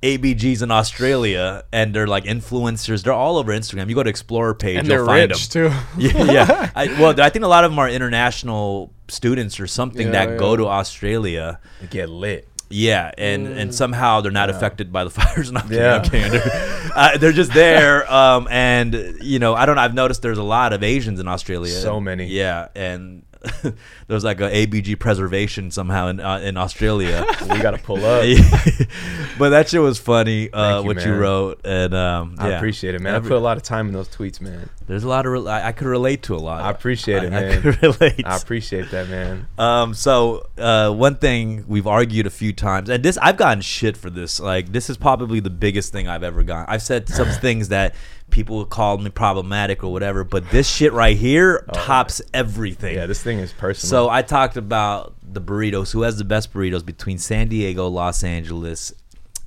ABGs 0.04 0.64
in 0.64 0.72
Australia, 0.72 1.64
and 1.72 1.94
they're 1.94 2.08
like 2.08 2.24
influencers. 2.24 3.04
They're 3.04 3.14
all 3.14 3.38
over 3.38 3.52
Instagram. 3.52 3.88
You 3.88 3.96
go 3.96 4.04
to 4.04 4.10
Explorer 4.10 4.56
page, 4.56 4.78
and 4.78 4.88
you'll 4.88 4.98
they're 4.98 5.06
find 5.06 5.30
rich 5.32 5.50
them. 5.50 5.72
too. 5.72 5.78
yeah, 5.98 6.24
yeah. 6.32 6.72
I, 6.76 6.88
well, 7.00 7.20
I 7.22 7.30
think 7.30 7.46
a 7.46 7.48
lot 7.48 7.64
of 7.64 7.72
them 7.72 7.78
are 7.80 7.88
international 7.90 8.92
students 9.08 9.60
or 9.60 9.68
something 9.68 10.08
Yeah, 10.08 10.26
that 10.26 10.40
go 10.40 10.56
to 10.56 10.68
Australia. 10.68 11.60
They 11.82 11.88
get 11.88 12.10
lit. 12.10 12.48
Yeah, 12.74 13.12
and 13.18 13.48
and 13.48 13.76
somehow 13.76 14.22
they're 14.22 14.32
not 14.32 14.50
affected 14.50 14.94
by 14.94 15.04
the 15.04 15.10
fires. 15.20 15.52
Not 15.52 15.70
Yeah. 15.70 16.02
yeah, 16.14 16.30
they're, 16.30 16.92
uh, 16.96 17.18
they're 17.18 17.34
just 17.34 17.54
there. 17.54 18.12
Um, 18.12 18.48
and 18.50 19.18
you 19.22 19.40
know, 19.40 19.54
I 19.56 19.66
don't. 19.66 19.76
know, 19.76 19.82
I've 19.82 19.94
noticed 19.94 20.22
there's 20.22 20.38
a 20.38 20.44
lot 20.44 20.72
of 20.74 20.82
Asians 20.82 21.20
in 21.20 21.28
Australia. 21.28 21.74
So 21.74 22.00
many. 22.00 22.28
Yeah, 22.28 22.70
and 22.74 23.24
there's 24.08 24.24
like 24.24 24.40
a 24.40 24.50
ABG 24.50 25.00
preservation 25.00 25.72
somehow 25.72 26.08
in 26.08 26.20
uh, 26.20 26.40
in 26.40 26.58
Australia. 26.58 27.26
We 27.42 27.60
gotta 27.60 27.80
pull 27.80 27.98
up. 27.98 28.24
but 29.38 29.50
that 29.50 29.68
shit 29.68 29.82
was 29.82 30.00
funny. 30.00 30.52
Uh, 30.52 30.80
you, 30.82 30.86
what 30.86 31.04
you 31.04 31.16
wrote, 31.16 31.60
and 31.66 31.94
um, 31.94 32.36
I 32.38 32.50
appreciate 32.52 32.96
it, 32.96 33.02
man. 33.02 33.16
Every- 33.16 33.28
I 33.28 33.30
put 33.30 33.38
a 33.38 33.40
lot 33.44 33.58
of 33.58 33.64
time 33.64 33.88
in 33.88 33.94
those 33.94 34.08
tweets, 34.08 34.40
man. 34.40 34.70
There's 34.88 35.04
a 35.04 35.10
lot 35.10 35.26
of. 35.26 35.34
Re- 35.34 35.48
I, 35.48 35.70
I 35.70 35.72
could 35.72 35.88
relate 35.88 36.24
to 36.24 36.36
a 36.36 36.38
lot. 36.38 36.62
I 36.62 36.70
appreciate 36.70 37.24
it, 37.24 37.34
I, 37.34 37.38
I 37.38 37.42
man. 37.42 37.62
could 37.62 37.82
relate. 37.82 38.26
I 38.26 38.38
appreciate 38.38 38.92
that, 38.92 39.10
man. 39.10 39.48
Um, 39.58 39.94
so 39.94 40.48
uh, 40.58 40.92
one 40.92 41.16
thing 41.16 41.66
we've 41.68 41.88
argued 41.88 42.26
a 42.28 42.30
few 42.32 42.54
times, 42.54 42.90
and 42.90 43.04
this 43.04 43.18
I've 43.18 43.38
gotten 43.38 43.62
shit 43.62 43.98
for 43.98 44.10
this. 44.10 44.40
Like 44.40 44.72
this 44.72 44.90
is 44.90 44.98
probably 44.98 45.40
the 45.40 45.50
biggest 45.50 45.92
thing 45.92 46.08
I've 46.08 46.24
ever 46.24 46.44
gotten. 46.44 46.74
I've 46.74 46.84
said 46.84 47.10
some 47.10 47.30
things 47.30 47.70
that 47.70 47.96
people 48.32 48.66
called 48.66 49.04
me 49.04 49.10
problematic 49.10 49.84
or 49.84 49.92
whatever, 49.92 50.24
but 50.24 50.50
this 50.50 50.68
shit 50.70 50.94
right 50.94 51.16
here 51.18 51.66
tops 51.74 52.22
everything. 52.34 52.96
Yeah, 52.96 53.06
this 53.06 53.22
thing 53.22 53.40
is 53.40 53.54
personal. 53.54 53.90
so 53.90 54.10
I 54.10 54.22
talked 54.24 54.58
about 54.58 55.14
the 55.22 55.42
burritos. 55.42 55.92
Who 55.92 56.02
has 56.04 56.18
the 56.18 56.24
best 56.26 56.54
burritos 56.54 56.86
between 56.86 57.18
San 57.18 57.48
Diego, 57.50 57.88
Los 57.88 58.24
Angeles, 58.24 58.94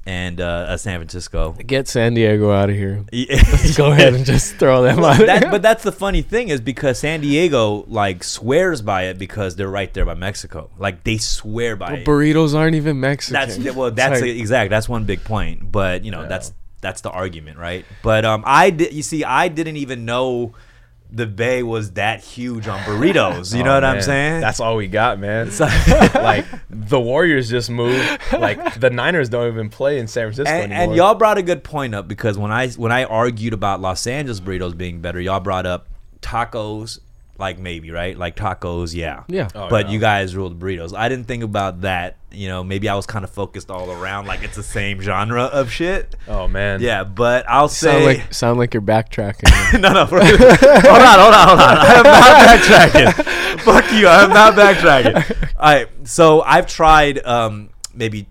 and 0.06 0.38
uh, 0.40 0.44
uh, 0.44 0.76
San 0.76 0.98
Francisco? 0.98 1.52
Get 1.52 1.88
San 1.88 2.12
Diego 2.14 2.50
out 2.50 2.68
of 2.68 2.76
here. 2.76 3.04
Let's 3.12 3.74
Go 3.76 3.90
ahead 3.92 4.12
and 4.14 4.24
just 4.26 4.56
throw 4.56 4.82
them 4.82 5.02
out. 5.02 5.18
that, 5.24 5.50
but 5.50 5.62
that's 5.62 5.82
the 5.82 5.92
funny 5.92 6.20
thing 6.22 6.48
is 6.50 6.60
because 6.60 6.98
San 6.98 7.20
Diego 7.22 7.84
like 7.88 8.22
swears 8.22 8.82
by 8.82 9.04
it 9.04 9.18
because 9.18 9.56
they're 9.56 9.68
right 9.70 9.92
there 9.94 10.04
by 10.04 10.14
Mexico. 10.14 10.68
Like 10.78 11.04
they 11.04 11.16
swear 11.16 11.74
by 11.76 11.94
it. 11.94 12.06
burritos 12.06 12.54
aren't 12.54 12.74
even 12.76 13.00
Mexican. 13.00 13.32
That's 13.32 13.74
well, 13.74 13.90
that's 13.90 14.20
like- 14.20 14.30
exact. 14.30 14.68
That's 14.70 14.88
one 14.90 15.04
big 15.04 15.24
point. 15.24 15.72
But 15.72 16.04
you 16.04 16.10
know, 16.10 16.22
Yeah. 16.22 16.28
that's 16.28 16.52
that's 16.84 17.00
the 17.00 17.10
argument, 17.10 17.58
right? 17.58 17.84
But 18.02 18.24
um, 18.24 18.44
I 18.46 18.70
did. 18.70 18.92
You 18.92 19.02
see, 19.02 19.24
I 19.24 19.48
didn't 19.48 19.76
even 19.78 20.04
know 20.04 20.52
the 21.10 21.26
Bay 21.26 21.62
was 21.62 21.92
that 21.92 22.22
huge 22.24 22.66
on 22.66 22.80
burritos. 22.80 23.56
You 23.56 23.62
know 23.64 23.70
Oh, 23.70 23.74
what 23.74 23.84
I'm 23.84 24.02
saying? 24.02 24.40
That's 24.40 24.58
all 24.58 24.74
we 24.76 24.88
got, 24.88 25.18
man. 25.20 25.50
So- 25.52 25.64
like 26.14 26.44
the 26.70 26.98
Warriors 27.00 27.48
just 27.48 27.70
moved. 27.70 28.04
Like 28.32 28.80
the 28.80 28.90
Niners 28.90 29.28
don't 29.28 29.46
even 29.52 29.68
play 29.70 29.98
in 30.00 30.08
San 30.08 30.24
Francisco 30.26 30.50
and, 30.52 30.72
anymore. 30.72 30.84
and 30.84 30.96
y'all 30.96 31.14
brought 31.14 31.38
a 31.38 31.42
good 31.42 31.62
point 31.62 31.94
up 31.94 32.08
because 32.08 32.36
when 32.36 32.50
I 32.50 32.68
when 32.70 32.90
I 32.92 33.04
argued 33.04 33.52
about 33.52 33.80
Los 33.80 34.06
Angeles 34.06 34.40
burritos 34.40 34.76
being 34.76 35.00
better, 35.00 35.20
y'all 35.20 35.40
brought 35.40 35.66
up 35.66 35.86
tacos. 36.20 36.98
Like 37.36 37.58
maybe 37.58 37.90
right, 37.90 38.16
like 38.16 38.36
tacos, 38.36 38.94
yeah, 38.94 39.24
Yeah. 39.26 39.48
Oh, 39.56 39.68
but 39.68 39.86
yeah. 39.86 39.92
you 39.92 39.98
guys 39.98 40.36
ruled 40.36 40.58
burritos. 40.60 40.96
I 40.96 41.08
didn't 41.08 41.24
think 41.26 41.42
about 41.42 41.80
that. 41.80 42.18
You 42.30 42.46
know, 42.48 42.62
maybe 42.62 42.88
I 42.88 42.94
was 42.94 43.06
kind 43.06 43.24
of 43.24 43.30
focused 43.30 43.70
all 43.70 43.90
around, 43.90 44.26
like 44.26 44.44
it's 44.44 44.54
the 44.54 44.62
same 44.62 45.00
genre 45.00 45.42
of 45.44 45.68
shit. 45.70 46.14
oh 46.28 46.46
man. 46.46 46.80
Yeah, 46.80 47.02
but 47.02 47.44
I'll 47.48 47.68
sound 47.68 47.98
say 47.98 48.06
like 48.06 48.32
sound 48.34 48.58
like 48.60 48.72
you're 48.72 48.82
backtracking. 48.82 49.80
no, 49.80 49.92
no. 49.92 50.06
For, 50.06 50.20
hold 50.20 51.02
on, 51.02 51.18
hold 51.18 51.34
on, 51.34 51.48
hold 51.48 51.60
on. 51.60 51.76
I 51.78 51.94
am 51.94 52.04
not 52.04 53.14
backtracking. 53.14 53.60
Fuck 53.62 53.92
you. 53.92 54.06
I 54.06 54.22
am 54.22 54.30
not 54.30 54.54
backtracking. 54.54 55.48
All 55.58 55.72
right. 55.74 55.88
So 56.04 56.40
I've 56.42 56.66
tried 56.66 57.24
um, 57.26 57.70
maybe 57.94 58.26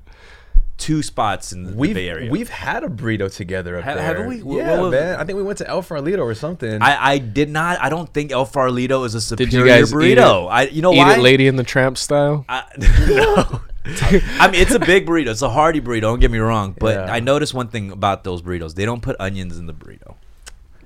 two 0.83 1.01
spots 1.01 1.53
in 1.53 1.63
the 1.63 1.73
We've 1.73 1.95
Bay 1.95 2.09
Area. 2.09 2.29
we've 2.29 2.49
had 2.49 2.83
a 2.83 2.87
burrito 2.87 3.33
together 3.33 3.77
up 3.77 3.83
Ha- 3.85 3.93
there. 3.95 4.03
haven't 4.03 4.27
we? 4.27 4.37
Yeah, 4.57 4.71
what 4.71 4.81
was- 4.81 4.91
man. 4.91 5.19
I 5.19 5.23
think 5.23 5.37
we 5.37 5.43
went 5.43 5.57
to 5.59 5.67
El 5.67 5.81
Farolito 5.81 6.19
or 6.19 6.33
something. 6.35 6.81
I, 6.81 7.13
I 7.13 7.17
did 7.19 7.49
not. 7.49 7.81
I 7.81 7.89
don't 7.89 8.11
think 8.13 8.31
El 8.31 8.45
Farolito 8.45 9.05
is 9.05 9.15
a 9.15 9.21
superior 9.21 9.49
Did 9.49 9.57
you 9.57 9.65
guys 9.65 9.91
eat 9.91 9.95
burrito. 9.95 10.45
it- 10.45 10.49
I, 10.49 10.61
you 10.63 10.81
know 10.81 10.93
Eat 10.93 10.97
why? 10.97 11.13
it 11.15 11.19
Lady 11.19 11.47
in 11.47 11.55
the 11.55 11.63
Tramp 11.63 11.97
style. 11.97 12.45
I, 12.49 12.63
no. 13.07 13.61
I 14.39 14.49
mean, 14.51 14.61
it's 14.61 14.73
a 14.73 14.79
big 14.79 15.05
burrito. 15.05 15.27
It's 15.27 15.41
a 15.41 15.49
hearty 15.49 15.81
burrito. 15.81 16.01
Don't 16.01 16.19
get 16.19 16.31
me 16.31 16.37
wrong. 16.39 16.75
But 16.79 16.95
Yeah. 17.07 17.13
I 17.13 17.19
noticed 17.19 17.53
one 17.53 17.67
thing 17.69 17.91
about 17.91 18.23
those 18.23 18.41
burritos: 18.41 18.75
they 18.75 18.85
don't 18.85 19.01
put 19.01 19.15
onions 19.19 19.57
in 19.57 19.65
the 19.65 19.73
burrito. 19.73 20.15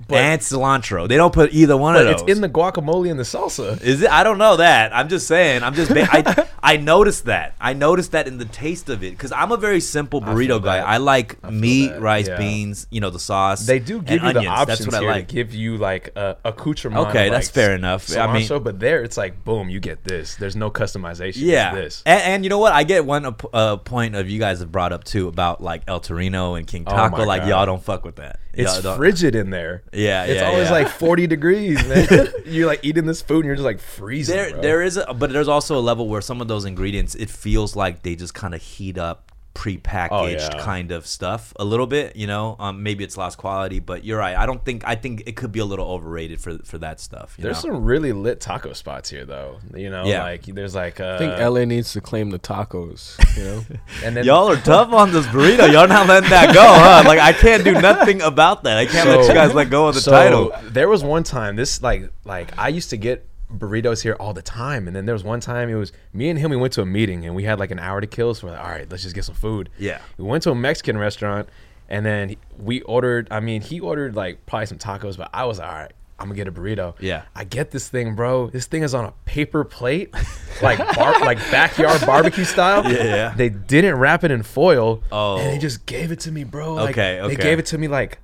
But- 0.08 0.17
and 0.20 0.41
cilantro. 0.41 1.08
They 1.08 1.17
don't 1.17 1.34
put 1.34 1.54
either 1.54 1.76
one 1.76 1.96
but 1.96 2.08
of 2.08 2.12
it's 2.13 2.22
in 2.24 2.41
the 2.41 2.50
guacamole 2.50 3.10
and 3.12 3.20
the 3.20 3.24
salsa. 3.24 3.82
Is 3.82 4.02
it? 4.02 4.10
I 4.10 4.24
don't 4.24 4.38
know 4.38 4.58
that. 4.58 4.96
I'm 4.96 5.10
just 5.10 5.28
saying. 5.28 5.63
I'm 5.63 5.74
just. 5.74 5.91
I 5.93 6.48
I 6.63 6.78
noticed 6.78 7.26
that. 7.26 7.56
I 7.60 7.74
noticed 7.74 8.12
that 8.13 8.28
in 8.28 8.38
the 8.38 8.46
taste 8.46 8.89
of 8.89 9.04
it 9.04 9.12
because 9.12 9.32
I'm 9.32 9.52
a 9.52 9.58
very 9.58 9.80
simple 9.80 10.22
burrito 10.22 10.48
feel 10.48 10.60
guy. 10.60 10.78
I 10.78 10.98
like 10.98 11.38
I 11.43 11.50
meat, 11.50 11.88
that, 11.89 12.02
rice, 12.02 12.28
yeah. 12.28 12.38
beans. 12.38 12.88
You 12.89 13.02
know 13.02 13.10
the 13.10 13.20
sauce. 13.20 13.65
They 13.65 13.80
do 13.80 14.02
give 14.02 14.22
and 14.24 14.28
you 14.28 14.34
the 14.34 14.39
onions. 14.39 14.48
options 14.48 14.80
That's 14.80 14.93
what 14.96 15.04
I 15.04 15.12
like. 15.12 15.28
to 15.28 15.34
give 15.34 15.54
you 15.54 15.78
like 15.78 16.12
a 16.15 16.38
accoutrement. 16.46 17.08
Okay, 17.08 17.30
that's 17.30 17.48
like, 17.48 17.54
fair 17.54 17.76
enough. 17.76 18.15
I 18.15 18.32
mean- 18.32 18.48
cilantro, 18.48 18.63
but 18.63 18.80
there 18.80 19.04
it's 19.04 19.17
like 19.17 19.43
boom, 19.43 19.70
you 19.70 19.80
get 19.80 20.04
this. 20.04 20.36
There's 20.36 20.56
no 20.56 20.72
customization. 20.72 21.38
Yeah, 21.38 21.76
this. 21.76 22.04
And, 22.06 22.22
and 22.22 22.43
you 22.46 22.50
know 22.50 22.60
what? 22.60 22.74
I 22.74 22.84
get 22.84 23.06
one 23.06 23.36
uh, 23.54 23.78
point 23.78 24.15
of 24.15 24.30
you 24.30 24.39
guys 24.39 24.60
have 24.60 24.72
brought 24.72 24.93
up 24.93 25.04
too 25.04 25.28
about 25.28 25.62
like 25.62 25.84
El 25.88 26.00
Torino 26.00 26.56
and 26.56 26.65
King 26.65 26.84
Oh 26.88 26.91
Taco. 26.91 27.17
my 27.17 27.24
like 27.26 27.41
God. 27.41 27.50
y'all 27.50 27.65
don't 27.65 27.84
fuck 27.84 28.06
with 28.06 28.15
that. 28.17 28.39
It's 28.58 28.80
frigid 28.96 29.36
in 29.36 29.50
there. 29.50 29.84
Yeah, 29.93 30.26
it's 30.26 30.41
yeah, 30.41 30.48
always 30.48 30.67
yeah. 30.67 30.72
like 30.72 30.89
40 30.89 31.28
degrees, 31.28 31.88
man. 31.88 32.28
you're 32.46 32.67
like 32.67 32.84
eating 32.84 33.06
this 33.06 33.22
food 33.22 33.38
and 33.38 33.46
you're 33.46 33.56
just 33.56 33.65
like 33.65 33.80
freezing. 33.80 34.36
There, 34.36 34.52
bro. 34.52 34.62
there 34.62 34.82
is, 34.82 34.98
a, 34.98 35.13
but 35.13 35.32
there's 35.32 35.48
also 35.48 35.78
a 35.78 35.82
level 35.82 36.08
where 36.08 36.22
some 36.22 36.41
of 36.41 36.48
those 36.48 36.65
ingredients, 36.65 37.15
it 37.15 37.30
feels 37.30 37.76
like 37.76 38.04
they 38.04 38.15
just 38.15 38.34
kind 38.34 38.56
of 38.56 38.62
heat 38.62 38.98
up 38.98 39.27
prepackaged 39.58 40.54
yeah. 40.54 40.63
kind 40.63 40.91
of 40.91 41.08
stuff 41.08 41.52
a 41.58 41.65
little 41.65 41.88
bit. 41.88 42.15
You 42.15 42.28
know, 42.28 42.56
um, 42.60 42.84
maybe 42.84 43.04
it's 43.04 43.17
lost 43.17 43.39
quality, 43.39 43.80
but 43.80 44.04
you're 44.06 44.20
right. 44.20 44.38
I 44.38 44.46
don't 44.46 44.63
think 44.63 44.84
I 44.88 44.93
think 44.96 45.24
it 45.26 45.36
could 45.36 45.52
be 45.52 45.60
a 45.60 45.65
little 45.65 45.88
overrated 45.88 46.39
for 46.39 46.60
for 46.60 46.78
that 46.78 47.00
stuff. 47.00 47.36
You 47.38 47.43
There's 47.43 47.63
know? 47.63 47.74
some 47.74 47.84
really 47.84 48.13
lit 48.13 48.39
taco 48.39 48.74
spots 48.74 49.10
here, 49.10 49.26
though. 49.26 49.60
You 49.76 49.89
know, 49.89 50.06
Yeah. 50.06 50.24
like 50.24 50.43
there's 50.46 50.76
like 50.76 51.00
uh, 51.00 51.15
I 51.15 51.17
think 51.17 51.39
LA 51.39 51.65
needs 51.65 51.91
to 51.93 52.02
claim 52.02 52.30
the 52.30 52.39
tacos. 52.39 53.17
You 53.36 53.43
know, 53.43 53.65
and 54.04 54.15
then 54.15 54.26
Y'all 54.26 54.50
are 54.50 54.58
tough 54.58 54.93
on 54.93 55.12
this 55.12 55.26
burrito. 55.28 55.72
Y'all 55.72 55.88
not 55.88 56.08
letting 56.08 56.30
that 56.30 56.54
go, 56.54 56.62
huh? 56.62 57.04
Like 57.06 57.20
I 57.20 57.34
can't 57.34 57.63
do 57.63 57.74
nothing 57.74 58.22
about 58.22 58.63
that. 58.63 58.78
I 58.78 58.86
can't 58.86 59.10
let 59.10 59.28
you 59.28 59.34
guys 59.34 59.54
let 59.56 59.70
go 59.72 59.88
of 59.88 59.96
the 59.96 60.02
so 60.02 60.12
title. 60.12 60.52
There 60.65 60.88
was 60.88 61.04
one 61.04 61.24
time 61.24 61.56
this 61.56 61.82
like 61.82 62.12
like 62.26 62.58
I 62.60 62.70
used 62.70 62.91
to 62.91 62.98
get 62.98 63.27
burritos 63.54 64.02
here 64.04 64.16
all 64.20 64.34
the 64.34 64.42
time, 64.42 64.88
and 64.88 64.96
then 64.96 65.06
there 65.06 65.14
was 65.14 65.24
one 65.24 65.40
time 65.40 65.70
it 65.70 65.76
was 65.76 65.92
me 66.14 66.30
and 66.30 66.38
him. 66.40 66.52
We 66.52 66.58
went 66.58 66.74
to 66.74 66.82
a 66.82 66.86
meeting 66.86 67.26
and 67.26 67.36
we 67.36 67.44
had 67.44 67.60
like 67.60 67.72
an 67.72 67.80
hour 67.80 68.02
to 68.02 68.08
kill, 68.08 68.34
so 68.34 68.48
we're 68.48 68.54
like, 68.54 68.64
all 68.64 68.70
right, 68.72 68.90
let's 68.90 69.04
just 69.04 69.16
get 69.16 69.26
some 69.26 69.36
food. 69.36 69.70
Yeah. 69.78 70.00
we 70.18 70.26
went 70.26 70.44
to 70.44 70.52
a 70.52 70.56
Mexican 70.56 70.98
restaurant, 70.98 71.48
and 71.90 72.06
then 72.06 72.36
we 72.58 72.82
ordered. 72.82 73.28
I 73.32 73.40
mean, 73.40 73.62
he 73.62 73.80
ordered 73.80 74.16
like 74.16 74.46
probably 74.46 74.66
some 74.66 74.78
tacos, 74.78 75.18
but 75.18 75.30
I 75.34 75.46
was 75.46 75.60
like, 75.60 75.68
all 75.70 75.76
right. 75.76 75.94
I'm 76.20 76.30
gonna 76.30 76.38
get 76.38 76.48
a 76.48 76.52
burrito. 76.52 76.96
Yeah. 77.00 77.26
I 77.36 77.44
get 77.44 77.70
this 77.70 77.90
thing, 77.90 78.16
bro. 78.16 78.48
This 78.50 78.66
thing 78.66 78.82
is 78.82 78.96
on 78.96 79.06
a 79.06 79.12
paper 79.26 79.64
plate, 79.64 80.12
like 80.64 80.80
bar- 80.96 81.20
like 81.20 81.38
backyard 81.52 82.02
barbecue 82.08 82.44
style. 82.44 82.92
Yeah, 82.92 83.04
yeah. 83.04 83.34
They 83.38 83.50
didn't 83.50 83.98
wrap 83.98 84.24
it 84.24 84.32
in 84.32 84.42
foil. 84.42 85.04
Oh. 85.12 85.38
and 85.38 85.54
they 85.54 85.60
just 85.60 85.86
gave 85.86 86.12
it 86.12 86.20
to 86.22 86.32
me, 86.32 86.44
bro. 86.44 86.74
Like, 86.74 86.90
Okay, 86.96 87.22
okay. 87.22 87.36
They 87.36 87.40
gave 87.44 87.60
it 87.60 87.68
to 87.68 87.78
me 87.78 87.88
like 87.88 88.18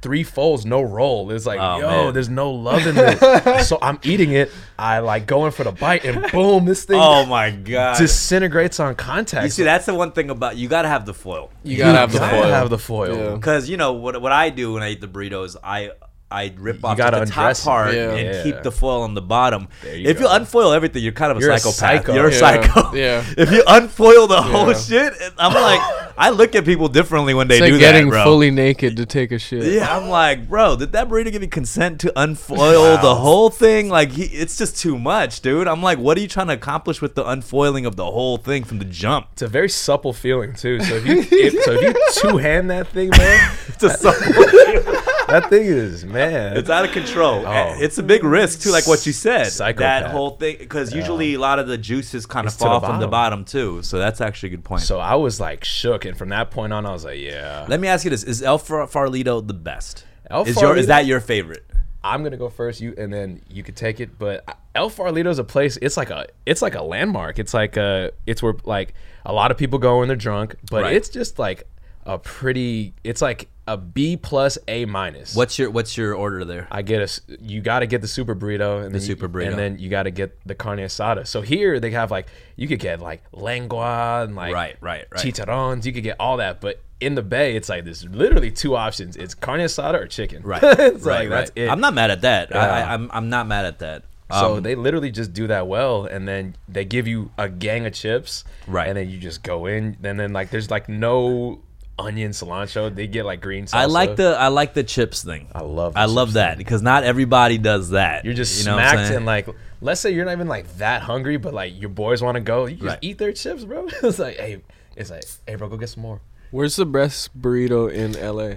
three 0.00 0.22
folds, 0.22 0.64
no 0.64 0.80
roll. 0.80 1.30
It's 1.32 1.44
like, 1.46 1.58
Oh, 1.60 1.78
yo, 1.80 1.88
man. 2.04 2.14
there's 2.14 2.28
no 2.28 2.50
love 2.52 2.86
in 2.86 2.94
this. 2.94 3.68
so 3.68 3.78
I'm 3.82 3.98
eating 4.02 4.32
it. 4.32 4.50
I 4.78 5.00
like 5.00 5.26
going 5.26 5.50
for 5.50 5.64
the 5.64 5.72
bite, 5.72 6.04
and 6.04 6.22
boom, 6.32 6.64
this 6.64 6.84
thing 6.84 7.00
Oh 7.00 7.26
my 7.26 7.50
god! 7.50 7.98
disintegrates 7.98 8.78
on 8.80 8.94
contact. 8.94 9.44
you 9.44 9.50
see, 9.50 9.64
that's 9.64 9.86
the 9.86 9.94
one 9.94 10.12
thing 10.12 10.30
about 10.30 10.56
you 10.56 10.68
got 10.68 10.82
to 10.82 10.88
have 10.88 11.04
the 11.06 11.14
foil. 11.14 11.50
you 11.64 11.76
gotta 11.78 11.98
have 11.98 12.12
the 12.12 12.18
gotta 12.18 12.36
foil. 12.42 12.52
have 12.52 12.70
the 12.70 12.78
foil. 12.78 13.16
Yeah. 13.16 13.34
Because 13.34 13.68
you 13.68 13.76
know 13.76 13.92
what 13.94 14.20
what 14.22 14.32
I 14.32 14.50
do 14.50 14.72
when 14.74 14.82
I 14.82 14.90
eat 14.90 15.00
the 15.00 15.08
burritos, 15.08 15.56
I 15.64 15.90
I 16.30 16.52
rip 16.58 16.84
off 16.84 16.98
the 16.98 17.24
top 17.26 17.56
part 17.58 17.94
Yeah. 17.94 18.10
and 18.12 18.34
Yeah. 18.34 18.42
keep 18.42 18.62
the 18.62 18.70
foil 18.70 19.00
on 19.02 19.14
the 19.14 19.22
bottom. 19.22 19.68
you 19.84 20.08
if 20.10 20.18
go. 20.18 20.24
you 20.24 20.30
unfoil 20.30 20.72
everything, 20.72 21.02
you're 21.02 21.12
kind 21.12 21.32
of 21.32 21.38
a 21.38 21.40
You're 21.40 21.52
a 21.52 21.58
psycho. 21.58 22.12
You're 22.14 22.28
a 22.28 22.32
Yeah. 22.32 22.38
psycho. 22.38 22.94
Yeah. 22.94 23.24
If 23.38 23.50
you 23.50 23.62
unfoil 23.66 24.26
the 24.26 24.42
whole 24.42 24.74
shit, 24.74 25.14
I'm 25.38 25.54
like, 25.54 25.80
I 26.18 26.30
look 26.30 26.54
at 26.54 26.64
people 26.66 26.88
differently 26.88 27.32
when 27.32 27.48
they 27.48 27.54
It's 27.54 27.60
like 27.62 27.72
do 27.72 27.78
getting 27.78 28.06
that, 28.10 28.10
bro. 28.10 28.24
fully 28.24 28.50
naked 28.50 28.96
to 28.98 29.06
take 29.06 29.30
a 29.32 29.38
shit. 29.38 29.62
yeah, 29.72 29.96
I'm 29.96 30.08
like, 30.10 30.48
bro, 30.48 30.76
did 30.76 30.92
that 30.92 31.08
burrito 31.08 31.30
give 31.32 31.42
you 31.42 31.48
consent 31.48 32.00
to 32.00 32.12
unfoil 32.20 32.98
the 32.98 33.14
whole 33.14 33.48
thing? 33.50 33.88
Like, 33.88 34.10
he, 34.12 34.24
it's 34.24 34.58
just 34.58 34.76
too 34.76 34.98
much, 34.98 35.40
dude. 35.40 35.66
I'm 35.68 35.82
like, 35.82 35.98
what 35.98 36.18
are 36.18 36.20
you 36.20 36.28
trying 36.28 36.48
to 36.48 36.54
accomplish 36.54 37.00
with 37.00 37.14
the 37.14 37.26
unfoiling 37.26 37.86
of 37.86 37.96
the 37.96 38.04
whole 38.10 38.36
thing 38.36 38.64
from 38.64 38.80
the 38.80 38.84
jump? 38.84 39.28
It's 39.32 39.42
a 39.42 39.48
very 39.48 39.68
supple 39.70 40.12
feeling 40.12 40.52
too. 40.54 40.80
So 40.82 40.96
if 40.96 41.06
you 41.06 41.24
if, 41.30 41.62
so 41.64 41.72
if 41.72 41.82
you 41.82 41.94
two 42.30 42.36
hand 42.36 42.68
that 42.70 42.88
thing, 42.88 43.10
man, 43.16 43.56
It's 43.68 43.84
a 43.84 44.97
that 45.28 45.48
thing 45.50 45.64
is 45.64 46.04
man. 46.04 46.56
It's 46.56 46.70
out 46.70 46.84
of 46.84 46.92
control. 46.92 47.44
Oh. 47.46 47.74
It's 47.78 47.98
a 47.98 48.02
big 48.02 48.24
risk 48.24 48.60
too, 48.62 48.70
like 48.70 48.86
what 48.86 49.06
you 49.06 49.12
said. 49.12 49.44
Psychopath. 49.48 50.02
That 50.04 50.10
whole 50.10 50.30
thing, 50.30 50.56
because 50.58 50.92
usually 50.94 51.34
a 51.34 51.40
lot 51.40 51.58
of 51.58 51.66
the 51.68 51.78
juices 51.78 52.26
kind 52.26 52.46
of 52.46 52.52
It's 52.52 52.56
to 52.56 52.64
the 52.64 52.70
fall 52.70 52.80
from 52.80 53.00
the 53.00 53.08
bottom. 53.08 53.44
too. 53.44 53.82
So 53.82 53.98
that's 53.98 54.20
actually 54.20 54.48
a 54.48 54.56
good 54.56 54.64
point. 54.64 54.82
so 54.82 54.98
I 54.98 55.14
was 55.14 55.40
like 55.40 55.64
shook, 55.64 56.04
and 56.04 56.16
from 56.16 56.30
that 56.30 56.50
point 56.50 56.72
on, 56.72 56.86
I 56.86 56.92
was 56.92 57.04
like, 57.04 57.18
yeah. 57.20 57.66
let 57.68 57.80
me 57.80 57.88
ask 57.88 58.04
you 58.04 58.10
this: 58.10 58.24
Is 58.24 58.42
El 58.42 58.58
Far- 58.58 58.86
Farolito 58.86 59.46
the 59.46 59.54
best? 59.54 60.04
El 60.30 60.44
is 60.44 60.60
your 60.60 60.76
is 60.76 60.86
that 60.88 61.06
your 61.06 61.20
favorite? 61.20 61.64
I'm 62.02 62.22
gonna 62.22 62.36
go 62.36 62.48
first, 62.48 62.80
you 62.80 62.94
and 62.96 63.12
then 63.12 63.42
you 63.48 63.62
could 63.62 63.76
take 63.76 64.00
it. 64.00 64.18
But 64.18 64.44
El 64.74 64.88
is 64.88 65.38
a 65.38 65.44
place. 65.44 65.76
It's 65.82 65.96
like 65.96 66.10
a 66.10 66.26
it's 66.46 66.62
like 66.62 66.74
a 66.74 66.82
landmark. 66.82 67.38
It's 67.38 67.52
like 67.52 67.76
a 67.76 68.12
it's 68.26 68.42
where 68.42 68.54
like 68.64 68.94
a 69.26 69.32
lot 69.32 69.50
of 69.50 69.58
people 69.58 69.78
go 69.78 69.98
when 69.98 70.08
they're 70.08 70.16
drunk, 70.16 70.54
but 70.70 70.82
Right. 70.84 70.96
it's 70.96 71.08
just 71.08 71.38
like 71.38 71.64
a 72.06 72.18
pretty. 72.18 72.94
It's 73.04 73.20
like 73.20 73.48
a 73.68 73.76
B 73.76 74.16
plus 74.16 74.56
A 74.66 74.84
minus. 74.86 75.36
What's 75.36 75.58
your 75.58 75.70
What's 75.70 75.96
your 75.96 76.14
order 76.14 76.44
there? 76.44 76.66
I 76.70 76.82
get 76.82 77.02
a 77.02 77.36
you 77.40 77.60
got 77.60 77.80
to 77.80 77.86
get 77.86 78.00
the 78.00 78.08
super 78.08 78.34
burrito 78.34 78.84
and 78.84 78.94
The 78.94 79.00
super 79.00 79.28
burrito. 79.28 79.48
and 79.50 79.58
then 79.58 79.78
you 79.78 79.88
got 79.90 80.04
to 80.04 80.10
get 80.10 80.38
the 80.46 80.54
carne 80.54 80.78
asada. 80.78 81.26
So 81.26 81.40
here 81.42 81.78
they 81.78 81.90
have 81.92 82.10
like 82.10 82.26
you 82.56 82.66
could 82.66 82.80
get 82.80 83.00
like 83.00 83.22
lengua 83.32 84.22
and 84.24 84.34
like 84.34 84.54
Right, 84.54 84.76
right, 84.80 85.04
right. 85.10 85.24
chicharrones. 85.24 85.84
You 85.84 85.92
could 85.92 86.02
get 86.04 86.16
all 86.18 86.38
that, 86.38 86.60
but 86.60 86.80
in 87.00 87.14
the 87.14 87.22
bay 87.22 87.54
it's 87.56 87.68
like 87.68 87.84
there's 87.84 88.04
literally 88.06 88.50
two 88.50 88.74
options. 88.74 89.16
It's 89.16 89.34
carne 89.34 89.60
asada 89.60 89.94
or 90.00 90.06
chicken. 90.06 90.42
Right, 90.42 90.62
it's 90.64 91.04
right, 91.04 91.20
like 91.20 91.28
that's 91.28 91.52
it. 91.54 91.68
I'm 91.68 91.80
not 91.80 91.94
mad 91.94 92.10
at 92.10 92.22
that. 92.22 92.54
I, 92.54 92.58
I, 92.58 92.78
Yeah. 92.80 92.94
I'm 92.94 93.10
I'm 93.12 93.28
not 93.28 93.46
mad 93.46 93.66
at 93.66 93.78
that. 93.80 94.04
So 94.30 94.56
Um, 94.56 94.62
they 94.62 94.74
literally 94.74 95.10
just 95.10 95.32
do 95.32 95.46
that 95.46 95.68
well, 95.68 96.04
and 96.04 96.28
then 96.28 96.54
they 96.68 96.84
give 96.84 97.06
you 97.08 97.30
a 97.38 97.48
gang 97.48 97.86
of 97.86 97.94
chips, 97.94 98.44
Right. 98.66 98.86
And 98.86 98.94
then 98.98 99.08
you 99.08 99.16
just 99.18 99.42
go 99.42 99.64
in, 99.64 99.96
and 100.02 100.20
then 100.20 100.34
like 100.34 100.50
there's 100.50 100.70
like 100.70 100.86
no 100.88 101.60
onion 101.98 102.30
cilantro. 102.32 102.94
They 102.94 103.06
get 103.06 103.24
like 103.24 103.40
green. 103.40 103.66
Salsa. 103.66 103.74
I 103.74 103.84
like 103.86 104.16
the 104.16 104.36
I 104.38 104.48
like 104.48 104.74
the 104.74 104.84
chips 104.84 105.22
thing. 105.22 105.48
I 105.54 105.62
love 105.62 105.94
the 105.94 106.00
I 106.00 106.04
love 106.04 106.28
chips 106.28 106.34
that 106.34 106.58
because 106.58 106.82
not 106.82 107.04
everybody 107.04 107.58
does 107.58 107.90
that. 107.90 108.24
You're 108.24 108.34
just 108.34 108.58
you 108.60 108.66
know 108.66 108.76
what 108.76 108.90
smacked 108.90 109.10
and 109.12 109.26
like, 109.26 109.48
let's 109.80 110.00
say 110.00 110.10
you're 110.12 110.24
not 110.24 110.32
even 110.32 110.48
like 110.48 110.76
that 110.78 111.02
hungry, 111.02 111.36
but 111.36 111.52
like 111.54 111.78
your 111.80 111.90
boys 111.90 112.22
want 112.22 112.36
to 112.36 112.40
go. 112.40 112.66
You 112.66 112.76
just 112.76 112.86
Right. 112.86 112.98
eat 113.02 113.18
their 113.18 113.32
chips, 113.32 113.64
bro. 113.64 113.86
it's 114.02 114.18
like, 114.18 114.36
hey, 114.36 114.62
it's 114.96 115.10
like, 115.10 115.24
hey, 115.46 115.54
bro, 115.56 115.68
go 115.68 115.76
get 115.76 115.88
some 115.88 116.02
more. 116.02 116.20
Where's 116.50 116.76
the 116.76 116.86
best 116.86 117.38
burrito 117.40 117.92
in 117.92 118.12
LA? 118.12 118.54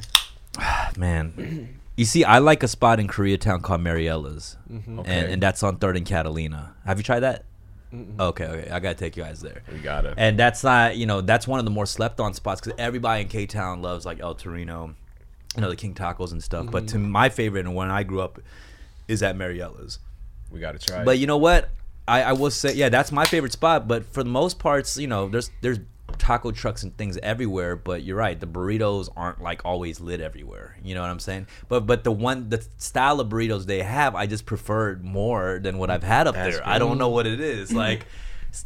man. 0.97 1.77
You 1.97 2.05
see, 2.05 2.23
I 2.23 2.39
like 2.39 2.63
a 2.63 2.67
spot 2.67 2.99
in 2.99 3.07
Koreatown 3.07 3.61
called 3.61 3.81
Mariella's, 3.81 4.57
Mm-hmm. 4.71 4.99
Okay. 4.99 5.11
and 5.19 5.33
and 5.33 5.43
that's 5.43 5.61
on 5.61 5.77
Third 5.77 5.97
and 5.97 6.05
Catalina. 6.05 6.73
Have 6.85 6.97
you 6.97 7.03
tried 7.03 7.19
that? 7.19 7.43
Okay, 7.93 8.45
okay, 8.45 8.69
I 8.71 8.79
gotta 8.79 8.95
take 8.95 9.17
you 9.17 9.23
guys 9.23 9.41
there. 9.41 9.63
We 9.71 9.79
got 9.79 10.05
it. 10.05 10.13
And 10.17 10.39
that's 10.39 10.63
not, 10.63 10.95
you 10.97 11.05
know, 11.05 11.21
that's 11.21 11.47
one 11.47 11.59
of 11.59 11.65
the 11.65 11.71
more 11.71 11.85
slept 11.85 12.19
on 12.19 12.33
spots 12.33 12.61
because 12.61 12.77
everybody 12.79 13.21
in 13.23 13.27
K 13.27 13.45
Town 13.45 13.81
loves 13.81 14.05
like 14.05 14.19
El 14.21 14.35
Taurino, 14.35 14.93
you 15.55 15.61
know, 15.61 15.69
the 15.69 15.75
King 15.75 15.93
Tacos 15.93 16.31
and 16.31 16.41
stuff. 16.43 16.67
But 16.71 16.87
to 16.89 16.95
Mm-hmm. 16.97 17.09
my 17.11 17.29
favorite 17.29 17.65
and 17.65 17.75
when 17.75 17.91
I 17.91 18.03
grew 18.03 18.21
up 18.21 18.39
is 19.07 19.21
at 19.21 19.35
Mariella's. 19.35 19.99
we 20.51 20.59
got 20.61 20.79
to 20.79 20.79
try. 20.79 21.03
But 21.03 21.19
you 21.19 21.27
know 21.27 21.37
what? 21.37 21.69
I, 22.07 22.23
I 22.23 22.33
will 22.33 22.51
say, 22.51 22.73
yeah, 22.73 22.89
that's 22.89 23.11
my 23.11 23.25
favorite 23.25 23.51
spot. 23.51 23.87
But 23.87 24.05
for 24.05 24.23
the 24.23 24.29
most 24.29 24.57
parts, 24.57 24.97
you 24.97 25.07
know, 25.07 25.27
there's 25.27 25.51
there's 25.61 25.79
taco 26.17 26.51
trucks 26.51 26.83
and 26.83 26.95
things 26.97 27.17
everywhere. 27.23 27.75
But 27.75 28.03
you're 28.03 28.17
right, 28.17 28.39
the 28.39 28.47
burritos 28.47 29.09
aren't 29.15 29.41
like 29.41 29.61
always 29.65 29.99
lit 29.99 30.21
everywhere. 30.21 30.77
You 30.83 30.95
know 30.95 31.01
what 31.01 31.09
I'm 31.09 31.19
saying? 31.19 31.47
But 31.67 31.85
but 31.85 32.03
the 32.03 32.11
one 32.11 32.49
the 32.49 32.65
style 32.77 33.19
of 33.19 33.29
burritos 33.29 33.65
they 33.65 33.83
have, 33.83 34.15
I 34.15 34.25
just 34.27 34.45
prefer 34.45 34.97
more 35.01 35.59
than 35.61 35.77
what 35.77 35.89
I've 35.89 36.03
had 36.03 36.27
up 36.27 36.35
That's 36.35 36.57
there. 36.57 36.67
I 36.67 36.79
don't 36.79 36.97
know 36.97 37.09
what 37.09 37.27
it 37.27 37.39
is 37.39 37.71
like. 37.73 38.05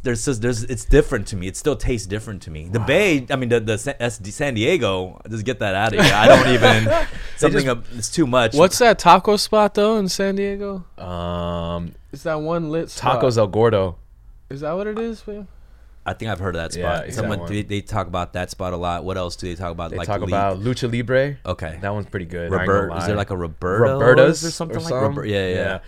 There's 0.02 0.24
just 0.24 0.42
there's 0.42 0.64
it's 0.64 0.84
different 0.84 1.28
to 1.28 1.36
me. 1.36 1.46
It 1.46 1.56
still 1.56 1.76
tastes 1.76 2.08
different 2.08 2.42
to 2.42 2.50
me. 2.50 2.68
The 2.68 2.80
Bay, 2.80 3.24
I 3.30 3.36
mean 3.36 3.50
the 3.50 3.60
the 3.60 3.78
Sa- 3.78 3.92
San 4.08 4.54
Diego, 4.54 5.20
just 5.30 5.44
get 5.44 5.60
that 5.60 5.76
out 5.76 5.94
of 5.94 6.04
here. 6.04 6.12
I 6.12 6.26
don't 6.26 6.48
even 6.48 7.06
something. 7.36 7.68
up 7.68 7.84
it's 7.92 8.10
too 8.10 8.26
much. 8.26 8.54
What's 8.56 8.78
that 8.78 8.98
taco 8.98 9.36
spot 9.36 9.74
though 9.74 9.96
in 9.98 10.08
San 10.08 10.34
Diego? 10.34 10.84
um, 10.98 11.94
Is 12.10 12.24
that 12.24 12.40
one 12.40 12.70
lit 12.70 12.90
spot? 12.90 13.22
tacos 13.22 13.38
El 13.38 13.46
Gordo. 13.46 13.96
Is 14.50 14.62
that 14.62 14.72
what 14.72 14.88
it 14.88 14.98
is, 14.98 15.24
man? 15.24 15.46
I 16.06 16.14
think 16.14 16.30
I've 16.30 16.38
heard 16.38 16.56
of 16.56 16.70
that 16.70 16.78
Yeah, 16.78 16.94
spot. 16.96 17.06
it's 17.08 17.16
Someone 17.16 17.38
that 17.40 17.48
they, 17.48 17.62
they 17.62 17.80
talk 17.80 18.06
about 18.06 18.32
that 18.34 18.50
spot 18.50 18.72
a 18.72 18.76
lot. 18.76 19.04
What 19.04 19.16
else 19.16 19.36
do 19.36 19.48
they 19.48 19.54
talk 19.54 19.72
about? 19.72 19.90
They 19.90 19.96
like 19.96 20.06
talk 20.06 20.22
about 20.22 20.60
lucha 20.60 20.90
libre. 20.92 21.36
Okay. 21.44 21.78
that 21.80 21.92
one's 21.92 22.06
pretty 22.06 22.26
good. 22.26 22.50
Robert, 22.50 22.96
is 22.96 23.06
there 23.06 23.16
like 23.16 23.30
a 23.30 23.36
Roberto 23.36 23.98
Roberta's 23.98 24.44
or 24.44 24.50
something 24.50 24.78
like 24.78 24.88
some? 24.88 25.02
Robert? 25.02 25.26
Yeah, 25.26 25.48
yeah. 25.48 25.78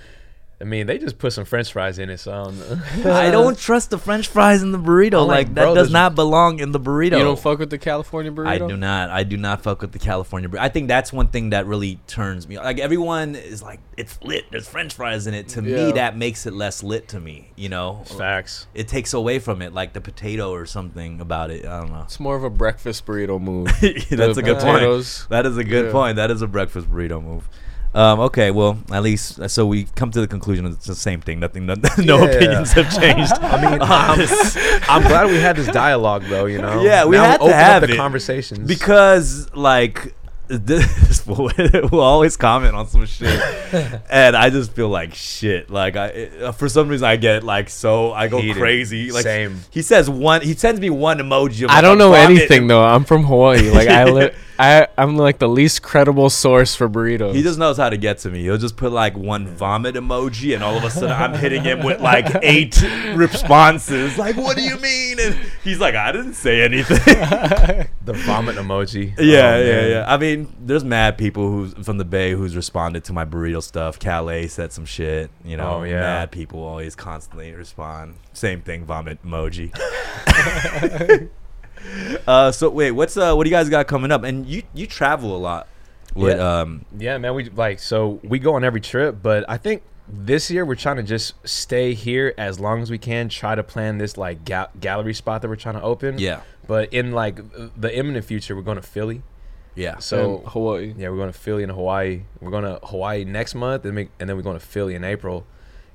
I 0.61 0.65
mean, 0.65 0.89
they 0.89 0.99
just 0.99 1.19
put 1.19 1.33
some 1.33 1.45
French 1.45 1.71
fries 1.71 2.01
in 2.01 2.11
it, 2.11 2.19
so 2.19 2.33
I 2.33 2.43
don't 2.45 2.59
know. 3.05 3.13
I 3.15 3.31
don't 3.31 3.57
trust 3.57 3.91
the 3.91 3.99
French 3.99 4.27
fries 4.27 4.61
in 4.61 4.73
the 4.73 4.79
burrito. 4.79 5.23
I'm 5.23 5.29
Like, 5.29 5.47
like, 5.47 5.55
that 5.55 5.63
bro, 5.63 5.75
does 5.77 5.93
not 5.93 6.17
belong 6.17 6.59
in 6.59 6.73
the 6.73 6.81
burrito. 6.81 7.13
You 7.17 7.23
don't 7.23 7.39
fuck 7.39 7.61
with 7.61 7.71
the 7.71 7.79
California 7.79 8.33
burrito? 8.33 8.49
I 8.49 8.59
do 8.59 8.77
not. 8.77 9.09
I 9.09 9.23
do 9.23 9.37
not 9.37 9.63
fuck 9.63 9.83
with 9.83 9.93
the 9.93 10.01
California 10.01 10.49
burrito. 10.49 10.59
I 10.59 10.69
think 10.69 10.89
that's 10.89 11.13
one 11.13 11.29
thing 11.29 11.51
that 11.51 11.67
really 11.67 12.01
turns 12.09 12.49
me. 12.49 12.59
Like 12.59 12.81
everyone 12.81 13.37
is 13.37 13.63
like, 13.63 13.79
it's 13.97 14.21
lit. 14.25 14.47
There's 14.51 14.69
French 14.69 14.95
fries 14.95 15.29
in 15.29 15.35
it. 15.35 15.47
To 15.51 15.63
me, 15.63 15.93
that 15.93 16.17
makes 16.17 16.45
it 16.45 16.53
less 16.55 16.83
lit 16.83 17.07
to 17.11 17.21
me. 17.21 17.53
You 17.55 17.69
know, 17.69 18.03
Facts. 18.07 18.67
it 18.75 18.89
takes 18.89 19.15
away 19.15 19.39
from 19.39 19.63
it, 19.63 19.73
like 19.73 19.93
the 19.93 20.01
potato 20.01 20.51
or 20.51 20.67
something 20.67 21.21
about 21.21 21.53
it. 21.53 21.67
I 21.67 21.79
don't 21.83 21.93
know. 21.93 22.03
It's 22.03 22.19
more 22.19 22.35
of 22.35 22.43
a 22.43 22.51
breakfast 22.51 23.07
burrito 23.07 23.41
move. 23.41 23.67
That's 23.81 24.09
The 24.09 24.41
a 24.41 24.43
good 24.43 24.59
point. 24.59 25.27
That 25.31 25.47
is 25.47 25.57
a 25.57 25.63
good 25.63 25.87
Yeah. 25.87 25.93
point. 25.93 26.17
That 26.17 26.33
is 26.33 26.43
a 26.43 26.49
breakfast 26.49 26.91
burrito 26.91 27.23
move. 27.23 27.49
Um, 27.99 28.21
okay, 28.21 28.53
well, 28.53 28.79
at 28.93 29.03
least 29.03 29.51
so 29.51 29.67
we 29.67 29.85
come 29.97 30.13
to 30.13 30.21
the 30.21 30.29
conclusion 30.29 30.67
it's 30.67 30.87
the 30.87 30.95
same 30.95 31.21
thing. 31.21 31.41
Nothing, 31.41 31.67
no, 31.67 31.75
no 31.99 32.19
Yeah. 32.19 32.25
opinions 32.27 32.73
have 32.73 32.95
changed. 32.97 33.33
I 33.41 33.61
mean, 33.61 33.81
I'm, 33.83 34.21
I'm 34.89 35.03
glad 35.09 35.27
we 35.27 35.37
had 35.41 35.57
this 35.57 35.67
dialogue, 35.67 36.23
though. 36.29 36.47
You 36.47 36.59
know. 36.63 36.81
Yeah, 36.83 37.05
we 37.07 37.17
Now 37.17 37.25
had 37.25 37.37
to 37.39 37.43
open 37.43 37.55
have 37.55 37.83
up 37.83 37.89
the 37.89 37.95
it. 37.95 37.99
conversations 37.99 38.69
because 38.69 39.53
like 39.55 40.15
this 40.47 41.21
fool 41.21 41.51
will 41.91 42.01
always 42.01 42.37
comment 42.37 42.75
on 42.75 42.87
some 42.87 43.05
shit, 43.05 43.39
and 44.09 44.35
I 44.37 44.49
just 44.49 44.73
feel 44.73 44.89
like 44.89 45.15
shit. 45.15 45.69
Like 45.69 45.97
I, 45.97 46.07
it- 46.07 46.53
for 46.55 46.69
some 46.69 46.89
reason, 46.89 47.07
I 47.07 47.17
get 47.17 47.43
like 47.43 47.69
so 47.69 48.13
I 48.13 48.29
go 48.29 48.41
Heated. 48.41 48.57
crazy. 48.59 49.11
Like 49.11 49.25
Same. 49.25 49.59
he 49.71 49.83
says 49.83 50.09
one, 50.09 50.41
he 50.43 50.55
sends 50.55 50.81
me 50.81 50.89
one 50.89 51.19
emoji. 51.19 51.65
Of 51.65 51.71
I 51.71 51.75
like 51.75 51.83
don't 51.83 51.97
a 51.97 51.99
know 51.99 52.11
vomit 52.13 52.31
anything 52.39 52.69
though. 52.69 52.85
I'm 52.85 53.05
from 53.05 53.25
Hawaii. 53.25 53.71
Like 53.71 53.89
I, 53.89 54.05
li- 54.05 54.31
I, 54.59 54.89
I'm 54.99 55.17
like 55.17 55.39
the 55.39 55.49
least 55.49 55.83
credible 55.83 56.31
source 56.31 56.75
for 56.75 56.89
burritos. 56.89 57.35
He 57.35 57.43
just 57.43 57.59
knows 57.61 57.77
how 57.77 57.89
to 57.91 57.97
get 57.97 58.19
to 58.19 58.31
me. 58.31 58.43
He'll 58.43 58.59
just 58.59 58.77
put 58.77 58.91
like 58.91 59.17
one 59.17 59.47
vomit 59.47 59.95
emoji, 59.95 60.55
and 60.55 60.65
all 60.65 60.77
of 60.77 60.83
a 60.83 60.91
sudden 60.91 61.13
I'm 61.13 61.35
hitting 61.35 61.63
him 61.63 61.85
with 61.85 62.01
like 62.01 62.27
eight 62.43 62.83
responses. 63.15 64.19
Like, 64.19 64.37
what 64.37 64.57
do 64.57 64.63
you 64.63 64.77
mean? 64.79 65.21
And 65.21 65.37
he's 65.63 65.79
like, 65.79 65.95
I 65.95 66.11
didn't 66.13 66.35
say 66.35 66.63
anything. 66.63 66.99
The 68.09 68.15
vomit 68.15 68.57
emoji. 68.57 69.09
Yeah, 69.19 69.19
Oh, 69.19 69.23
yeah, 69.23 69.65
man. 69.67 69.91
yeah. 69.91 70.05
I 70.09 70.17
mean, 70.17 70.51
there's 70.59 70.83
mad 70.83 71.19
people 71.19 71.51
who's 71.51 71.75
from 71.75 71.99
the 71.99 72.07
Bay 72.07 72.33
who's 72.33 72.57
responded 72.57 73.05
to 73.05 73.13
my 73.13 73.27
burrito 73.27 73.63
stuff. 73.63 73.99
Calais 73.99 74.47
said 74.47 74.73
some 74.73 74.87
shit. 74.87 75.31
You 75.45 75.59
know, 75.59 75.81
Oh, 75.81 75.83
yeah. 75.83 76.01
mad 76.01 76.31
people 76.31 76.61
always 76.65 76.95
constantly 76.97 77.53
respond. 77.53 78.15
Same 78.33 78.63
thing, 78.63 78.87
vomit 78.87 79.23
emoji. 79.23 79.73
uh, 82.27 82.51
so 82.53 82.71
wait, 82.71 82.93
what's 82.93 83.17
uh, 83.17 83.35
what 83.35 83.45
do 83.45 83.51
you 83.51 83.57
guys 83.57 83.69
got 83.69 83.87
coming 83.87 84.11
up? 84.13 84.25
And 84.25 84.47
you 84.47 84.63
you 84.75 84.87
travel 84.87 85.37
a 85.37 85.39
lot. 85.39 85.69
With, 86.15 86.37
Yeah. 86.39 86.61
um, 86.61 86.85
Yeah, 86.99 87.19
man. 87.19 87.35
We 87.35 87.45
like 87.51 87.79
so 87.81 88.21
we 88.23 88.39
go 88.39 88.55
on 88.55 88.65
every 88.65 88.81
trip, 88.81 89.19
but 89.23 89.45
I 89.49 89.57
think 89.59 89.83
this 90.09 90.51
year 90.51 90.65
we're 90.65 90.75
trying 90.75 90.97
to 90.97 91.03
just 91.03 91.35
stay 91.47 91.93
here 91.95 92.33
as 92.39 92.59
long 92.59 92.81
as 92.83 92.91
we 92.91 92.99
can. 92.99 93.29
Try 93.29 93.55
to 93.55 93.63
plan 93.63 93.99
this 93.99 94.17
like 94.17 94.45
ga- 94.45 94.69
gallery 94.81 95.13
spot 95.15 95.43
that 95.43 95.49
we're 95.49 95.57
trying 95.57 95.75
to 95.77 95.83
open. 95.83 96.19
yeah, 96.19 96.41
But 96.67 96.93
in 96.95 97.13
like 97.13 97.41
the 97.79 97.95
imminent 97.95 98.25
future, 98.25 98.57
we're 98.57 98.63
going 98.63 98.81
to 98.81 98.83
Philly. 98.83 99.23
yeah. 99.75 99.99
So 99.99 100.39
In 100.39 100.47
Hawaii. 100.47 100.95
yeah, 100.97 101.11
we're 101.11 101.19
going 101.19 101.31
to 101.33 101.39
Philly 101.39 101.63
and 101.63 101.71
Hawaii. 101.73 102.23
We're 102.41 102.51
going 102.51 102.65
to 102.65 102.81
Hawaii 102.85 103.25
next 103.25 103.55
month, 103.55 103.85
and, 103.85 103.95
we, 103.97 104.09
and 104.19 104.29
then 104.31 104.37
we're 104.37 104.43
going 104.43 104.59
to 104.59 104.65
Philly 104.65 104.95
in 104.95 105.05
April. 105.05 105.47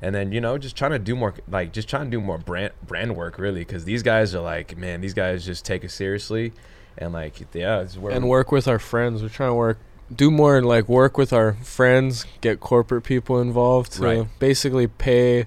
And 0.03 0.13
then 0.13 0.33
you 0.33 0.41
know, 0.41 0.57
just 0.57 0.75
trying 0.75 0.91
to 0.91 0.99
do 0.99 1.15
more, 1.15 1.33
like 1.49 1.71
just 1.71 1.87
trying 1.87 2.05
to 2.05 2.11
do 2.11 2.19
more 2.19 2.37
brand 2.37 2.73
brand 2.85 3.15
work, 3.15 3.37
really, 3.39 3.61
because 3.61 3.85
these 3.85 4.03
guys 4.03 4.35
are 4.35 4.41
like, 4.41 4.77
man, 4.77 4.99
these 4.99 5.13
guys 5.13 5.45
just 5.45 5.63
take 5.63 5.83
it 5.85 5.91
seriously, 5.91 6.51
and 6.97 7.13
like, 7.13 7.39
yeah, 7.53 7.79
it's 7.81 7.97
where 7.97 8.11
and 8.13 8.27
work 8.27 8.51
with 8.51 8.67
our 8.67 8.79
friends. 8.79 9.21
We're 9.23 9.29
trying 9.29 9.51
to 9.51 9.55
work, 9.55 9.79
do 10.13 10.29
more 10.29 10.57
and 10.57 10.67
like 10.67 10.89
work 10.89 11.17
with 11.17 11.31
our 11.31 11.53
friends, 11.53 12.25
get 12.41 12.59
corporate 12.59 13.05
people 13.05 13.39
involved 13.39 13.93
to 13.93 14.03
Right. 14.03 14.27
basically 14.39 14.87
pay 14.87 15.45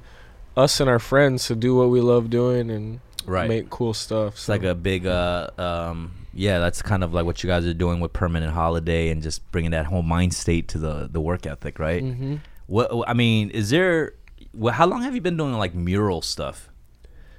us 0.56 0.80
and 0.80 0.88
our 0.88 0.98
friends 0.98 1.46
to 1.48 1.54
do 1.54 1.76
what 1.76 1.90
we 1.90 2.00
love 2.00 2.30
doing 2.30 2.70
and 2.70 3.00
Right. 3.26 3.48
make 3.48 3.68
cool 3.68 3.92
stuff. 3.92 4.34
It's 4.36 4.48
like 4.48 4.62
a 4.62 4.74
big, 4.74 5.04
uh, 5.06 5.50
um, 5.58 6.12
yeah, 6.32 6.60
that's 6.60 6.80
kind 6.80 7.04
of 7.04 7.12
like 7.12 7.26
what 7.26 7.42
you 7.42 7.48
guys 7.48 7.66
are 7.66 7.74
doing 7.74 8.00
with 8.00 8.12
Permanent 8.14 8.52
Holiday 8.54 9.10
and 9.10 9.20
just 9.22 9.50
bringing 9.52 9.72
that 9.72 9.84
whole 9.86 10.02
mind 10.02 10.32
state 10.32 10.68
to 10.68 10.78
the 10.78 11.08
the 11.12 11.20
work 11.20 11.44
ethic, 11.46 11.78
right? 11.78 12.02
hmm 12.02 12.36
What 12.68 12.90
I 13.06 13.12
mean, 13.12 13.50
is 13.50 13.68
there? 13.68 14.14
Well, 14.56 14.74
how 14.74 14.86
long 14.86 15.02
have 15.02 15.14
you 15.14 15.20
been 15.20 15.36
doing 15.36 15.52
like 15.54 15.74
mural 15.74 16.22
stuff? 16.22 16.68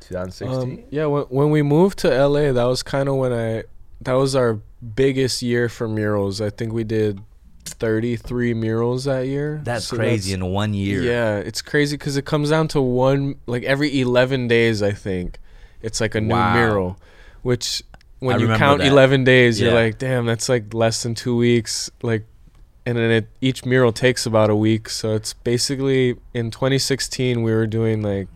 2016. 0.01 0.79
Um, 0.79 0.83
yeah, 0.89 1.05
when, 1.05 1.23
when 1.23 1.49
we 1.51 1.61
moved 1.61 1.99
to 1.99 2.09
LA, 2.09 2.51
that 2.53 2.63
was 2.63 2.83
kind 2.83 3.09
of 3.09 3.15
when 3.15 3.33
I, 3.33 3.63
that 4.01 4.13
was 4.13 4.35
our 4.35 4.59
biggest 4.95 5.41
year 5.41 5.67
for 5.69 5.87
murals. 5.87 6.39
I 6.39 6.49
think 6.49 6.71
we 6.73 6.83
did 6.83 7.19
33 7.65 8.53
murals 8.53 9.03
that 9.05 9.27
year. 9.27 9.59
That's 9.63 9.85
So 9.87 9.97
crazy 9.97 10.33
in 10.33 10.45
one 10.45 10.73
year. 10.73 11.01
Yeah, 11.03 11.37
it's 11.37 11.61
crazy 11.61 11.97
because 11.97 12.17
it 12.17 12.25
comes 12.25 12.49
down 12.51 12.67
to 12.69 12.81
one, 12.81 13.35
like 13.45 13.63
every 13.63 13.99
11 13.99 14.47
days, 14.47 14.81
I 14.81 14.91
think. 14.91 15.39
It's 15.81 15.99
like 16.01 16.15
a 16.15 16.21
new 16.21 16.33
Wow. 16.33 16.53
mural, 16.53 16.99
which 17.41 17.83
when 18.19 18.37
I 18.37 18.39
you 18.39 18.47
count 18.57 18.79
that. 18.79 18.87
11 18.87 19.23
days, 19.25 19.59
you're 19.61 19.73
like, 19.73 19.97
damn, 19.99 20.25
that's 20.25 20.49
like 20.49 20.73
less 20.73 21.03
than 21.03 21.13
two 21.15 21.35
weeks. 21.35 21.89
Like, 22.01 22.25
and 22.87 22.97
then 22.97 23.11
it, 23.11 23.27
each 23.41 23.65
mural 23.65 23.91
takes 23.91 24.25
about 24.25 24.49
a 24.49 24.55
week. 24.55 24.87
So 24.87 25.13
it's 25.13 25.33
basically 25.33 26.15
in 26.33 26.51
2016, 26.51 27.43
we 27.43 27.51
were 27.51 27.67
doing 27.67 28.01
like, 28.01 28.29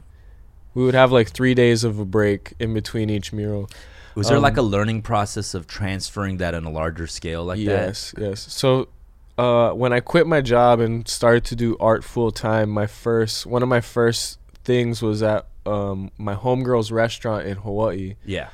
we 0.74 0.84
would 0.84 0.94
have 0.94 1.10
like 1.10 1.30
three 1.30 1.54
days 1.54 1.86
of 1.86 2.00
a 2.00 2.04
break 2.06 2.54
in 2.60 2.74
between 2.74 3.10
each 3.10 3.32
mural. 3.32 3.70
Was 4.14 4.28
there 4.28 4.40
like 4.40 4.58
a 4.58 4.62
Um, 4.62 4.66
learning 4.68 5.04
process 5.04 5.54
of 5.54 5.68
transferring 5.68 6.36
that 6.38 6.54
on 6.54 6.66
a 6.66 6.70
larger 6.70 7.08
scale 7.08 7.46
like 7.46 7.60
that? 7.60 7.64
yes, 7.64 8.14
yes. 8.18 8.42
So, 8.52 8.90
uh, 9.38 9.72
when 9.72 9.94
I 9.94 10.02
quit 10.02 10.28
my 10.28 10.42
job 10.42 10.82
and 10.82 11.08
started 11.08 11.46
to 11.46 11.56
do 11.56 11.78
art 11.80 12.04
full 12.04 12.32
time, 12.32 12.70
my 12.70 12.88
first 12.88 13.46
one 13.46 13.64
of 13.64 13.70
my 13.70 13.80
first 13.80 14.38
things 14.66 15.02
was 15.02 15.24
at 15.24 15.48
um, 15.66 16.12
my 16.18 16.36
homegirl's 16.36 16.92
restaurant 16.92 17.48
in 17.48 17.56
Hawaii. 17.58 18.16
Yeah. 18.26 18.50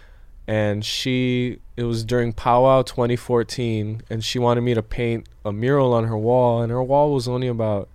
And 0.47 0.83
she 0.85 1.59
it 1.75 1.83
was 1.83 2.03
during 2.03 2.33
Powwow 2.33 2.81
2014, 2.81 4.01
and 4.09 4.23
she 4.23 4.39
wanted 4.39 4.61
me 4.61 4.73
to 4.73 4.81
paint 4.81 5.27
a 5.45 5.51
mural 5.53 5.93
on 5.93 6.05
her 6.05 6.17
wall, 6.17 6.61
and 6.61 6.71
her 6.71 6.81
wall 6.83 7.13
was 7.13 7.27
only 7.27 7.47
about 7.47 7.89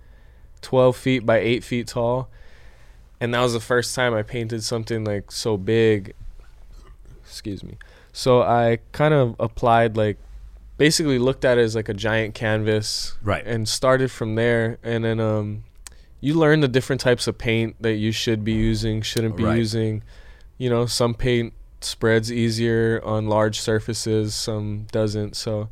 12 0.61 0.95
feet 0.95 1.25
by 1.25 1.39
8 1.39 1.63
feet 1.63 1.87
tall, 1.87 2.29
and 3.19 3.33
that 3.33 3.41
was 3.41 3.53
the 3.53 3.59
first 3.59 3.93
time 3.95 4.13
I 4.13 4.21
painted 4.23 4.63
something 4.63 5.03
like 5.03 5.31
so 5.31 5.57
big. 5.57 6.13
Excuse 7.23 7.63
me. 7.63 7.77
So 8.11 8.41
I 8.43 8.79
kind 8.91 9.13
of 9.13 9.35
applied 9.39 9.97
like 9.97 10.17
basically 10.77 11.17
looked 11.19 11.43
at 11.45 11.57
it 11.57 11.61
as 11.61 11.75
like 11.75 11.89
a 11.89 11.93
giant 11.93 12.35
canvas 12.35 13.15
Right. 13.23 13.45
and 13.45 13.67
started 13.67 14.11
from 14.11 14.35
there 14.35 14.77
and 14.83 15.03
then 15.05 15.19
um 15.19 15.63
you 16.19 16.33
learn 16.33 16.61
the 16.61 16.67
different 16.67 16.99
types 16.99 17.27
of 17.27 17.37
paint 17.37 17.75
that 17.81 17.93
you 17.95 18.11
should 18.11 18.43
be 18.43 18.53
using 18.53 19.01
shouldn't 19.01 19.35
be 19.37 19.43
Right. 19.43 19.57
using 19.57 20.03
you 20.57 20.69
know 20.69 20.85
some 20.87 21.13
paint 21.13 21.53
spreads 21.83 22.31
easier 22.31 23.01
on 23.03 23.27
large 23.27 23.59
surfaces 23.59 24.33
some 24.35 24.85
doesn't 24.91 25.35
so 25.35 25.69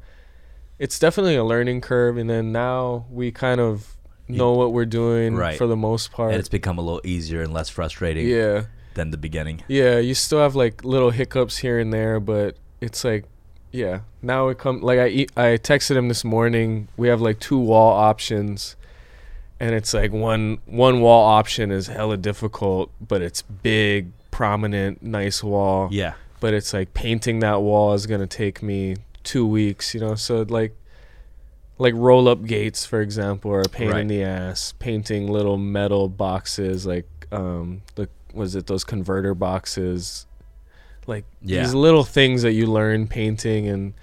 it's 0.80 0.98
definitely 1.00 1.36
a 1.36 1.44
learning 1.44 1.80
curve 1.82 2.18
and 2.18 2.30
then 2.30 2.52
now 2.52 3.06
we 3.12 3.32
kind 3.32 3.60
of 3.62 3.96
know 4.28 4.54
what 4.54 4.72
we're 4.74 4.86
doing 4.86 5.36
Right. 5.36 5.58
for 5.58 5.68
the 5.68 5.76
most 5.76 6.12
part 6.12 6.32
And 6.32 6.40
it's 6.40 6.50
become 6.50 6.78
a 6.78 6.82
little 6.82 7.02
easier 7.04 7.42
and 7.42 7.54
less 7.54 7.70
frustrating 7.70 8.28
yeah 8.28 8.64
than 8.94 9.12
the 9.12 9.18
beginning. 9.18 9.64
yeah, 9.70 10.00
you 10.00 10.14
still 10.14 10.40
have 10.40 10.54
like 10.56 10.84
little 10.84 11.12
hiccups 11.12 11.58
here 11.58 11.80
and 11.80 11.94
there, 11.94 12.20
but 12.20 12.58
it's 12.82 13.06
like, 13.06 13.24
yeah. 13.72 14.02
Now 14.22 14.50
it 14.50 14.58
come 14.58 14.82
like 14.82 15.00
I, 15.00 15.28
I 15.38 15.58
texted 15.58 15.96
him 15.96 16.10
this 16.10 16.26
morning. 16.26 16.90
We 16.98 17.08
have 17.08 17.22
like 17.22 17.40
two 17.40 17.58
wall 17.58 17.94
options, 17.94 18.76
and 19.62 19.74
it's 19.74 19.94
like 19.94 20.12
one 20.12 20.58
one 20.66 21.00
wall 21.00 21.26
option 21.26 21.72
is 21.72 21.88
hella 21.88 22.18
difficult, 22.18 22.92
but 23.00 23.22
it's 23.22 23.42
big, 23.44 24.12
prominent, 24.42 25.04
nice 25.04 25.44
wall. 25.44 25.88
Yeah. 25.92 26.14
But 26.40 26.56
it's 26.56 26.74
like 26.74 26.96
painting 26.96 27.42
that 27.42 27.62
wall 27.62 27.94
is 27.94 28.08
gonna 28.08 28.26
take 28.26 28.64
me 28.64 28.96
two 29.24 29.46
weeks, 29.46 29.94
you 29.94 30.00
know. 30.00 30.16
So 30.16 30.42
like, 30.50 30.76
like 31.78 31.94
roll 31.96 32.28
up 32.28 32.44
gates, 32.46 32.84
for 32.84 33.02
example, 33.02 33.52
are 33.52 33.62
a 33.62 33.70
pain 33.70 33.90
Right. 33.90 34.02
in 34.02 34.08
the 34.08 34.24
ass. 34.24 34.74
Painting 34.80 35.28
little 35.32 35.58
metal 35.58 36.10
boxes, 36.10 36.88
like 36.88 37.08
um, 37.32 37.84
the 37.94 38.10
was 38.34 38.56
it 38.56 38.66
those 38.66 38.84
converter 38.84 39.36
boxes, 39.36 40.26
like 41.06 41.26
Yeah. 41.44 41.62
these 41.62 41.76
little 41.76 42.04
things 42.04 42.42
that 42.42 42.54
you 42.54 42.66
learn 42.66 43.08
painting 43.08 43.68
and 43.68 43.94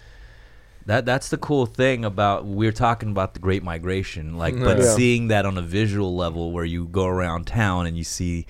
That 0.87 1.05
that's 1.05 1.29
the 1.29 1.37
cool 1.37 1.67
thing 1.67 2.05
about 2.05 2.47
we're 2.47 2.73
talking 2.73 3.11
about 3.11 3.35
the 3.35 3.41
Great 3.41 3.63
Migration, 3.63 4.39
like, 4.39 4.59
but 4.59 4.79
Yeah. 4.79 4.95
seeing 4.95 5.29
that 5.29 5.45
on 5.45 5.59
a 5.59 5.63
visual 5.63 6.15
level 6.17 6.51
where 6.53 6.65
you 6.65 6.87
go 6.87 7.07
around 7.07 7.47
town 7.49 7.87
and 7.87 7.95
you 7.99 8.05
see 8.05 8.47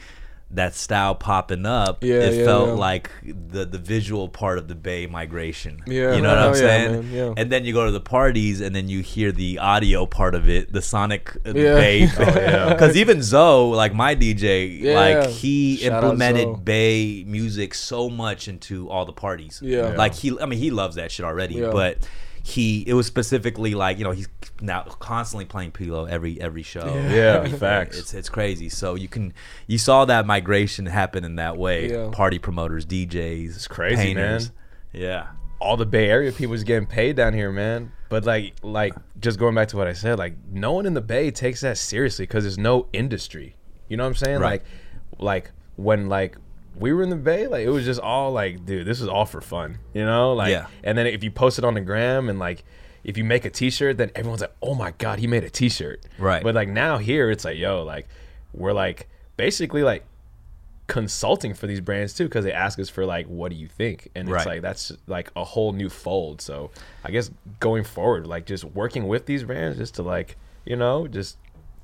that 0.51 0.74
style 0.74 1.14
popping 1.14 1.66
up, 1.66 2.03
Yeah, 2.03 2.16
it 2.20 2.34
yeah, 2.36 2.44
felt 2.44 2.68
yeah. 2.68 2.74
like 2.74 3.11
the 3.22 3.66
the 3.66 3.76
visual 3.78 4.28
part 4.30 4.57
of 4.57 4.66
the 4.66 4.74
Bay 4.74 5.07
migration. 5.07 5.80
Yeah. 5.86 6.14
you 6.14 6.22
know 6.22 6.30
what 6.30 6.38
I'm 6.38 6.51
Oh, 6.51 6.55
saying? 6.55 7.12
man. 7.12 7.34
And 7.36 7.53
then 7.53 7.64
you 7.66 7.74
go 7.74 7.84
to 7.84 7.92
the 7.92 8.01
parties 8.01 8.62
and 8.62 8.74
then 8.74 8.88
you 8.88 9.01
hear 9.03 9.30
the 9.30 9.59
audio 9.59 10.07
part 10.07 10.34
of 10.34 10.49
it, 10.49 10.72
the 10.72 10.80
sonic 10.80 11.36
uh. 11.44 11.53
Bay. 11.53 12.09
Oh. 12.18 12.70
Because 12.70 12.96
even 13.03 13.22
Zoe, 13.22 13.74
like 13.76 13.92
my 13.94 14.14
DJ, 14.16 14.94
like 14.94 15.28
he 15.28 15.76
Shout 15.78 15.92
implemented 16.03 16.64
Bay 16.64 17.24
music 17.26 17.74
so 17.74 18.09
much 18.09 18.49
into 18.49 18.88
all 18.88 19.05
the 19.05 19.12
parties. 19.12 19.61
Yeah. 19.62 19.88
Like 19.96 20.14
he, 20.14 20.38
I 20.40 20.46
mean, 20.46 20.59
he 20.59 20.70
loves 20.70 20.96
that 20.96 21.11
shit 21.12 21.26
already, 21.26 21.61
but 21.61 22.09
he, 22.49 22.82
it 22.86 22.94
was 22.94 23.07
specifically 23.07 23.74
like 23.74 23.99
you 23.99 24.05
know 24.05 24.11
he's 24.12 24.28
now 24.61 24.82
constantly 24.82 25.44
playing 25.44 25.72
Pilo 25.72 26.09
every 26.09 26.40
every 26.40 26.62
show. 26.62 26.86
Yeah. 26.86 27.44
Yeah, 27.44 27.49
facts. 27.57 27.99
It's 27.99 28.14
it's 28.14 28.28
crazy. 28.30 28.68
So 28.70 28.94
you 28.94 29.07
can 29.09 29.34
you 29.66 29.76
saw 29.76 30.05
that 30.07 30.24
migration 30.26 30.86
happen 30.86 31.24
in 31.24 31.36
that 31.36 31.57
way. 31.59 31.90
Yeah. 31.90 32.09
Party 32.11 32.38
promoters, 32.38 32.86
DJs, 32.86 33.49
It's 33.57 33.68
crazy, 33.68 33.96
painters. 33.96 34.46
man. 34.49 34.53
Yeah. 35.03 35.26
all 35.61 35.76
the 35.76 35.84
Bay 35.86 36.09
Area 36.09 36.32
people 36.32 36.53
was 36.53 36.64
getting 36.64 36.86
paid 36.86 37.16
down 37.16 37.34
here, 37.34 37.53
man. 37.53 37.92
But 38.09 38.24
like, 38.24 38.55
like 38.62 38.94
just 39.20 39.38
going 39.38 39.55
back 39.55 39.68
to 39.68 39.76
what 39.76 39.86
I 39.86 39.92
said, 39.92 40.18
like 40.18 40.34
no 40.51 40.72
one 40.72 40.86
in 40.86 40.94
the 40.94 41.03
Bay 41.03 41.30
takes 41.30 41.61
that 41.61 41.76
seriously 41.76 42.22
because 42.24 42.44
there's 42.44 42.57
no 42.57 42.86
industry. 42.94 43.57
You 43.88 43.96
know 43.99 44.05
what 44.05 44.09
I'm 44.09 44.14
saying? 44.14 44.38
Right. 44.40 44.62
Like, 45.18 45.44
like 45.44 45.51
when 45.76 46.09
like 46.09 46.36
we 46.77 46.93
were 46.93 47.03
in 47.03 47.11
the 47.11 47.16
Bay, 47.16 47.47
like 47.47 47.64
it 47.66 47.71
was 47.71 47.85
just 47.85 48.01
all 48.01 48.33
like, 48.33 48.64
dude, 48.66 48.87
this 48.87 49.01
is 49.01 49.09
all 49.09 49.25
for 49.27 49.41
fun. 49.41 49.79
You 49.95 50.05
know, 50.05 50.33
like, 50.35 50.51
Yeah. 50.51 50.66
and 50.85 50.97
then 50.97 51.07
if 51.07 51.23
you 51.25 51.31
post 51.31 51.59
it 51.59 51.64
on 51.64 51.75
the 51.75 51.81
gram 51.81 52.29
and 52.29 52.39
like. 52.39 52.64
If 53.05 53.16
you 53.16 53.25
make 53.25 53.45
a 53.47 53.51
T-shirt, 53.51 53.97
then 53.97 54.11
everyone's 54.14 54.43
like, 54.43 54.53
"Oh 54.61 54.75
my 54.75 54.91
god, 54.91 55.19
he 55.21 55.27
made 55.29 55.43
a 55.45 55.49
T-shirt!" 55.49 56.03
Right. 56.19 56.43
But 56.43 56.55
like 56.57 56.69
now 56.69 56.99
here, 56.99 57.31
it's 57.31 57.45
like, 57.45 57.57
yo, 57.57 57.83
like 57.85 58.07
we're 58.53 58.73
like 58.73 59.09
basically 59.37 59.83
like 59.83 60.05
consulting 60.89 61.55
for 61.55 61.66
these 61.66 61.81
brands 61.81 62.12
too 62.12 62.25
because 62.25 62.45
they 62.45 62.53
ask 62.53 62.79
us 62.79 62.89
for 62.89 63.07
like 63.07 63.27
what 63.27 63.51
do 63.51 63.57
you 63.57 63.69
think 63.69 64.09
and 64.14 64.29
Right. 64.29 64.41
it's 64.41 64.47
like 64.47 64.62
that's 64.62 64.93
like 65.07 65.31
a 65.37 65.45
whole 65.45 65.73
new 65.73 65.91
fold 65.91 66.41
so 66.41 66.71
i 67.05 67.11
guess 67.11 67.31
going 67.61 67.85
forward 67.85 68.27
like 68.27 68.47
just 68.47 68.64
working 68.64 69.07
with 69.07 69.27
these 69.27 69.45
brands 69.45 69.77
just 69.77 69.95
to 69.97 70.03
like 70.03 70.37
you 70.64 70.77
know 70.77 71.07
just 71.07 71.37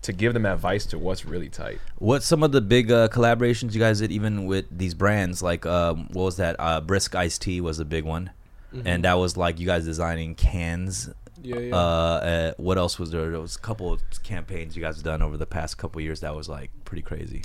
to 0.04 0.12
give 0.12 0.34
them 0.34 0.46
advice 0.46 0.84
to 0.86 0.98
what's 0.98 1.24
really 1.24 1.48
tight 1.48 1.80
What's 1.98 2.26
some 2.26 2.42
of 2.42 2.52
the 2.52 2.60
big 2.60 2.90
uh, 2.90 3.08
collaborations 3.08 3.72
you 3.72 3.80
guys 3.80 4.00
did, 4.00 4.12
even 4.12 4.46
with 4.46 4.66
these 4.70 4.94
brands? 4.94 5.42
Like, 5.42 5.64
um, 5.64 6.08
what 6.12 6.24
was 6.24 6.36
that? 6.36 6.56
Uh, 6.58 6.80
Brisk 6.80 7.14
Iced 7.14 7.40
Tea 7.40 7.60
was 7.60 7.78
a 7.78 7.84
big 7.84 8.04
one, 8.04 8.30
and 8.84 9.04
that 9.04 9.14
was 9.14 9.36
like 9.36 9.58
you 9.58 9.66
guys 9.66 9.84
designing 9.84 10.34
cans. 10.34 11.10
Yeah, 11.42 11.58
yeah. 11.58 11.74
Uh, 11.74 11.78
uh, 11.78 12.52
what 12.58 12.78
else 12.78 12.98
was 12.98 13.10
there? 13.10 13.30
There 13.30 13.40
was 13.40 13.56
a 13.56 13.60
couple 13.60 13.92
of 13.92 14.02
campaigns 14.22 14.76
you 14.76 14.82
guys 14.82 14.96
have 14.96 15.04
done 15.04 15.22
over 15.22 15.36
the 15.36 15.46
past 15.46 15.78
couple 15.78 16.00
years 16.00 16.20
that 16.20 16.34
was 16.34 16.48
like 16.48 16.70
pretty 16.84 17.02
crazy. 17.02 17.42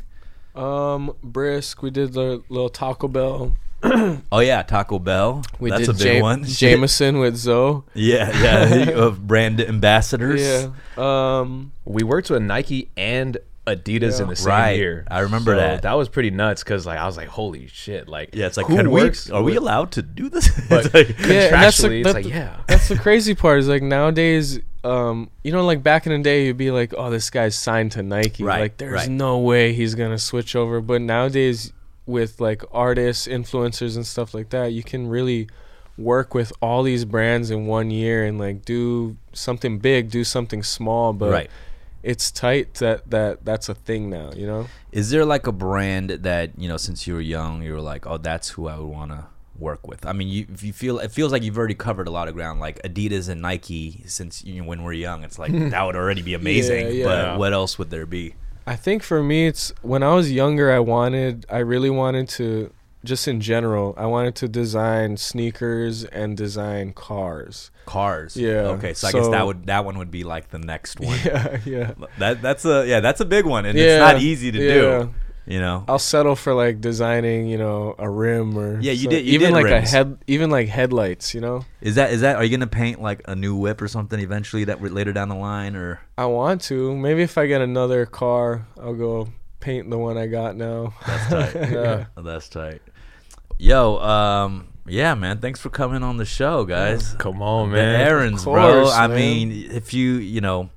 Um, 0.56 1.16
brisk. 1.24 1.82
We 1.82 1.92
did 1.92 2.14
the 2.14 2.44
little 2.50 2.70
Taco 2.70 3.08
Bell. 3.08 3.56
Oh 4.32 4.40
yeah, 4.40 4.62
Taco 4.64 5.00
Bell. 5.00 5.44
We 5.60 5.70
That's 5.70 5.82
did 5.88 5.90
a 5.90 5.94
big 5.94 6.02
Jam- 6.02 6.22
one. 6.22 6.44
Jameson 6.46 7.20
with 7.20 7.36
Zoe. 7.38 7.84
Yeah, 7.94 8.30
yeah, 8.42 8.90
of 8.92 9.26
brand 9.28 9.62
ambassadors. 9.62 10.42
Yeah. 10.42 10.70
Um. 10.98 11.72
we 11.86 12.04
worked 12.04 12.30
with 12.30 12.42
nike 12.42 12.90
and 12.98 13.38
adidas 13.66 14.18
Yeah. 14.18 14.24
in 14.24 14.30
the 14.30 14.36
same 14.36 14.48
Right. 14.50 14.78
year 14.78 15.06
I 15.10 15.20
remember 15.20 15.54
So 15.54 15.58
that. 15.60 15.82
that 15.84 15.94
was 15.94 16.10
pretty 16.10 16.30
nuts 16.32 16.64
because 16.64 16.86
like 16.88 16.98
i 16.98 17.06
was 17.06 17.18
like 17.18 17.28
holy 17.28 17.68
shit 17.68 18.08
like 18.08 18.34
Yeah, 18.34 18.48
it's 18.48 18.58
like, 18.58 18.66
who 18.66 18.76
can 18.76 18.90
we? 18.92 19.04
works 19.04 19.30
Are 19.30 19.44
we 19.44 19.56
allowed 19.56 19.92
to 19.92 20.02
do 20.02 20.28
this? 20.30 20.50
But- 20.70 20.86
It's 20.88 20.94
like- 20.94 21.20
Yeah, 21.20 21.26
and 21.46 21.54
that's 21.64 21.78
the- 21.78 21.92
it's 21.94 22.06
that- 22.08 22.16
like, 22.16 22.26
yeah. 22.28 22.58
That's 22.68 22.88
the 22.90 22.98
crazy 22.98 23.34
part. 23.36 23.60
Is 23.60 23.68
like 23.70 23.84
nowadays, 23.84 24.60
um, 24.84 25.30
you 25.44 25.52
know, 25.52 25.64
like 25.66 25.84
back 25.84 26.06
in 26.08 26.12
the 26.14 26.20
day, 26.24 26.46
you'd 26.46 26.58
be 26.58 26.72
like, 26.72 26.94
"Oh, 26.98 27.10
this 27.10 27.30
guy's 27.30 27.56
signed 27.56 27.92
to 27.94 28.04
Nike. 28.04 28.44
Right, 28.44 28.62
Like, 28.62 28.78
there's 28.78 28.94
right. 28.94 29.10
no 29.10 29.38
way 29.40 29.74
he's 29.74 29.94
gonna 29.96 30.18
switch 30.18 30.56
over." 30.56 30.80
But 30.82 31.02
nowadays, 31.02 31.72
with 32.10 32.42
like 32.42 32.64
artists, 32.72 33.28
influencers, 33.28 33.96
and 33.96 34.06
stuff 34.06 34.34
like 34.34 34.50
that, 34.50 34.74
you 34.74 34.84
can 34.84 35.08
really 35.08 35.48
work 35.98 36.34
with 36.34 36.52
all 36.62 36.82
these 36.82 37.06
brands 37.06 37.52
in 37.52 37.68
one 37.68 37.92
year 37.92 38.26
and 38.26 38.40
like 38.40 38.66
do 38.66 39.18
something 39.34 39.80
big, 39.80 40.10
do 40.10 40.24
something 40.24 40.64
small, 40.64 41.14
but 41.14 41.32
right. 41.32 41.52
it's 42.02 42.32
tight 42.32 42.76
that 42.76 43.10
that 43.12 43.46
that's 43.46 43.70
a 43.70 43.76
thing 43.76 44.10
now. 44.10 44.32
You 44.36 44.48
know? 44.48 44.68
Is 44.92 45.12
there 45.12 45.26
like 45.26 45.46
a 45.46 45.52
brand 45.52 46.10
that 46.10 46.58
you 46.58 46.68
know, 46.68 46.78
since 46.78 47.06
you 47.06 47.14
were 47.14 47.22
young, 47.22 47.62
you 47.62 47.74
were 47.74 47.82
like, 47.82 48.08
oh, 48.08 48.18
that's 48.18 48.50
who 48.50 48.68
I 48.68 48.78
would 48.78 48.88
want 48.88 49.12
to 49.12 49.26
work 49.58 49.88
with? 49.88 50.06
I 50.06 50.14
mean, 50.14 50.30
you 50.30 50.48
if 50.52 50.64
you 50.64 50.74
feel 50.74 51.00
it 51.00 51.12
feels 51.12 51.32
like 51.32 51.44
you've 51.44 51.58
already 51.58 51.76
covered 51.76 52.08
a 52.08 52.12
lot 52.12 52.28
of 52.28 52.34
ground, 52.34 52.60
like 52.60 52.82
Adidas 52.82 53.30
and 53.30 53.42
Nike. 53.42 54.04
Since 54.08 54.44
you 54.44 54.62
know, 54.62 54.68
when 54.68 54.84
we're 54.84 54.94
young, 54.94 55.24
it's 55.24 55.38
like 55.38 55.52
that 55.72 55.84
would 55.84 55.96
already 55.96 56.22
be 56.22 56.34
amazing. 56.34 56.96
yeah. 56.96 57.06
But 57.06 57.40
what 57.40 57.54
else 57.54 57.78
would 57.78 57.90
there 57.90 58.06
be? 58.06 58.36
I 58.70 58.76
think 58.76 59.02
for 59.02 59.24
me, 59.24 59.48
it's 59.48 59.74
when 59.82 60.04
I 60.04 60.14
was 60.14 60.32
younger, 60.32 60.72
I 60.72 60.78
wanted, 60.80 61.46
I 61.50 61.58
really 61.60 61.90
wanted 61.90 62.30
to, 62.38 62.72
just 63.04 63.28
in 63.28 63.42
general, 63.42 63.96
I 63.98 64.06
wanted 64.06 64.36
to 64.36 64.48
design 64.48 65.18
sneakers 65.18 66.04
and 66.06 66.38
design 66.38 66.94
cars. 66.94 67.72
Cars. 67.88 68.38
Yeah, 68.38 68.76
Okay, 68.78 68.94
so, 68.94 69.08
I 69.08 69.12
guess 69.12 69.26
so- 69.26 69.32
that 69.32 69.46
would 69.48 69.66
that 69.66 69.86
one 69.86 69.98
would 69.98 70.12
be 70.12 70.24
like 70.24 70.50
the 70.50 70.60
next 70.60 71.00
one. 71.00 71.18
Yeah, 71.26 71.58
yeah. 71.66 71.94
That 72.20 72.42
that's 72.44 72.64
a 72.66 72.86
yeah, 72.86 73.00
that's 73.00 73.22
a 73.22 73.26
big 73.26 73.46
one, 73.46 73.66
and 73.66 73.76
Yeah, 73.78 73.86
it's 74.06 74.14
not 74.14 74.22
easy 74.22 74.52
to 74.52 74.60
yeah. 74.60 74.74
do. 74.74 75.14
You 75.50 75.60
know. 75.60 75.84
I'll 75.88 75.98
settle 75.98 76.36
for 76.36 76.54
like 76.54 76.80
designing, 76.80 77.48
you 77.48 77.58
know, 77.58 77.96
a 77.98 78.08
rim 78.08 78.56
or 78.56 78.80
Yeah, 78.80 78.92
you 78.92 79.06
so- 79.06 79.10
did- 79.10 79.26
you 79.26 79.34
even 79.34 79.48
did 79.48 79.54
like 79.56 79.66
rims. 79.66 79.92
a 79.92 79.98
head, 79.98 80.18
even 80.28 80.52
like 80.52 80.68
headlights. 80.70 81.34
You 81.34 81.42
know, 81.42 81.66
Is 81.82 81.96
that 81.96 82.12
is 82.12 82.22
that 82.22 82.36
are 82.36 82.44
you 82.44 82.56
gonna 82.56 82.68
paint 82.68 83.02
like 83.02 83.22
a 83.26 83.36
new 83.36 83.56
whip 83.56 83.82
or 83.82 83.88
something 83.88 84.20
eventually 84.20 84.66
that 84.66 84.80
we- 84.80 84.90
later 84.90 85.12
down 85.12 85.28
the 85.28 85.36
line 85.36 85.76
or 85.76 86.02
I 86.20 86.26
want 86.28 86.62
to. 86.70 86.96
Maybe 86.96 87.24
if 87.24 87.36
I 87.38 87.48
get 87.48 87.62
another 87.62 88.06
car, 88.06 88.68
I'll 88.80 88.94
go 88.94 89.28
paint 89.60 89.90
the 89.90 89.98
one 89.98 90.18
I 90.20 90.28
got 90.28 90.56
now. 90.56 90.94
That's 91.08 91.30
tight. 91.54 91.72
yeah. 91.72 92.06
Oh, 92.16 92.22
that's 92.22 92.48
tight. 92.48 92.82
Yo, 93.58 93.98
um, 94.00 94.68
yeah, 94.88 95.14
man. 95.16 95.40
Thanks 95.40 95.60
for 95.60 95.70
coming 95.70 96.04
on 96.04 96.18
the 96.18 96.26
show, 96.26 96.64
guys. 96.64 97.14
come 97.18 97.42
on 97.42 97.72
the 97.72 97.76
man 97.78 98.00
Aarons, 98.08 98.44
bro. 98.44 98.84
course, 98.84 98.94
I 98.96 99.08
mean, 99.08 99.52
if 99.72 99.94
you 99.94 100.14
you 100.14 100.42
know, 100.42 100.70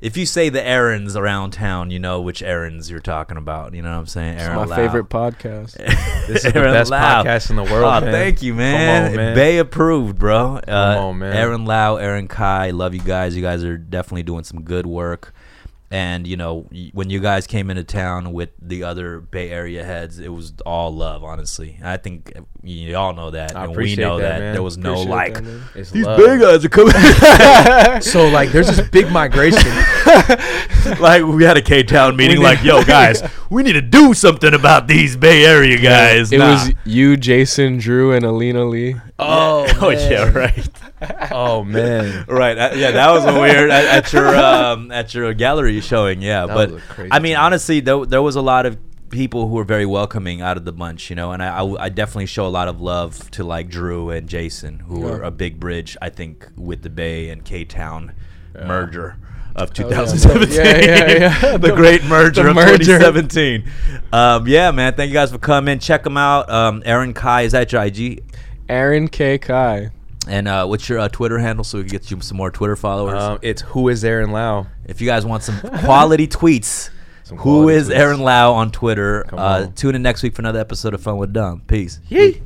if 0.00 0.16
you 0.16 0.26
say 0.26 0.48
the 0.48 0.64
Aarons 0.64 1.16
around 1.16 1.52
town, 1.52 1.90
you 1.90 1.98
know 1.98 2.20
which 2.20 2.42
Aarons 2.42 2.90
you're 2.90 3.00
talking 3.00 3.36
about. 3.36 3.74
You 3.74 3.82
know 3.82 3.90
what 3.90 3.98
I'm 3.98 4.06
saying? 4.06 4.34
It's 4.34 4.42
Aaron 4.44 4.56
my 4.56 4.64
Lau. 4.64 4.76
favorite 4.76 5.08
podcast. 5.08 5.72
this 6.26 6.44
is 6.44 6.52
the 6.52 6.60
best 6.60 6.90
Lau. 6.90 7.22
podcast 7.24 7.50
in 7.50 7.56
the 7.56 7.64
world 7.64 7.84
Oh, 7.84 8.00
man. 8.00 8.12
thank 8.12 8.42
you, 8.42 8.54
man. 8.54 9.10
on, 9.10 9.16
man. 9.16 9.34
Bay 9.34 9.58
approved, 9.58 10.18
bro. 10.18 10.60
Uh, 10.66 10.96
on, 11.00 11.18
man. 11.18 11.32
Aaron 11.36 11.64
Lau, 11.64 11.96
Aaron 11.96 12.28
Kai, 12.28 12.70
love 12.70 12.94
you 12.94 13.00
guys. 13.00 13.34
You 13.36 13.42
guys 13.42 13.64
are 13.64 13.76
definitely 13.76 14.22
doing 14.24 14.44
some 14.44 14.62
good 14.62 14.86
work. 14.86 15.32
And 15.90 16.26
you 16.26 16.36
know, 16.36 16.68
when 16.92 17.08
you 17.08 17.18
guys 17.18 17.46
came 17.46 17.70
into 17.70 17.82
town 17.82 18.34
with 18.34 18.50
the 18.60 18.84
other 18.84 19.20
Bay 19.20 19.48
Area 19.50 19.82
heads, 19.84 20.18
it 20.18 20.28
was 20.28 20.52
all 20.66 20.94
love. 20.94 21.24
Honestly, 21.24 21.78
I 21.82 21.96
think 21.96 22.30
uh, 22.36 22.42
you 22.62 22.94
all 22.94 23.14
know 23.14 23.30
that, 23.30 23.56
I 23.56 23.64
and 23.64 23.74
we 23.74 23.96
know 23.96 24.18
that, 24.18 24.38
that. 24.38 24.52
There 24.52 24.62
was 24.62 24.76
no 24.76 24.92
Appreciate 24.92 25.10
like 25.10 25.34
that, 25.42 25.72
these 25.74 26.04
love. 26.04 26.18
big 26.18 26.40
guys 26.40 26.62
are 26.62 26.68
coming. 26.68 26.92
so 28.02 28.28
like 28.28 28.50
there's 28.52 28.66
this 28.66 28.86
big 28.90 29.10
migration 29.10 29.62
like 31.00 31.22
we 31.24 31.44
had 31.44 31.56
a 31.56 31.62
K 31.62 31.82
Town 31.82 32.16
meeting. 32.16 32.40
Like, 32.42 32.62
yo, 32.62 32.82
guys, 32.84 33.22
we 33.50 33.62
need 33.62 33.72
to 33.72 33.80
do 33.80 34.12
something 34.14 34.52
about 34.54 34.88
these 34.88 35.16
Bay 35.16 35.44
Area 35.46 35.78
guys. 35.78 36.32
It 36.32 36.38
Nah. 36.38 36.52
was 36.52 36.72
you, 36.84 37.16
Jason, 37.16 37.78
Drew, 37.78 38.12
and 38.12 38.24
Alina 38.24 38.64
Lee. 38.66 38.96
oh 39.18 39.66
oh 39.80 39.88
yeah, 39.90 40.30
right. 40.32 40.68
oh 41.32 41.62
man 41.64 42.24
right. 42.28 42.56
yeah, 42.76 42.90
that 42.90 43.10
was 43.12 43.24
a 43.24 43.32
weird 43.40 43.70
at, 43.70 43.84
at 43.84 44.12
your 44.12 44.34
um, 44.36 44.90
at 44.90 45.14
your 45.14 45.32
gallery 45.34 45.80
showing. 45.80 46.20
Yeah, 46.22 46.46
That 46.46 46.54
but 46.54 46.70
was 46.72 46.82
a 46.82 46.86
crazy 46.86 47.12
I 47.12 47.18
mean, 47.20 47.34
time. 47.36 47.44
honestly, 47.46 47.80
there, 47.80 48.04
there 48.04 48.22
was 48.22 48.36
a 48.36 48.42
lot 48.42 48.66
of 48.66 48.78
people 49.10 49.48
who 49.48 49.54
were 49.54 49.64
very 49.64 49.86
welcoming 49.86 50.42
out 50.42 50.56
of 50.56 50.64
the 50.64 50.72
bunch, 50.72 51.08
you 51.08 51.16
know, 51.16 51.32
and 51.32 51.42
I, 51.42 51.60
I, 51.62 51.84
I 51.84 51.88
definitely 51.88 52.26
show 52.26 52.46
a 52.46 52.48
lot 52.48 52.68
of 52.68 52.80
love 52.80 53.30
to 53.32 53.44
like 53.44 53.68
Drew 53.70 54.10
and 54.10 54.28
Jason, 54.28 54.80
who 54.80 55.00
Yeah. 55.06 55.12
are 55.12 55.22
a 55.22 55.30
big 55.30 55.58
bridge, 55.58 55.96
I 56.02 56.10
think, 56.10 56.46
with 56.56 56.82
the 56.82 56.90
Bay 56.90 57.30
and 57.30 57.44
K 57.44 57.64
Town 57.64 58.12
merger 58.54 59.16
of 59.56 59.70
Oh, 59.70 59.88
yeah. 59.88 60.04
2017. 60.04 60.54
Yeah, 60.56 60.62
yeah, 60.78 61.18
yeah. 61.42 61.52
the 61.56 61.58
The- 61.68 61.74
great 61.74 62.04
merger 62.04 62.42
the 62.42 62.50
of 62.50 62.56
merger. 62.56 62.98
2017. 62.98 63.64
Um, 64.12 64.46
yeah, 64.46 64.70
man. 64.72 64.94
Thank 64.94 65.08
you 65.08 65.14
guys 65.14 65.30
for 65.32 65.38
coming. 65.38 65.78
Check 65.78 66.02
them 66.04 66.16
out. 66.16 66.50
Um, 66.50 66.82
Aaron 66.84 67.14
Kai 67.14 67.42
is 67.42 67.52
that 67.52 67.72
your 67.72 67.82
IG? 67.82 68.22
Aaron 68.68 69.08
K. 69.08 69.38
Kai. 69.38 69.90
And 70.28 70.46
uh, 70.48 70.66
what's 70.66 70.88
your 70.88 70.98
uh, 70.98 71.08
Twitter 71.08 71.38
handle 71.38 71.64
so 71.64 71.78
we 71.78 71.84
can 71.84 71.90
get 71.92 72.10
you 72.10 72.20
some 72.20 72.36
more 72.36 72.50
Twitter 72.50 72.76
followers? 72.76 73.22
um, 73.22 73.38
it's 73.42 73.62
who 73.62 73.88
is 73.88 74.04
Aaron 74.04 74.30
Lau 74.30 74.66
if 74.86 75.00
you 75.00 75.06
guys 75.06 75.24
want 75.24 75.42
some 75.42 75.58
quality 75.80 76.26
tweets, 76.28 76.90
Some 77.24 77.38
who 77.38 77.42
quality 77.42 77.76
is 77.76 77.88
tweets. 77.88 77.94
Aaron 77.96 78.20
Lau 78.20 78.52
on 78.54 78.70
Twitter? 78.70 79.26
Uh, 79.32 79.64
on. 79.66 79.72
tune 79.72 79.94
in 79.94 80.02
next 80.02 80.22
week 80.22 80.34
for 80.34 80.42
another 80.42 80.60
episode 80.60 80.94
of 80.94 81.00
Fun 81.02 81.16
with 81.18 81.32
Dumb. 81.32 81.62
Peace. 81.66 82.00
Yee. 82.08 82.42